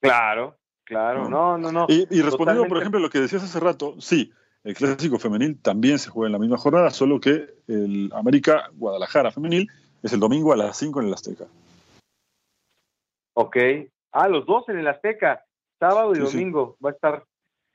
Claro, 0.00 0.56
claro, 0.84 1.28
no, 1.28 1.58
no, 1.58 1.70
no. 1.72 1.86
Y, 1.88 2.22
respondiendo, 2.22 2.66
por 2.66 2.78
ejemplo, 2.78 2.98
a 2.98 3.02
lo 3.02 3.10
que 3.10 3.20
decías 3.20 3.42
hace 3.42 3.60
rato, 3.60 4.00
sí, 4.00 4.32
el 4.64 4.74
clásico 4.74 5.18
femenil 5.18 5.60
también 5.60 5.98
se 5.98 6.10
juega 6.10 6.28
en 6.28 6.32
la 6.32 6.38
misma 6.38 6.56
jornada, 6.56 6.90
solo 6.90 7.20
que 7.20 7.54
el 7.66 8.10
América 8.14 8.70
Guadalajara 8.74 9.30
femenil 9.30 9.70
es 10.02 10.12
el 10.12 10.20
domingo 10.20 10.52
a 10.52 10.56
las 10.56 10.76
5 10.78 11.00
en 11.00 11.06
el 11.08 11.14
Azteca. 11.14 11.46
Ok. 13.34 13.56
Ah, 14.12 14.28
los 14.28 14.46
dos 14.46 14.68
en 14.68 14.78
el 14.78 14.88
Azteca, 14.88 15.44
sábado 15.78 16.14
y 16.14 16.18
domingo. 16.18 16.76
Va 16.84 16.90
a 16.90 16.92
estar 16.92 17.24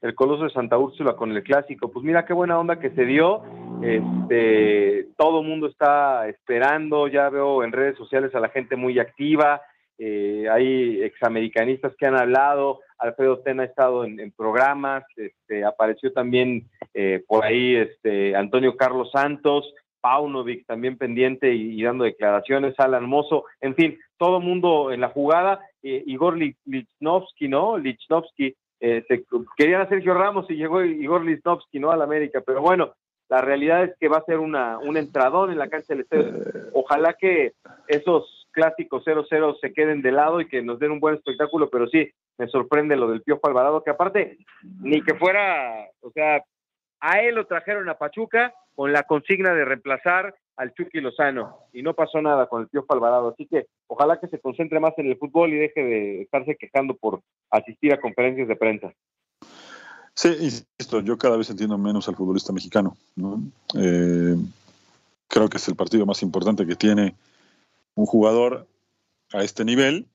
el 0.05 0.15
Coloso 0.15 0.43
de 0.43 0.51
Santa 0.51 0.77
Úrsula 0.77 1.15
con 1.15 1.31
el 1.31 1.43
clásico. 1.43 1.91
Pues 1.91 2.05
mira 2.05 2.25
qué 2.25 2.33
buena 2.33 2.59
onda 2.59 2.79
que 2.79 2.91
se 2.91 3.05
dio. 3.05 3.41
Este, 3.81 5.07
todo 5.17 5.43
mundo 5.43 5.67
está 5.67 6.27
esperando, 6.27 7.07
ya 7.07 7.29
veo 7.29 7.63
en 7.63 7.71
redes 7.71 7.97
sociales 7.97 8.33
a 8.35 8.39
la 8.39 8.49
gente 8.49 8.75
muy 8.75 8.99
activa 8.99 9.61
eh, 9.97 10.47
hay 10.51 11.01
examericanistas 11.03 11.93
que 11.97 12.05
han 12.05 12.15
hablado, 12.15 12.81
Alfredo 12.97 13.39
Tena 13.39 13.63
ha 13.63 13.67
estado 13.67 14.03
en, 14.03 14.31
programas, 14.31 15.05
este, 15.15 15.63
apareció 15.63 16.11
también 16.11 16.69
eh, 16.93 17.23
por 17.27 17.45
ahí 17.45 17.75
este, 17.75 18.35
Antonio 18.35 18.75
Carlos 18.75 19.09
Santos, 19.11 19.73
Paunovic 20.01 20.65
también 20.65 20.97
pendiente 20.97 21.53
y, 21.53 21.81
dando 21.81 22.03
declaraciones, 22.03 22.75
Alan 22.77 23.05
Mozo, 23.05 23.45
en 23.61 23.75
fin, 23.75 23.97
todo 24.17 24.39
mundo 24.39 24.91
en 24.91 25.01
la 25.01 25.09
jugada, 25.09 25.61
eh, 25.81 26.03
Igor 26.05 26.37
Lichnowsky, 26.37 27.47
¿no? 27.47 27.77
Lichnowsky, 27.77 28.55
eh, 28.79 29.05
querían 29.57 29.81
a 29.81 29.89
Sergio 29.89 30.13
Ramos 30.13 30.45
y 30.49 30.55
llegó 30.55 30.83
Igor 30.83 31.23
Lichnowsky, 31.23 31.79
¿no? 31.79 31.91
Al 31.91 32.01
América, 32.01 32.41
pero 32.45 32.61
bueno, 32.61 32.93
la 33.29 33.41
realidad 33.41 33.83
es 33.83 33.95
que 33.99 34.07
va 34.07 34.17
a 34.17 34.25
ser 34.25 34.39
una, 34.39 34.77
un 34.77 34.97
entradón 34.97 35.51
en 35.51 35.57
la 35.57 35.69
cancha 35.69 35.93
del 35.93 36.01
estadio. 36.01 36.33
Ojalá 36.73 37.13
que 37.13 37.53
esos 37.87 38.47
clásicos 38.51 39.03
0-0 39.05 39.59
se 39.59 39.73
queden 39.73 40.01
de 40.01 40.11
lado 40.11 40.39
y 40.39 40.47
que 40.47 40.61
nos 40.61 40.79
den 40.79 40.91
un 40.91 40.99
buen 40.99 41.15
espectáculo, 41.15 41.69
pero 41.69 41.87
sí, 41.87 42.09
me 42.37 42.47
sorprende 42.47 42.95
lo 42.95 43.09
del 43.09 43.21
Piojo 43.21 43.47
Alvarado, 43.47 43.83
que 43.83 43.91
aparte, 43.91 44.37
ni 44.81 45.01
que 45.01 45.15
fuera, 45.15 45.87
o 46.01 46.11
sea, 46.11 46.43
a 46.99 47.19
él 47.21 47.35
lo 47.35 47.45
trajeron 47.45 47.89
a 47.89 47.97
Pachuca 47.97 48.53
con 48.75 48.93
la 48.93 49.03
consigna 49.03 49.53
de 49.53 49.65
reemplazar 49.65 50.35
al 50.57 50.73
Chucky 50.73 51.01
Lozano 51.01 51.57
y 51.73 51.81
no 51.81 51.93
pasó 51.93 52.21
nada 52.21 52.47
con 52.47 52.61
el 52.61 52.69
tío 52.69 52.85
Alvarado. 52.87 53.29
Así 53.29 53.45
que 53.45 53.67
ojalá 53.87 54.19
que 54.19 54.27
se 54.27 54.39
concentre 54.39 54.79
más 54.79 54.93
en 54.97 55.07
el 55.07 55.17
fútbol 55.17 55.53
y 55.53 55.57
deje 55.57 55.83
de 55.83 56.21
estarse 56.21 56.55
quejando 56.55 56.95
por 56.95 57.21
asistir 57.49 57.93
a 57.93 57.99
conferencias 57.99 58.47
de 58.47 58.55
prensa. 58.55 58.93
Sí, 60.13 60.29
insisto, 60.39 61.01
yo 61.01 61.17
cada 61.17 61.35
vez 61.35 61.49
entiendo 61.49 61.77
menos 61.77 62.07
al 62.07 62.15
futbolista 62.15 62.53
mexicano. 62.53 62.95
Eh, 63.77 64.35
creo 65.27 65.49
que 65.49 65.57
es 65.57 65.67
el 65.67 65.75
partido 65.75 66.05
más 66.05 66.21
importante 66.23 66.65
que 66.65 66.75
tiene 66.75 67.15
un 67.95 68.05
jugador 68.05 68.65
a 69.33 69.43
este 69.43 69.65
nivel. 69.65 70.07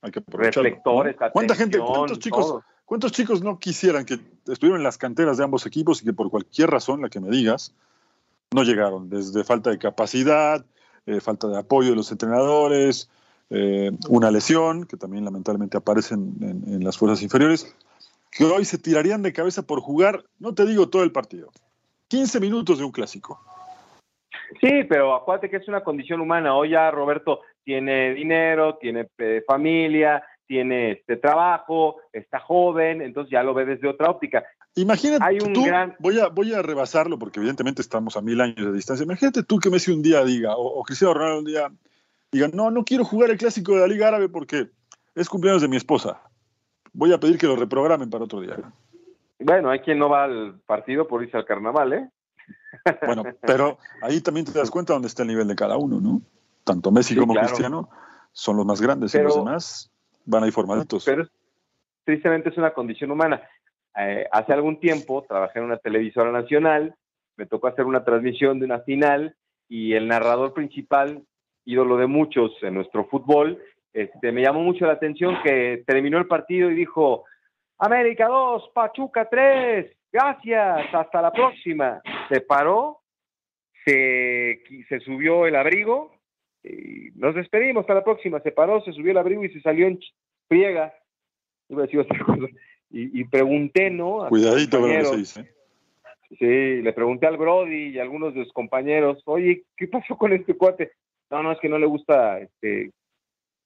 Hay 0.00 0.12
que 0.12 0.22
Reflectores, 0.26 1.16
¿Cuánta 1.32 1.54
gente, 1.54 1.78
cuántos 1.78 2.18
chicos, 2.18 2.62
cuántos 2.86 3.12
chicos 3.12 3.42
no 3.42 3.58
quisieran 3.58 4.04
que 4.06 4.18
estuvieran 4.46 4.80
en 4.80 4.84
las 4.84 4.98
canteras 4.98 5.36
de 5.36 5.44
ambos 5.44 5.66
equipos 5.66 6.02
y 6.02 6.06
que 6.06 6.12
por 6.14 6.30
cualquier 6.30 6.70
razón, 6.70 7.02
la 7.02 7.10
que 7.10 7.20
me 7.20 7.30
digas, 7.30 7.74
no 8.52 8.62
llegaron? 8.62 9.08
Desde 9.08 9.44
falta 9.44 9.70
de 9.70 9.78
capacidad, 9.78 10.64
eh, 11.06 11.20
falta 11.20 11.48
de 11.48 11.58
apoyo 11.58 11.90
de 11.90 11.96
los 11.96 12.10
entrenadores, 12.12 13.10
eh, 13.50 13.90
una 14.08 14.30
lesión, 14.30 14.86
que 14.86 14.96
también 14.96 15.24
lamentablemente 15.24 15.76
aparece 15.76 16.14
en 16.14 16.82
las 16.82 16.98
fuerzas 16.98 17.22
inferiores 17.22 17.74
que 18.34 18.44
hoy 18.44 18.64
se 18.64 18.78
tirarían 18.78 19.22
de 19.22 19.32
cabeza 19.32 19.62
por 19.62 19.80
jugar, 19.80 20.24
no 20.38 20.54
te 20.54 20.66
digo 20.66 20.88
todo 20.88 21.04
el 21.04 21.12
partido, 21.12 21.50
15 22.08 22.40
minutos 22.40 22.78
de 22.78 22.84
un 22.84 22.90
clásico. 22.90 23.40
Sí, 24.60 24.84
pero 24.88 25.14
acuérdate 25.14 25.50
que 25.50 25.56
es 25.56 25.68
una 25.68 25.82
condición 25.82 26.20
humana. 26.20 26.54
Hoy 26.54 26.70
ya 26.70 26.90
Roberto 26.90 27.40
tiene 27.62 28.12
dinero, 28.14 28.76
tiene 28.76 29.08
eh, 29.18 29.42
familia, 29.46 30.22
tiene 30.46 30.92
este 30.92 31.16
trabajo, 31.16 31.96
está 32.12 32.40
joven, 32.40 33.00
entonces 33.00 33.30
ya 33.30 33.42
lo 33.42 33.54
ve 33.54 33.64
desde 33.64 33.88
otra 33.88 34.10
óptica. 34.10 34.44
Imagínate 34.76 35.24
Hay 35.24 35.38
un 35.38 35.52
tú, 35.52 35.64
voy, 36.00 36.18
a, 36.18 36.28
voy 36.28 36.52
a 36.52 36.62
rebasarlo 36.62 37.18
porque 37.18 37.38
evidentemente 37.38 37.80
estamos 37.80 38.16
a 38.16 38.20
mil 38.22 38.40
años 38.40 38.66
de 38.66 38.72
distancia. 38.72 39.04
Imagínate 39.04 39.44
tú 39.44 39.58
que 39.58 39.70
Messi 39.70 39.92
un 39.92 40.02
día 40.02 40.24
diga, 40.24 40.56
o, 40.56 40.80
o 40.80 40.82
Cristiano 40.82 41.14
Ronaldo 41.14 41.38
un 41.38 41.44
día 41.44 41.70
diga, 42.32 42.48
no, 42.52 42.70
no 42.70 42.84
quiero 42.84 43.04
jugar 43.04 43.30
el 43.30 43.38
clásico 43.38 43.74
de 43.74 43.80
la 43.80 43.86
Liga 43.86 44.08
Árabe 44.08 44.28
porque 44.28 44.70
es 45.14 45.28
cumpleaños 45.28 45.62
de 45.62 45.68
mi 45.68 45.76
esposa 45.76 46.20
voy 46.94 47.12
a 47.12 47.20
pedir 47.20 47.36
que 47.36 47.46
lo 47.46 47.56
reprogramen 47.56 48.08
para 48.08 48.24
otro 48.24 48.40
día. 48.40 48.56
Bueno, 49.38 49.68
hay 49.68 49.80
quien 49.80 49.98
no 49.98 50.08
va 50.08 50.24
al 50.24 50.60
partido 50.64 51.06
por 51.06 51.22
irse 51.22 51.36
al 51.36 51.44
carnaval, 51.44 51.92
¿eh? 51.92 52.10
Bueno, 53.06 53.24
pero 53.40 53.78
ahí 54.02 54.20
también 54.20 54.46
te 54.46 54.52
das 54.52 54.70
cuenta 54.70 54.94
dónde 54.94 55.08
está 55.08 55.22
el 55.22 55.28
nivel 55.28 55.48
de 55.48 55.54
cada 55.54 55.76
uno, 55.76 56.00
¿no? 56.00 56.22
Tanto 56.64 56.90
Messi 56.90 57.14
como 57.14 57.34
Cristiano 57.34 57.90
son 58.32 58.56
los 58.56 58.64
más 58.64 58.80
grandes 58.80 59.14
y 59.14 59.18
los 59.18 59.36
demás 59.36 59.90
van 60.24 60.44
ahí 60.44 60.50
formaditos. 60.50 61.04
Pero 61.04 61.28
tristemente 62.04 62.48
es 62.48 62.56
una 62.56 62.72
condición 62.72 63.10
humana. 63.10 63.42
Eh, 63.96 64.26
hace 64.30 64.52
algún 64.52 64.80
tiempo 64.80 65.24
trabajé 65.28 65.58
en 65.58 65.66
una 65.66 65.78
televisora 65.78 66.32
nacional, 66.32 66.94
me 67.36 67.46
tocó 67.46 67.68
hacer 67.68 67.84
una 67.84 68.04
transmisión 68.04 68.58
de 68.58 68.66
una 68.66 68.80
final 68.80 69.36
y 69.68 69.94
el 69.94 70.08
narrador 70.08 70.52
principal, 70.52 71.22
ídolo 71.64 71.96
de 71.96 72.06
muchos 72.06 72.52
en 72.62 72.74
nuestro 72.74 73.06
fútbol, 73.06 73.60
este, 73.94 74.32
me 74.32 74.42
llamó 74.42 74.60
mucho 74.60 74.86
la 74.86 74.94
atención 74.94 75.36
que 75.44 75.84
terminó 75.86 76.18
el 76.18 76.26
partido 76.26 76.68
y 76.68 76.74
dijo, 76.74 77.24
América 77.78 78.26
2, 78.26 78.70
Pachuca 78.74 79.28
3, 79.28 79.96
gracias, 80.12 80.92
hasta 80.92 81.22
la 81.22 81.30
próxima. 81.30 82.02
Se 82.28 82.40
paró, 82.40 83.02
se, 83.84 84.58
subió 85.04 85.46
el 85.46 85.54
abrigo, 85.54 86.12
y 86.64 87.10
nos 87.14 87.36
despedimos, 87.36 87.82
hasta 87.82 87.94
la 87.94 88.04
próxima. 88.04 88.40
Se 88.40 88.50
paró, 88.50 88.82
se 88.82 88.92
subió 88.92 89.12
el 89.12 89.18
abrigo 89.18 89.44
y 89.44 89.50
se 89.50 89.60
salió 89.60 89.86
en 89.86 90.00
friega. 90.48 90.92
Y, 92.94 93.22
y 93.22 93.24
pregunté, 93.24 93.90
¿no? 93.90 94.28
Cuidadito 94.28 94.80
con 94.80 94.92
lo 94.92 94.98
que 95.00 95.04
se 95.04 95.16
dice. 95.16 95.54
Sí, 96.38 96.82
le 96.82 96.92
pregunté 96.92 97.26
al 97.26 97.36
Brody 97.36 97.88
y 97.88 97.98
a 97.98 98.02
algunos 98.02 98.34
de 98.34 98.44
sus 98.44 98.52
compañeros, 98.52 99.20
oye, 99.26 99.64
¿qué 99.76 99.88
pasó 99.88 100.16
con 100.16 100.32
este 100.32 100.54
cuate? 100.54 100.92
No, 101.28 101.42
no, 101.42 101.50
es 101.50 101.58
que 101.58 101.68
no 101.68 101.76
le 101.78 101.86
gusta 101.86 102.38
este, 102.38 102.92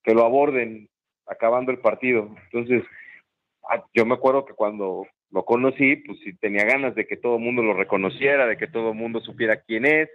que 0.02 0.14
lo 0.14 0.24
aborden 0.24 0.88
acabando 1.26 1.70
el 1.72 1.78
partido. 1.78 2.34
Entonces, 2.44 2.84
ah, 3.70 3.84
yo 3.92 4.06
me 4.06 4.14
acuerdo 4.14 4.46
que 4.46 4.54
cuando 4.54 5.06
lo 5.30 5.44
conocí, 5.44 5.96
pues 5.96 6.18
sí 6.20 6.32
tenía 6.38 6.64
ganas 6.64 6.94
de 6.94 7.06
que 7.06 7.18
todo 7.18 7.36
el 7.36 7.42
mundo 7.42 7.62
lo 7.62 7.74
reconociera, 7.74 8.46
de 8.46 8.56
que 8.56 8.66
todo 8.66 8.92
el 8.92 8.96
mundo 8.96 9.20
supiera 9.20 9.60
quién 9.60 9.84
es, 9.84 10.08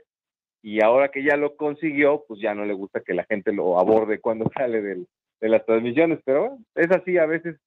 y 0.63 0.81
ahora 0.81 1.09
que 1.09 1.23
ya 1.23 1.37
lo 1.37 1.55
consiguió, 1.55 2.23
pues 2.27 2.39
ya 2.39 2.55
no 2.55 2.65
le 2.65 2.73
gusta 2.73 3.01
que 3.01 3.13
la 3.13 3.25
gente 3.25 3.53
lo 3.53 3.79
aborde 3.79 4.19
cuando 4.19 4.49
sale 4.57 4.81
de 4.81 5.05
las 5.41 5.63
transmisiones, 5.67 6.17
pero 6.25 6.57
es 6.73 6.89
así, 6.89 7.19
a 7.19 7.27
veces 7.27 7.57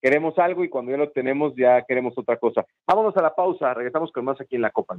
queremos 0.00 0.38
algo 0.38 0.64
y 0.64 0.68
cuando 0.68 0.92
ya 0.92 0.98
lo 0.98 1.10
tenemos 1.10 1.54
ya 1.56 1.82
queremos 1.82 2.16
otra 2.16 2.36
cosa. 2.36 2.64
Vámonos 2.86 3.16
a 3.16 3.22
la 3.22 3.34
pausa, 3.34 3.74
regresamos 3.74 4.12
con 4.12 4.24
más 4.24 4.40
aquí 4.40 4.56
en 4.56 4.62
la 4.62 4.70
Copa. 4.70 4.96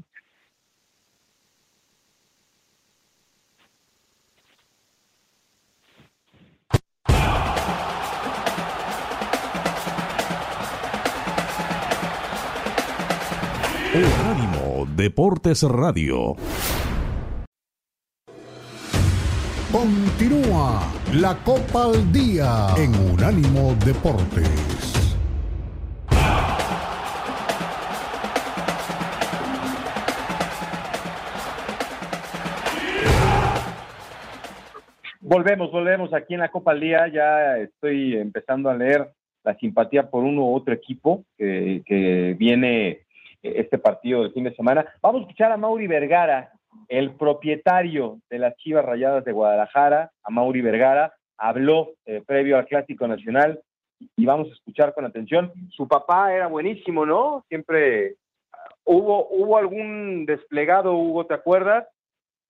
Unánimo 13.97 14.85
Deportes 14.95 15.63
Radio. 15.63 16.35
Continúa 19.71 20.79
la 21.13 21.35
Copa 21.43 21.87
al 21.87 22.09
Día 22.13 22.67
en 22.77 22.95
Unánimo 23.11 23.75
Deportes. 23.85 25.17
Volvemos, 35.19 35.69
volvemos 35.69 36.13
aquí 36.13 36.35
en 36.35 36.39
la 36.39 36.49
Copa 36.49 36.71
al 36.71 36.79
Día. 36.79 37.09
Ya 37.09 37.57
estoy 37.57 38.15
empezando 38.15 38.69
a 38.69 38.73
leer 38.73 39.09
la 39.43 39.53
simpatía 39.55 40.09
por 40.09 40.23
uno 40.23 40.45
u 40.45 40.55
otro 40.55 40.73
equipo 40.73 41.25
que, 41.37 42.35
viene 42.39 43.01
este 43.43 43.77
partido 43.77 44.23
del 44.23 44.31
fin 44.31 44.45
de 44.45 44.55
semana. 44.55 44.85
Vamos 45.01 45.19
a 45.19 45.23
escuchar 45.23 45.51
a 45.51 45.57
Mauri 45.57 45.87
Vergara, 45.87 46.53
el 46.87 47.11
propietario 47.15 48.19
de 48.29 48.39
las 48.39 48.55
Chivas 48.57 48.85
Rayadas 48.85 49.25
de 49.25 49.31
Guadalajara, 49.31 50.11
a 50.23 50.29
Mauri 50.29 50.61
Vergara, 50.61 51.13
habló 51.37 51.93
eh, 52.05 52.21
previo 52.25 52.57
al 52.57 52.65
Clásico 52.65 53.07
Nacional 53.07 53.59
y 54.15 54.25
vamos 54.25 54.49
a 54.49 54.53
escuchar 54.53 54.93
con 54.93 55.05
atención. 55.05 55.51
Su 55.71 55.87
papá 55.87 56.33
era 56.33 56.47
buenísimo, 56.47 57.05
¿no? 57.05 57.45
Siempre 57.47 58.15
hubo, 58.83 59.27
hubo 59.29 59.57
algún 59.57 60.25
desplegado, 60.25 60.95
Hugo, 60.95 61.25
¿te 61.25 61.33
acuerdas? 61.33 61.87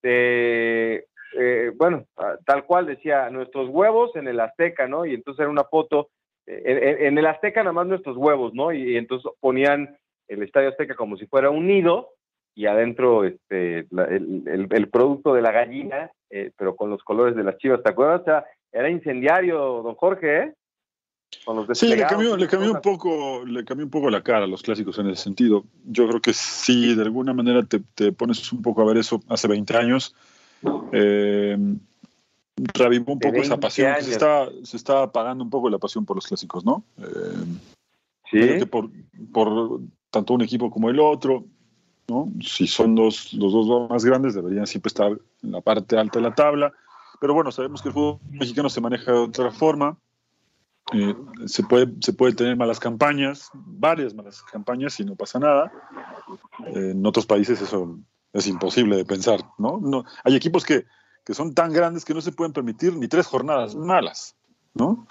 De, 0.01 1.07
eh, 1.37 1.71
bueno, 1.75 2.05
tal 2.45 2.65
cual 2.65 2.85
decía, 2.85 3.29
nuestros 3.29 3.69
huevos 3.69 4.15
en 4.15 4.27
el 4.27 4.39
Azteca, 4.39 4.87
¿no? 4.87 5.05
Y 5.05 5.13
entonces 5.13 5.41
era 5.41 5.49
una 5.49 5.63
foto, 5.63 6.09
eh, 6.45 6.97
en, 7.01 7.17
el 7.17 7.25
Azteca 7.25 7.61
nada 7.61 7.73
más 7.73 7.87
nuestros 7.87 8.15
huevos, 8.15 8.53
¿no? 8.53 8.71
y 8.71 8.95
entonces 8.95 9.29
ponían 9.39 9.97
el 10.27 10.43
Estadio 10.43 10.69
Azteca 10.69 10.95
como 10.95 11.17
si 11.17 11.25
fuera 11.25 11.49
un 11.49 11.67
nido 11.67 12.09
y 12.57 12.65
adentro 12.65 13.23
este, 13.23 13.87
el, 13.91 14.89
producto 14.91 15.35
de 15.35 15.43
la 15.43 15.51
gallina, 15.51 16.11
eh, 16.31 16.51
pero 16.57 16.75
con 16.75 16.89
los 16.89 17.03
colores 17.03 17.35
de 17.35 17.43
las 17.43 17.55
chivas, 17.59 17.83
¿te 17.83 17.91
acuerdas? 17.91 18.21
O 18.21 18.25
sea, 18.25 18.45
era 18.71 18.89
incendiario, 18.89 19.83
don 19.83 19.93
Jorge, 19.93 20.37
¿eh? 20.39 20.53
sí, 21.73 21.87
le 21.87 21.97
cambió, 22.07 22.35
le 22.35 22.47
cambió 22.47 22.71
un 22.71 22.81
poco, 22.81 23.45
le 23.45 23.63
cambió 23.63 23.85
un 23.85 23.91
poco 23.91 24.09
la 24.09 24.23
cara 24.23 24.45
a 24.45 24.47
los 24.47 24.63
clásicos 24.63 24.97
en 24.97 25.07
ese 25.11 25.21
sentido. 25.21 25.65
Yo 25.85 26.07
creo 26.07 26.19
que 26.19 26.33
sí, 26.33 26.95
de 26.95 27.03
alguna 27.03 27.31
manera 27.31 27.61
te, 27.63 28.11
pones 28.11 28.51
un 28.51 28.63
poco 28.63 28.81
a 28.81 28.85
ver 28.85 28.97
eso 28.97 29.21
hace 29.29 29.47
20 29.47 29.77
años. 29.77 30.15
Eh, 30.93 31.55
revivó 32.73 33.13
un 33.13 33.19
poco 33.19 33.35
esa 33.35 33.57
pasión. 33.57 33.93
Se 34.01 34.13
está, 34.13 34.49
se 34.63 34.77
está 34.77 35.03
apagando 35.03 35.43
un 35.43 35.51
poco 35.51 35.69
la 35.69 35.77
pasión 35.77 36.07
por 36.07 36.17
los 36.17 36.25
clásicos, 36.25 36.65
¿no? 36.65 36.83
Eh, 36.97 38.59
sí. 38.59 38.65
Por, 38.65 38.89
por 39.31 39.79
tanto 40.09 40.33
un 40.33 40.41
equipo 40.41 40.71
como 40.71 40.89
el 40.89 40.99
otro, 40.99 41.45
¿no? 42.07 42.31
Si 42.41 42.67
son 42.67 42.95
los 42.95 43.31
dos 43.31 43.89
más 43.89 44.05
grandes, 44.05 44.33
deberían 44.33 44.67
siempre 44.67 44.89
estar 44.89 45.11
en 45.11 45.51
la 45.51 45.61
parte 45.61 45.97
alta 45.97 46.19
de 46.19 46.23
la 46.23 46.35
tabla. 46.35 46.73
Pero 47.19 47.33
bueno, 47.33 47.51
sabemos 47.51 47.81
que 47.81 47.89
el 47.89 47.93
fútbol 47.93 48.19
mexicano 48.29 48.69
se 48.69 48.81
maneja 48.81 49.11
de 49.11 49.17
otra 49.19 49.51
forma. 49.51 49.97
Eh, 50.93 51.15
se, 51.47 51.63
puede, 51.63 51.93
se 51.99 52.13
puede 52.13 52.33
tener 52.33 52.55
malas 52.55 52.79
campañas, 52.79 53.49
varias 53.53 54.13
malas 54.13 54.41
campañas 54.43 54.97
y 54.99 55.05
no 55.05 55.15
pasa 55.15 55.37
nada. 55.37 55.71
Eh, 56.67 56.91
en 56.91 57.05
otros 57.05 57.25
países 57.25 57.61
eso 57.61 57.99
es 58.31 58.47
imposible 58.47 58.95
de 58.95 59.05
pensar, 59.05 59.41
¿no? 59.57 59.79
no 59.81 60.05
hay 60.23 60.35
equipos 60.35 60.63
que, 60.63 60.85
que 61.25 61.33
son 61.33 61.53
tan 61.53 61.73
grandes 61.73 62.05
que 62.05 62.13
no 62.13 62.21
se 62.21 62.31
pueden 62.31 62.53
permitir 62.53 62.95
ni 62.95 63.07
tres 63.07 63.25
jornadas 63.25 63.75
malas, 63.75 64.35
¿no? 64.73 65.07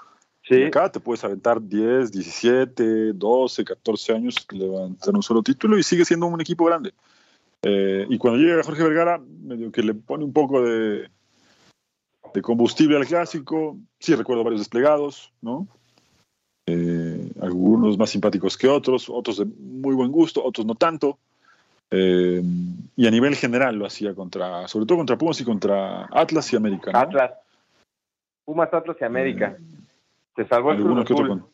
Sí. 0.48 0.62
acá 0.62 0.90
te 0.90 1.00
puedes 1.00 1.24
aventar 1.24 1.60
10, 1.60 2.12
17, 2.12 3.12
12, 3.14 3.64
14 3.64 4.12
años, 4.12 4.46
levantar 4.52 5.14
un 5.14 5.22
solo 5.22 5.42
título 5.42 5.76
y 5.76 5.82
sigue 5.82 6.04
siendo 6.04 6.26
un 6.26 6.40
equipo 6.40 6.64
grande. 6.64 6.92
Eh, 7.62 8.06
y 8.08 8.16
cuando 8.16 8.38
llega 8.38 8.62
Jorge 8.62 8.84
Vergara, 8.84 9.18
medio 9.18 9.72
que 9.72 9.82
le 9.82 9.94
pone 9.94 10.24
un 10.24 10.32
poco 10.32 10.62
de, 10.62 11.10
de 12.32 12.42
combustible 12.42 12.96
al 12.96 13.06
clásico. 13.06 13.76
Sí, 13.98 14.14
recuerdo 14.14 14.44
varios 14.44 14.60
desplegados, 14.60 15.32
¿no? 15.40 15.66
Eh, 16.68 17.32
algunos 17.40 17.98
más 17.98 18.10
simpáticos 18.10 18.56
que 18.56 18.68
otros, 18.68 19.08
otros 19.08 19.38
de 19.38 19.44
muy 19.44 19.94
buen 19.94 20.12
gusto, 20.12 20.44
otros 20.44 20.64
no 20.66 20.74
tanto. 20.76 21.18
Eh, 21.90 22.42
y 22.96 23.06
a 23.06 23.10
nivel 23.10 23.36
general 23.36 23.76
lo 23.76 23.86
hacía 23.86 24.14
contra, 24.14 24.66
sobre 24.68 24.86
todo 24.86 24.98
contra 24.98 25.16
Pumas 25.16 25.40
y 25.40 25.44
contra 25.44 26.06
Atlas 26.10 26.52
y 26.52 26.56
América. 26.56 26.90
Atlas. 26.94 27.32
Pumas, 28.44 28.72
Atlas 28.72 28.96
y 29.00 29.04
América. 29.04 29.56
Se 30.36 30.46
salvó 30.46 30.72
el 30.72 30.82
Cruz 30.82 31.10
Azul. 31.10 31.44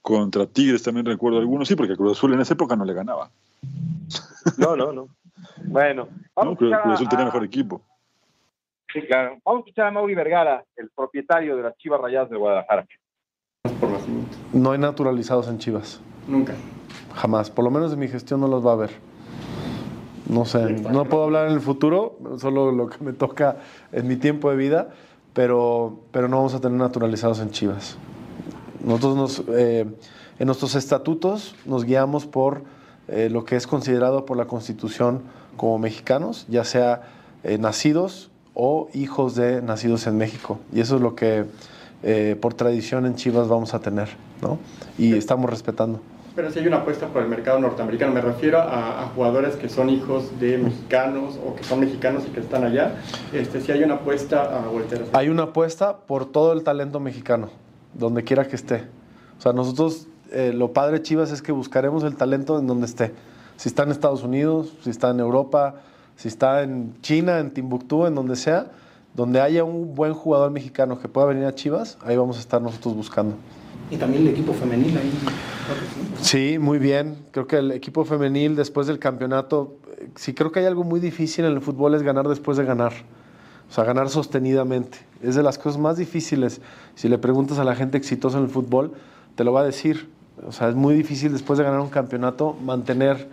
contra 0.00 0.46
Tigres 0.46 0.82
también 0.82 1.06
recuerdo 1.06 1.38
algunos, 1.38 1.68
sí, 1.68 1.76
porque 1.76 1.96
Cruz 1.96 2.12
Azul 2.12 2.32
en 2.32 2.40
esa 2.40 2.54
época 2.54 2.74
no 2.76 2.84
le 2.84 2.94
ganaba. 2.94 3.30
No, 4.56 4.74
no, 4.74 4.92
no. 4.92 5.08
Bueno, 5.64 6.08
vamos 6.36 6.58
Cruz 6.58 6.72
Azul 6.72 7.08
tenía 7.08 7.26
mejor 7.26 7.44
equipo. 7.44 7.82
Sí, 8.92 9.00
claro. 9.02 9.38
Vamos 9.44 9.60
a 9.60 9.64
escuchar 9.64 9.86
a 9.86 9.90
Mauri 9.90 10.14
Vergara, 10.14 10.64
el 10.76 10.90
propietario 10.90 11.56
de 11.56 11.62
las 11.62 11.76
Chivas 11.78 12.00
Rayadas 12.00 12.30
de 12.30 12.36
Guadalajara. 12.36 12.86
No 14.52 14.72
hay 14.72 14.78
naturalizados 14.78 15.48
en 15.48 15.58
Chivas. 15.58 16.00
Nunca. 16.26 16.54
Jamás. 17.14 17.50
Por 17.50 17.64
lo 17.64 17.70
menos 17.70 17.92
en 17.92 17.98
mi 17.98 18.08
gestión 18.08 18.40
no 18.40 18.48
los 18.48 18.64
va 18.64 18.70
a 18.70 18.74
haber. 18.74 18.90
No 20.28 20.44
sé, 20.44 20.62
no 20.62 21.04
puedo 21.04 21.24
hablar 21.24 21.48
en 21.48 21.54
el 21.54 21.60
futuro, 21.60 22.16
solo 22.38 22.72
lo 22.72 22.88
que 22.88 23.02
me 23.04 23.12
toca 23.12 23.58
en 23.90 24.06
mi 24.06 24.16
tiempo 24.16 24.50
de 24.50 24.56
vida, 24.56 24.90
pero, 25.34 25.98
pero 26.10 26.28
no 26.28 26.36
vamos 26.36 26.54
a 26.54 26.60
tener 26.60 26.78
naturalizados 26.78 27.40
en 27.40 27.50
Chivas. 27.50 27.98
Nosotros 28.84 29.16
nos, 29.16 29.42
eh, 29.48 29.86
en 30.38 30.46
nuestros 30.46 30.74
estatutos 30.74 31.54
nos 31.64 31.84
guiamos 31.84 32.26
por 32.26 32.62
eh, 33.08 33.28
lo 33.30 33.44
que 33.44 33.56
es 33.56 33.66
considerado 33.66 34.26
por 34.26 34.36
la 34.36 34.46
Constitución 34.46 35.22
como 35.56 35.78
mexicanos, 35.78 36.46
ya 36.48 36.64
sea 36.64 37.02
eh, 37.44 37.58
nacidos 37.58 38.30
o 38.54 38.88
hijos 38.94 39.34
de 39.34 39.62
nacidos 39.62 40.06
en 40.06 40.16
México. 40.18 40.58
Y 40.72 40.80
eso 40.80 40.96
es 40.96 41.02
lo 41.02 41.14
que 41.14 41.46
por 42.40 42.52
tradición 42.54 43.06
en 43.06 43.14
Chivas 43.14 43.46
vamos 43.46 43.74
a 43.74 43.78
tener, 43.78 44.08
¿no? 44.40 44.58
Y 44.98 45.14
estamos 45.14 45.48
respetando. 45.48 46.00
Pero 46.34 46.50
si 46.50 46.60
hay 46.60 46.66
una 46.66 46.78
apuesta 46.78 47.08
por 47.08 47.22
el 47.22 47.28
mercado 47.28 47.58
norteamericano, 47.58 48.12
me 48.12 48.22
refiero 48.22 48.58
a, 48.58 49.10
jugadores 49.14 49.56
que 49.56 49.68
son 49.68 49.90
hijos 49.90 50.40
de 50.40 50.56
mexicanos 50.56 51.38
o 51.46 51.54
que 51.54 51.62
son 51.62 51.80
mexicanos 51.80 52.24
y 52.26 52.30
que 52.30 52.40
están 52.40 52.64
allá. 52.64 52.94
Este, 53.32 53.60
si 53.60 53.70
hay 53.70 53.82
una 53.82 53.96
apuesta 53.96 54.42
a 54.42 54.68
voltear. 54.68 55.02
Hay 55.12 55.28
una 55.28 55.44
apuesta 55.44 55.98
por 55.98 56.24
todo 56.24 56.54
el 56.54 56.64
talento 56.64 57.00
mexicano, 57.00 57.50
donde 57.94 58.24
quiera 58.24 58.46
que 58.46 58.56
esté. 58.56 58.84
O 59.38 59.42
sea, 59.42 59.52
nosotros, 59.52 60.06
eh, 60.30 60.52
lo 60.54 60.72
padre 60.72 60.98
de 60.98 61.02
Chivas 61.02 61.32
es 61.32 61.42
que 61.42 61.52
buscaremos 61.52 62.04
el 62.04 62.16
talento 62.16 62.58
en 62.58 62.66
donde 62.66 62.86
esté. 62.86 63.12
Si 63.56 63.68
está 63.68 63.82
en 63.82 63.90
Estados 63.90 64.22
Unidos, 64.22 64.72
si 64.82 64.90
está 64.90 65.10
en 65.10 65.20
Europa, 65.20 65.76
si 66.16 66.28
está 66.28 66.62
en 66.62 66.94
China, 67.02 67.38
en 67.38 67.50
Timbuktu, 67.50 68.06
en 68.06 68.14
donde 68.14 68.36
sea, 68.36 68.66
donde 69.14 69.40
haya 69.40 69.64
un 69.64 69.94
buen 69.94 70.14
jugador 70.14 70.50
mexicano 70.50 70.98
que 70.98 71.08
pueda 71.08 71.26
venir 71.26 71.44
a 71.44 71.54
Chivas, 71.54 71.98
ahí 72.04 72.16
vamos 72.16 72.36
a 72.38 72.40
estar 72.40 72.62
nosotros 72.62 72.94
buscando. 72.94 73.36
Y 73.90 73.96
también 73.96 74.22
el 74.22 74.32
equipo 74.32 74.54
femenil 74.54 74.96
ahí. 74.96 75.12
Sí, 76.20 76.58
muy 76.58 76.78
bien. 76.78 77.16
Creo 77.30 77.46
que 77.46 77.58
el 77.58 77.72
equipo 77.72 78.04
femenil 78.04 78.56
después 78.56 78.86
del 78.86 78.98
campeonato, 78.98 79.76
sí 80.16 80.32
creo 80.32 80.50
que 80.50 80.60
hay 80.60 80.66
algo 80.66 80.84
muy 80.84 80.98
difícil 80.98 81.44
en 81.44 81.52
el 81.52 81.60
fútbol 81.60 81.94
es 81.94 82.02
ganar 82.02 82.26
después 82.26 82.56
de 82.56 82.64
ganar. 82.64 82.92
O 83.72 83.74
sea, 83.74 83.84
ganar 83.84 84.10
sostenidamente. 84.10 84.98
Es 85.22 85.34
de 85.34 85.42
las 85.42 85.56
cosas 85.56 85.80
más 85.80 85.96
difíciles. 85.96 86.60
Si 86.94 87.08
le 87.08 87.16
preguntas 87.16 87.58
a 87.58 87.64
la 87.64 87.74
gente 87.74 87.96
exitosa 87.96 88.36
en 88.36 88.44
el 88.44 88.50
fútbol, 88.50 88.92
te 89.34 89.44
lo 89.44 89.54
va 89.54 89.62
a 89.62 89.64
decir. 89.64 90.10
O 90.46 90.52
sea, 90.52 90.68
es 90.68 90.74
muy 90.74 90.94
difícil 90.94 91.32
después 91.32 91.58
de 91.58 91.64
ganar 91.64 91.80
un 91.80 91.88
campeonato 91.88 92.54
mantener 92.62 93.30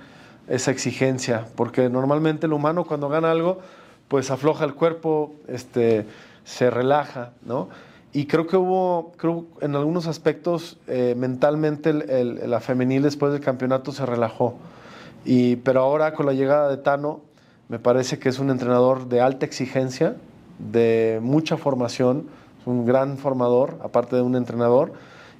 esa 0.47 0.71
exigencia, 0.71 1.45
porque 1.57 1.89
normalmente 1.89 2.45
el 2.45 2.53
humano 2.53 2.85
cuando 2.85 3.09
gana 3.09 3.31
algo, 3.31 3.59
pues 4.07 4.31
afloja 4.31 4.63
el 4.63 4.75
cuerpo, 4.75 5.33
este, 5.49 6.05
se 6.45 6.69
relaja, 6.69 7.33
¿no? 7.45 7.67
Y 8.13 8.25
creo 8.27 8.47
que 8.47 8.55
hubo, 8.55 9.11
creo 9.17 9.45
en 9.59 9.75
algunos 9.75 10.07
aspectos, 10.07 10.77
eh, 10.87 11.15
mentalmente 11.17 11.91
la 11.91 12.61
femenil 12.61 13.01
después 13.01 13.33
del 13.33 13.41
campeonato 13.41 13.91
se 13.91 14.05
relajó. 14.05 14.55
Y, 15.25 15.57
pero 15.57 15.81
ahora 15.81 16.13
con 16.13 16.25
la 16.25 16.31
llegada 16.31 16.69
de 16.69 16.77
Tano, 16.77 17.19
me 17.67 17.77
parece 17.77 18.19
que 18.19 18.29
es 18.29 18.39
un 18.39 18.49
entrenador 18.49 19.09
de 19.09 19.19
alta 19.19 19.45
exigencia, 19.45 20.15
de 20.59 21.19
mucha 21.21 21.57
formación, 21.57 22.27
un 22.65 22.85
gran 22.85 23.17
formador, 23.17 23.79
aparte 23.83 24.15
de 24.15 24.21
un 24.21 24.35
entrenador, 24.35 24.93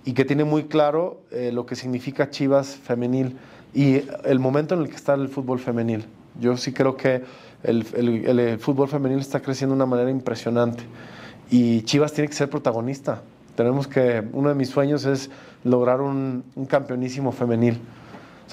y 0.05 0.13
que 0.13 0.26
tiene 0.26 0.43
muy 0.43 0.63
claro 0.63 1.20
eh, 1.32 1.51
lo 1.53 1.65
que 1.65 1.76
significa 1.76 2.30
Chivas 2.30 2.76
femenil 2.76 3.38
y 3.74 4.01
el 4.24 4.39
momento 4.39 4.74
en 4.76 4.82
el 4.82 4.89
que 4.89 4.95
está 4.95 5.13
el 5.13 5.28
fútbol 5.28 5.59
femenil. 5.59 6.05
Yo 6.39 6.57
sí 6.57 6.72
creo 6.74 6.95
que 6.95 7.24
el, 7.63 7.86
el 7.95 8.59
fútbol 8.59 8.88
femenil 8.88 9.20
está 9.20 9.41
creciendo 9.41 9.76
de 9.76 9.78
una 9.78 9.86
manera 9.86 10.09
impresionante. 10.09 10.84
Y 11.51 11.82
Chivas 11.82 12.13
tiene 12.13 12.30
que 12.30 12.36
ser 12.36 12.49
protagonista. 12.49 13.22
Tenemos 13.59 13.88
que, 13.88 14.24
uno 14.32 14.47
de 14.47 14.55
mis 14.55 14.70
sueños 14.70 15.03
es 15.05 15.30
lograr 15.65 15.99
un, 15.99 16.45
campeonísimo 16.70 17.34
femenil. 17.34 17.78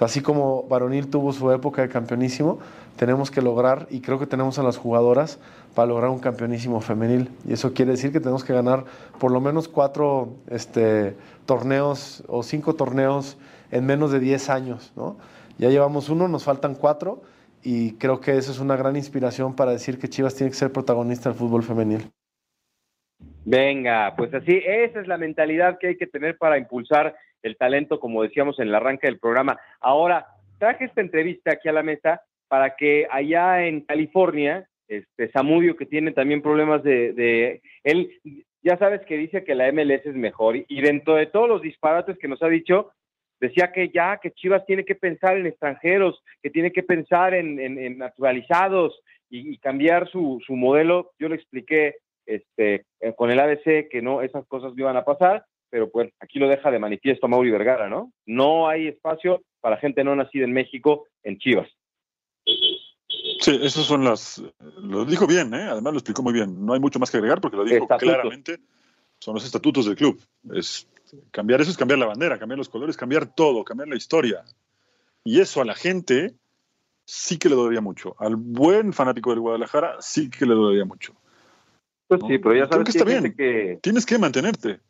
Así 0.00 0.20
como 0.20 0.64
Varonil 0.64 1.06
tuvo 1.06 1.32
su 1.32 1.50
época 1.52 1.82
de 1.82 1.88
campeonísimo, 1.88 2.58
tenemos 2.96 3.30
que 3.30 3.42
lograr, 3.42 3.86
y 3.90 4.00
creo 4.00 4.18
que 4.18 4.26
tenemos 4.26 4.58
a 4.58 4.62
las 4.62 4.76
jugadoras 4.76 5.38
para 5.74 5.88
lograr 5.88 6.10
un 6.10 6.18
campeonísimo 6.18 6.80
femenil. 6.80 7.30
Y 7.46 7.52
eso 7.52 7.72
quiere 7.74 7.92
decir 7.92 8.12
que 8.12 8.20
tenemos 8.20 8.44
que 8.44 8.52
ganar 8.52 8.84
por 9.18 9.30
lo 9.30 9.40
menos 9.40 9.68
cuatro 9.68 10.34
este, 10.48 11.14
torneos 11.44 12.24
o 12.26 12.42
cinco 12.42 12.74
torneos 12.74 13.38
en 13.70 13.86
menos 13.86 14.12
de 14.12 14.20
10 14.20 14.50
años. 14.50 14.92
¿no? 14.96 15.16
Ya 15.58 15.68
llevamos 15.68 16.08
uno, 16.08 16.28
nos 16.28 16.44
faltan 16.44 16.74
cuatro, 16.74 17.22
y 17.62 17.92
creo 17.98 18.20
que 18.20 18.36
eso 18.36 18.52
es 18.52 18.60
una 18.60 18.76
gran 18.76 18.96
inspiración 18.96 19.56
para 19.56 19.72
decir 19.72 19.98
que 19.98 20.08
Chivas 20.08 20.34
tiene 20.34 20.50
que 20.50 20.56
ser 20.56 20.72
protagonista 20.72 21.28
del 21.28 21.38
fútbol 21.38 21.62
femenil. 21.62 22.10
Venga, 23.44 24.14
pues 24.16 24.32
así, 24.34 24.60
esa 24.64 25.00
es 25.00 25.06
la 25.06 25.18
mentalidad 25.18 25.78
que 25.78 25.88
hay 25.88 25.96
que 25.96 26.06
tener 26.06 26.36
para 26.36 26.58
impulsar 26.58 27.16
el 27.42 27.56
talento, 27.56 28.00
como 28.00 28.22
decíamos 28.22 28.58
en 28.58 28.68
el 28.68 28.74
arranque 28.74 29.06
del 29.06 29.18
programa. 29.18 29.58
Ahora, 29.80 30.26
traje 30.58 30.86
esta 30.86 31.00
entrevista 31.00 31.52
aquí 31.52 31.68
a 31.68 31.72
la 31.72 31.82
mesa 31.82 32.22
para 32.48 32.76
que 32.76 33.06
allá 33.10 33.66
en 33.66 33.80
California, 33.82 34.68
este 34.88 35.30
Samudio, 35.30 35.76
que 35.76 35.86
tiene 35.86 36.12
también 36.12 36.42
problemas 36.42 36.82
de, 36.82 37.12
de 37.12 37.62
él, 37.82 38.10
ya 38.62 38.76
sabes 38.78 39.00
que 39.06 39.16
dice 39.16 39.44
que 39.44 39.54
la 39.54 39.70
MLS 39.72 40.06
es 40.06 40.14
mejor, 40.14 40.56
y 40.56 40.80
dentro 40.80 41.14
de 41.14 41.26
todos 41.26 41.48
los 41.48 41.62
disparates 41.62 42.18
que 42.18 42.28
nos 42.28 42.42
ha 42.42 42.48
dicho, 42.48 42.92
decía 43.40 43.72
que 43.72 43.90
ya, 43.90 44.18
que 44.18 44.32
Chivas 44.32 44.64
tiene 44.66 44.84
que 44.84 44.94
pensar 44.94 45.36
en 45.36 45.46
extranjeros, 45.46 46.22
que 46.42 46.50
tiene 46.50 46.72
que 46.72 46.82
pensar 46.82 47.34
en, 47.34 47.98
naturalizados 47.98 49.00
y, 49.28 49.58
cambiar 49.58 50.08
su, 50.08 50.40
su 50.46 50.54
modelo. 50.54 51.12
Yo 51.18 51.28
le 51.28 51.36
expliqué 51.36 51.96
este, 52.26 52.84
eh, 53.00 53.14
con 53.16 53.30
el 53.30 53.40
ABC 53.40 53.88
que 53.88 54.00
no, 54.02 54.22
esas 54.22 54.46
cosas 54.46 54.74
no 54.74 54.82
iban 54.82 54.96
a 54.96 55.04
pasar, 55.04 55.44
pero 55.70 55.90
pues 55.90 56.10
aquí 56.20 56.38
lo 56.38 56.48
deja 56.48 56.70
de 56.70 56.78
manifiesto 56.78 57.28
Mauri 57.28 57.50
Vergara, 57.50 57.88
¿no? 57.88 58.12
No 58.24 58.68
hay 58.68 58.88
espacio 58.88 59.42
para 59.60 59.78
gente 59.78 60.04
no 60.04 60.14
nacida 60.14 60.44
en 60.44 60.52
México 60.52 61.06
en 61.22 61.38
Chivas. 61.38 61.68
Sí, 63.46 63.56
esas 63.62 63.84
son 63.84 64.02
las. 64.02 64.42
Lo 64.82 65.04
dijo 65.04 65.24
bien, 65.24 65.54
¿eh? 65.54 65.68
además 65.70 65.92
lo 65.92 65.98
explicó 66.00 66.20
muy 66.20 66.32
bien. 66.32 66.66
No 66.66 66.74
hay 66.74 66.80
mucho 66.80 66.98
más 66.98 67.12
que 67.12 67.18
agregar 67.18 67.40
porque 67.40 67.56
lo 67.56 67.64
dijo 67.64 67.86
claramente. 67.86 68.58
Son 69.20 69.34
los 69.34 69.44
estatutos 69.44 69.86
del 69.86 69.94
club. 69.94 70.20
Es 70.52 70.88
cambiar 71.30 71.60
eso 71.60 71.70
es 71.70 71.76
cambiar 71.76 72.00
la 72.00 72.06
bandera, 72.06 72.40
cambiar 72.40 72.58
los 72.58 72.68
colores, 72.68 72.96
cambiar 72.96 73.32
todo, 73.32 73.62
cambiar 73.62 73.86
la 73.86 73.94
historia. 73.94 74.42
Y 75.22 75.38
eso 75.40 75.60
a 75.60 75.64
la 75.64 75.76
gente 75.76 76.34
sí 77.04 77.38
que 77.38 77.48
le 77.48 77.54
dolería 77.54 77.80
mucho. 77.80 78.16
Al 78.18 78.34
buen 78.34 78.92
fanático 78.92 79.30
del 79.30 79.38
Guadalajara 79.38 79.98
sí 80.00 80.28
que 80.28 80.44
le 80.44 80.54
dolería 80.54 80.84
mucho. 80.84 81.14
Pues 82.08 82.22
sí, 82.26 82.38
pero 82.38 82.52
ya 82.52 82.66
sabes 82.66 82.84
que 82.86 82.98
está 82.98 83.04
bien. 83.04 83.32
Que... 83.32 83.78
Tienes 83.80 84.04
que 84.04 84.18
mantenerte. 84.18 84.80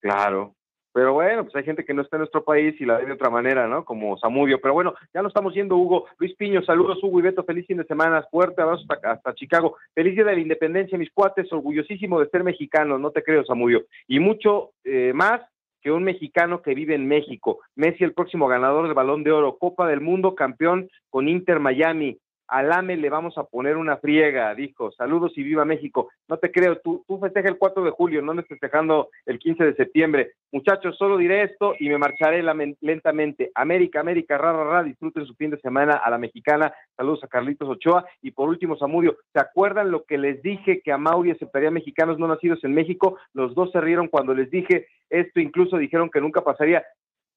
Claro. 0.00 0.54
Pero 0.96 1.12
bueno, 1.12 1.42
pues 1.42 1.54
hay 1.54 1.62
gente 1.62 1.84
que 1.84 1.92
no 1.92 2.00
está 2.00 2.16
en 2.16 2.20
nuestro 2.20 2.42
país 2.42 2.74
y 2.80 2.86
la 2.86 2.96
ve 2.96 3.04
de 3.04 3.12
otra 3.12 3.28
manera, 3.28 3.68
¿no? 3.68 3.84
Como 3.84 4.16
Samudio. 4.16 4.58
Pero 4.62 4.72
bueno, 4.72 4.94
ya 5.12 5.20
lo 5.20 5.28
estamos 5.28 5.52
yendo, 5.52 5.76
Hugo. 5.76 6.06
Luis 6.16 6.34
Piño, 6.36 6.62
saludos, 6.62 7.04
Hugo 7.04 7.18
y 7.18 7.22
Beto. 7.22 7.44
Feliz 7.44 7.66
fin 7.66 7.76
de 7.76 7.84
semana. 7.84 8.24
Fuerte 8.30 8.62
abrazo 8.62 8.86
hasta, 9.02 9.34
Chicago. 9.34 9.76
Feliz 9.94 10.14
día 10.14 10.24
de 10.24 10.32
la 10.36 10.40
independencia, 10.40 10.96
mis 10.96 11.12
cuates. 11.12 11.52
Orgullosísimo 11.52 12.18
de 12.18 12.30
ser 12.30 12.44
mexicano. 12.44 12.96
No 12.96 13.10
te 13.10 13.22
creo, 13.22 13.44
Samudio. 13.44 13.84
Y 14.08 14.20
mucho 14.20 14.70
eh, 14.84 15.12
más 15.14 15.42
que 15.82 15.92
un 15.92 16.02
mexicano 16.02 16.62
que 16.62 16.74
vive 16.74 16.94
en 16.94 17.06
México. 17.06 17.58
Messi, 17.74 18.02
el 18.02 18.14
próximo 18.14 18.48
ganador 18.48 18.86
del 18.86 18.94
Balón 18.94 19.22
de 19.22 19.32
Oro. 19.32 19.58
Copa 19.58 19.86
del 19.86 20.00
Mundo, 20.00 20.34
campeón 20.34 20.88
con 21.10 21.28
Inter 21.28 21.60
Miami. 21.60 22.18
Al 22.48 22.72
AME 22.72 22.96
le 22.96 23.10
vamos 23.10 23.36
a 23.38 23.44
poner 23.44 23.76
una 23.76 23.96
friega, 23.96 24.54
dijo. 24.54 24.92
Saludos 24.92 25.32
y 25.36 25.42
viva 25.42 25.64
México. 25.64 26.10
No 26.28 26.38
te 26.38 26.50
creo, 26.50 26.78
tú, 26.78 27.04
tú 27.06 27.18
festejas 27.18 27.50
el 27.50 27.58
4 27.58 27.84
de 27.84 27.90
julio, 27.90 28.22
no 28.22 28.32
andes 28.32 28.46
festejando 28.46 29.08
el 29.24 29.38
15 29.38 29.64
de 29.64 29.74
septiembre. 29.74 30.32
Muchachos, 30.52 30.96
solo 30.96 31.16
diré 31.16 31.42
esto 31.42 31.74
y 31.78 31.88
me 31.88 31.98
marcharé 31.98 32.42
lentamente. 32.80 33.50
América, 33.54 34.00
América, 34.00 34.38
ra, 34.38 34.52
ra, 34.52 34.64
ra, 34.64 34.82
disfruten 34.82 35.26
su 35.26 35.34
fin 35.34 35.50
de 35.50 35.60
semana 35.60 35.94
a 35.94 36.10
la 36.10 36.18
mexicana. 36.18 36.72
Saludos 36.96 37.24
a 37.24 37.28
Carlitos 37.28 37.68
Ochoa. 37.68 38.06
Y 38.22 38.30
por 38.30 38.48
último, 38.48 38.76
Samudio, 38.76 39.16
¿se 39.32 39.40
acuerdan 39.40 39.90
lo 39.90 40.04
que 40.04 40.18
les 40.18 40.42
dije 40.42 40.80
que 40.82 40.92
a 40.92 40.98
Mauri 40.98 41.32
aceptaría 41.32 41.70
mexicanos 41.70 42.18
no 42.18 42.28
nacidos 42.28 42.62
en 42.64 42.74
México? 42.74 43.18
Los 43.34 43.54
dos 43.54 43.70
se 43.72 43.80
rieron 43.80 44.08
cuando 44.08 44.34
les 44.34 44.50
dije 44.50 44.86
esto, 45.10 45.40
incluso 45.40 45.76
dijeron 45.76 46.10
que 46.10 46.20
nunca 46.20 46.42
pasaría. 46.42 46.84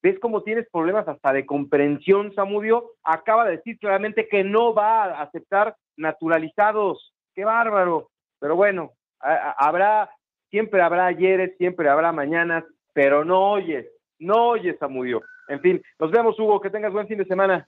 ¿Ves 0.02 0.18
cómo 0.20 0.43
tienes 0.43 0.68
problemas 0.72 1.08
hasta 1.08 1.34
de 1.34 1.45
comprensión, 1.45 2.34
Samudio? 2.34 2.91
Acaba 3.04 3.45
de 3.45 3.58
decir 3.58 3.78
claramente 3.80 4.28
que 4.30 4.43
no 4.43 4.74
va 4.74 5.04
a 5.04 5.22
aceptar 5.24 5.76
naturalizados. 5.97 7.14
¡Qué 7.36 7.43
bárbaro! 7.43 8.10
Pero 8.39 8.56
bueno, 8.56 8.93
habrá, 9.20 10.10
siempre 10.50 10.82
habrá 10.82 11.08
ayeres, 11.08 11.58
siempre 11.58 11.89
habrá 11.89 12.14
mañanas, 12.14 12.64
pero 12.93 13.26
no 13.26 13.52
oyes, 13.52 13.88
no 14.20 14.50
oyes, 14.50 14.78
Samudio. 14.80 15.22
En 15.50 15.60
fin, 15.60 15.82
nos 16.00 16.12
vemos, 16.12 16.39
Hugo, 16.39 16.62
que 16.62 16.70
tengas 16.70 16.93
buen 16.93 17.08
fin 17.08 17.18
de 17.18 17.26
semana. 17.26 17.68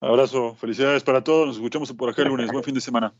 Abrazo, 0.00 0.54
felicidades 0.54 1.04
para 1.04 1.22
todos, 1.22 1.46
nos 1.46 1.56
escuchamos 1.56 1.92
por 1.92 2.08
acá 2.08 2.22
el 2.22 2.28
lunes, 2.28 2.50
buen 2.50 2.64
fin 2.64 2.74
de 2.74 2.80
semana. 2.80 3.12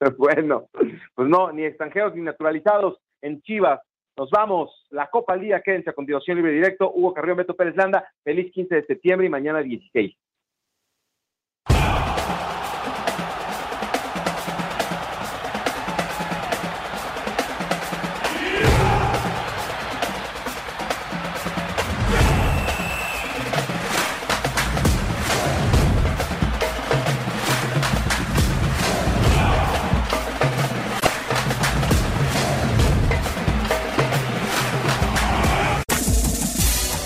Bueno, 0.18 0.68
pues 1.14 1.28
no, 1.28 1.50
ni 1.50 1.64
extranjeros 1.64 2.14
ni 2.14 2.20
naturalizados 2.20 2.98
en 3.22 3.40
Chivas. 3.40 3.80
Nos 4.16 4.30
vamos, 4.30 4.86
la 4.90 5.10
Copa 5.10 5.32
al 5.32 5.40
Día, 5.40 5.60
quédense 5.60 5.90
a 5.90 5.92
continuación 5.92 6.36
libre 6.36 6.52
directo. 6.52 6.92
Hugo 6.94 7.12
Carrión, 7.12 7.36
Beto 7.36 7.56
Pérez 7.56 7.74
Landa, 7.74 8.12
feliz 8.22 8.52
15 8.52 8.74
de 8.76 8.86
septiembre 8.86 9.26
y 9.26 9.30
mañana 9.30 9.60
16. 9.60 10.16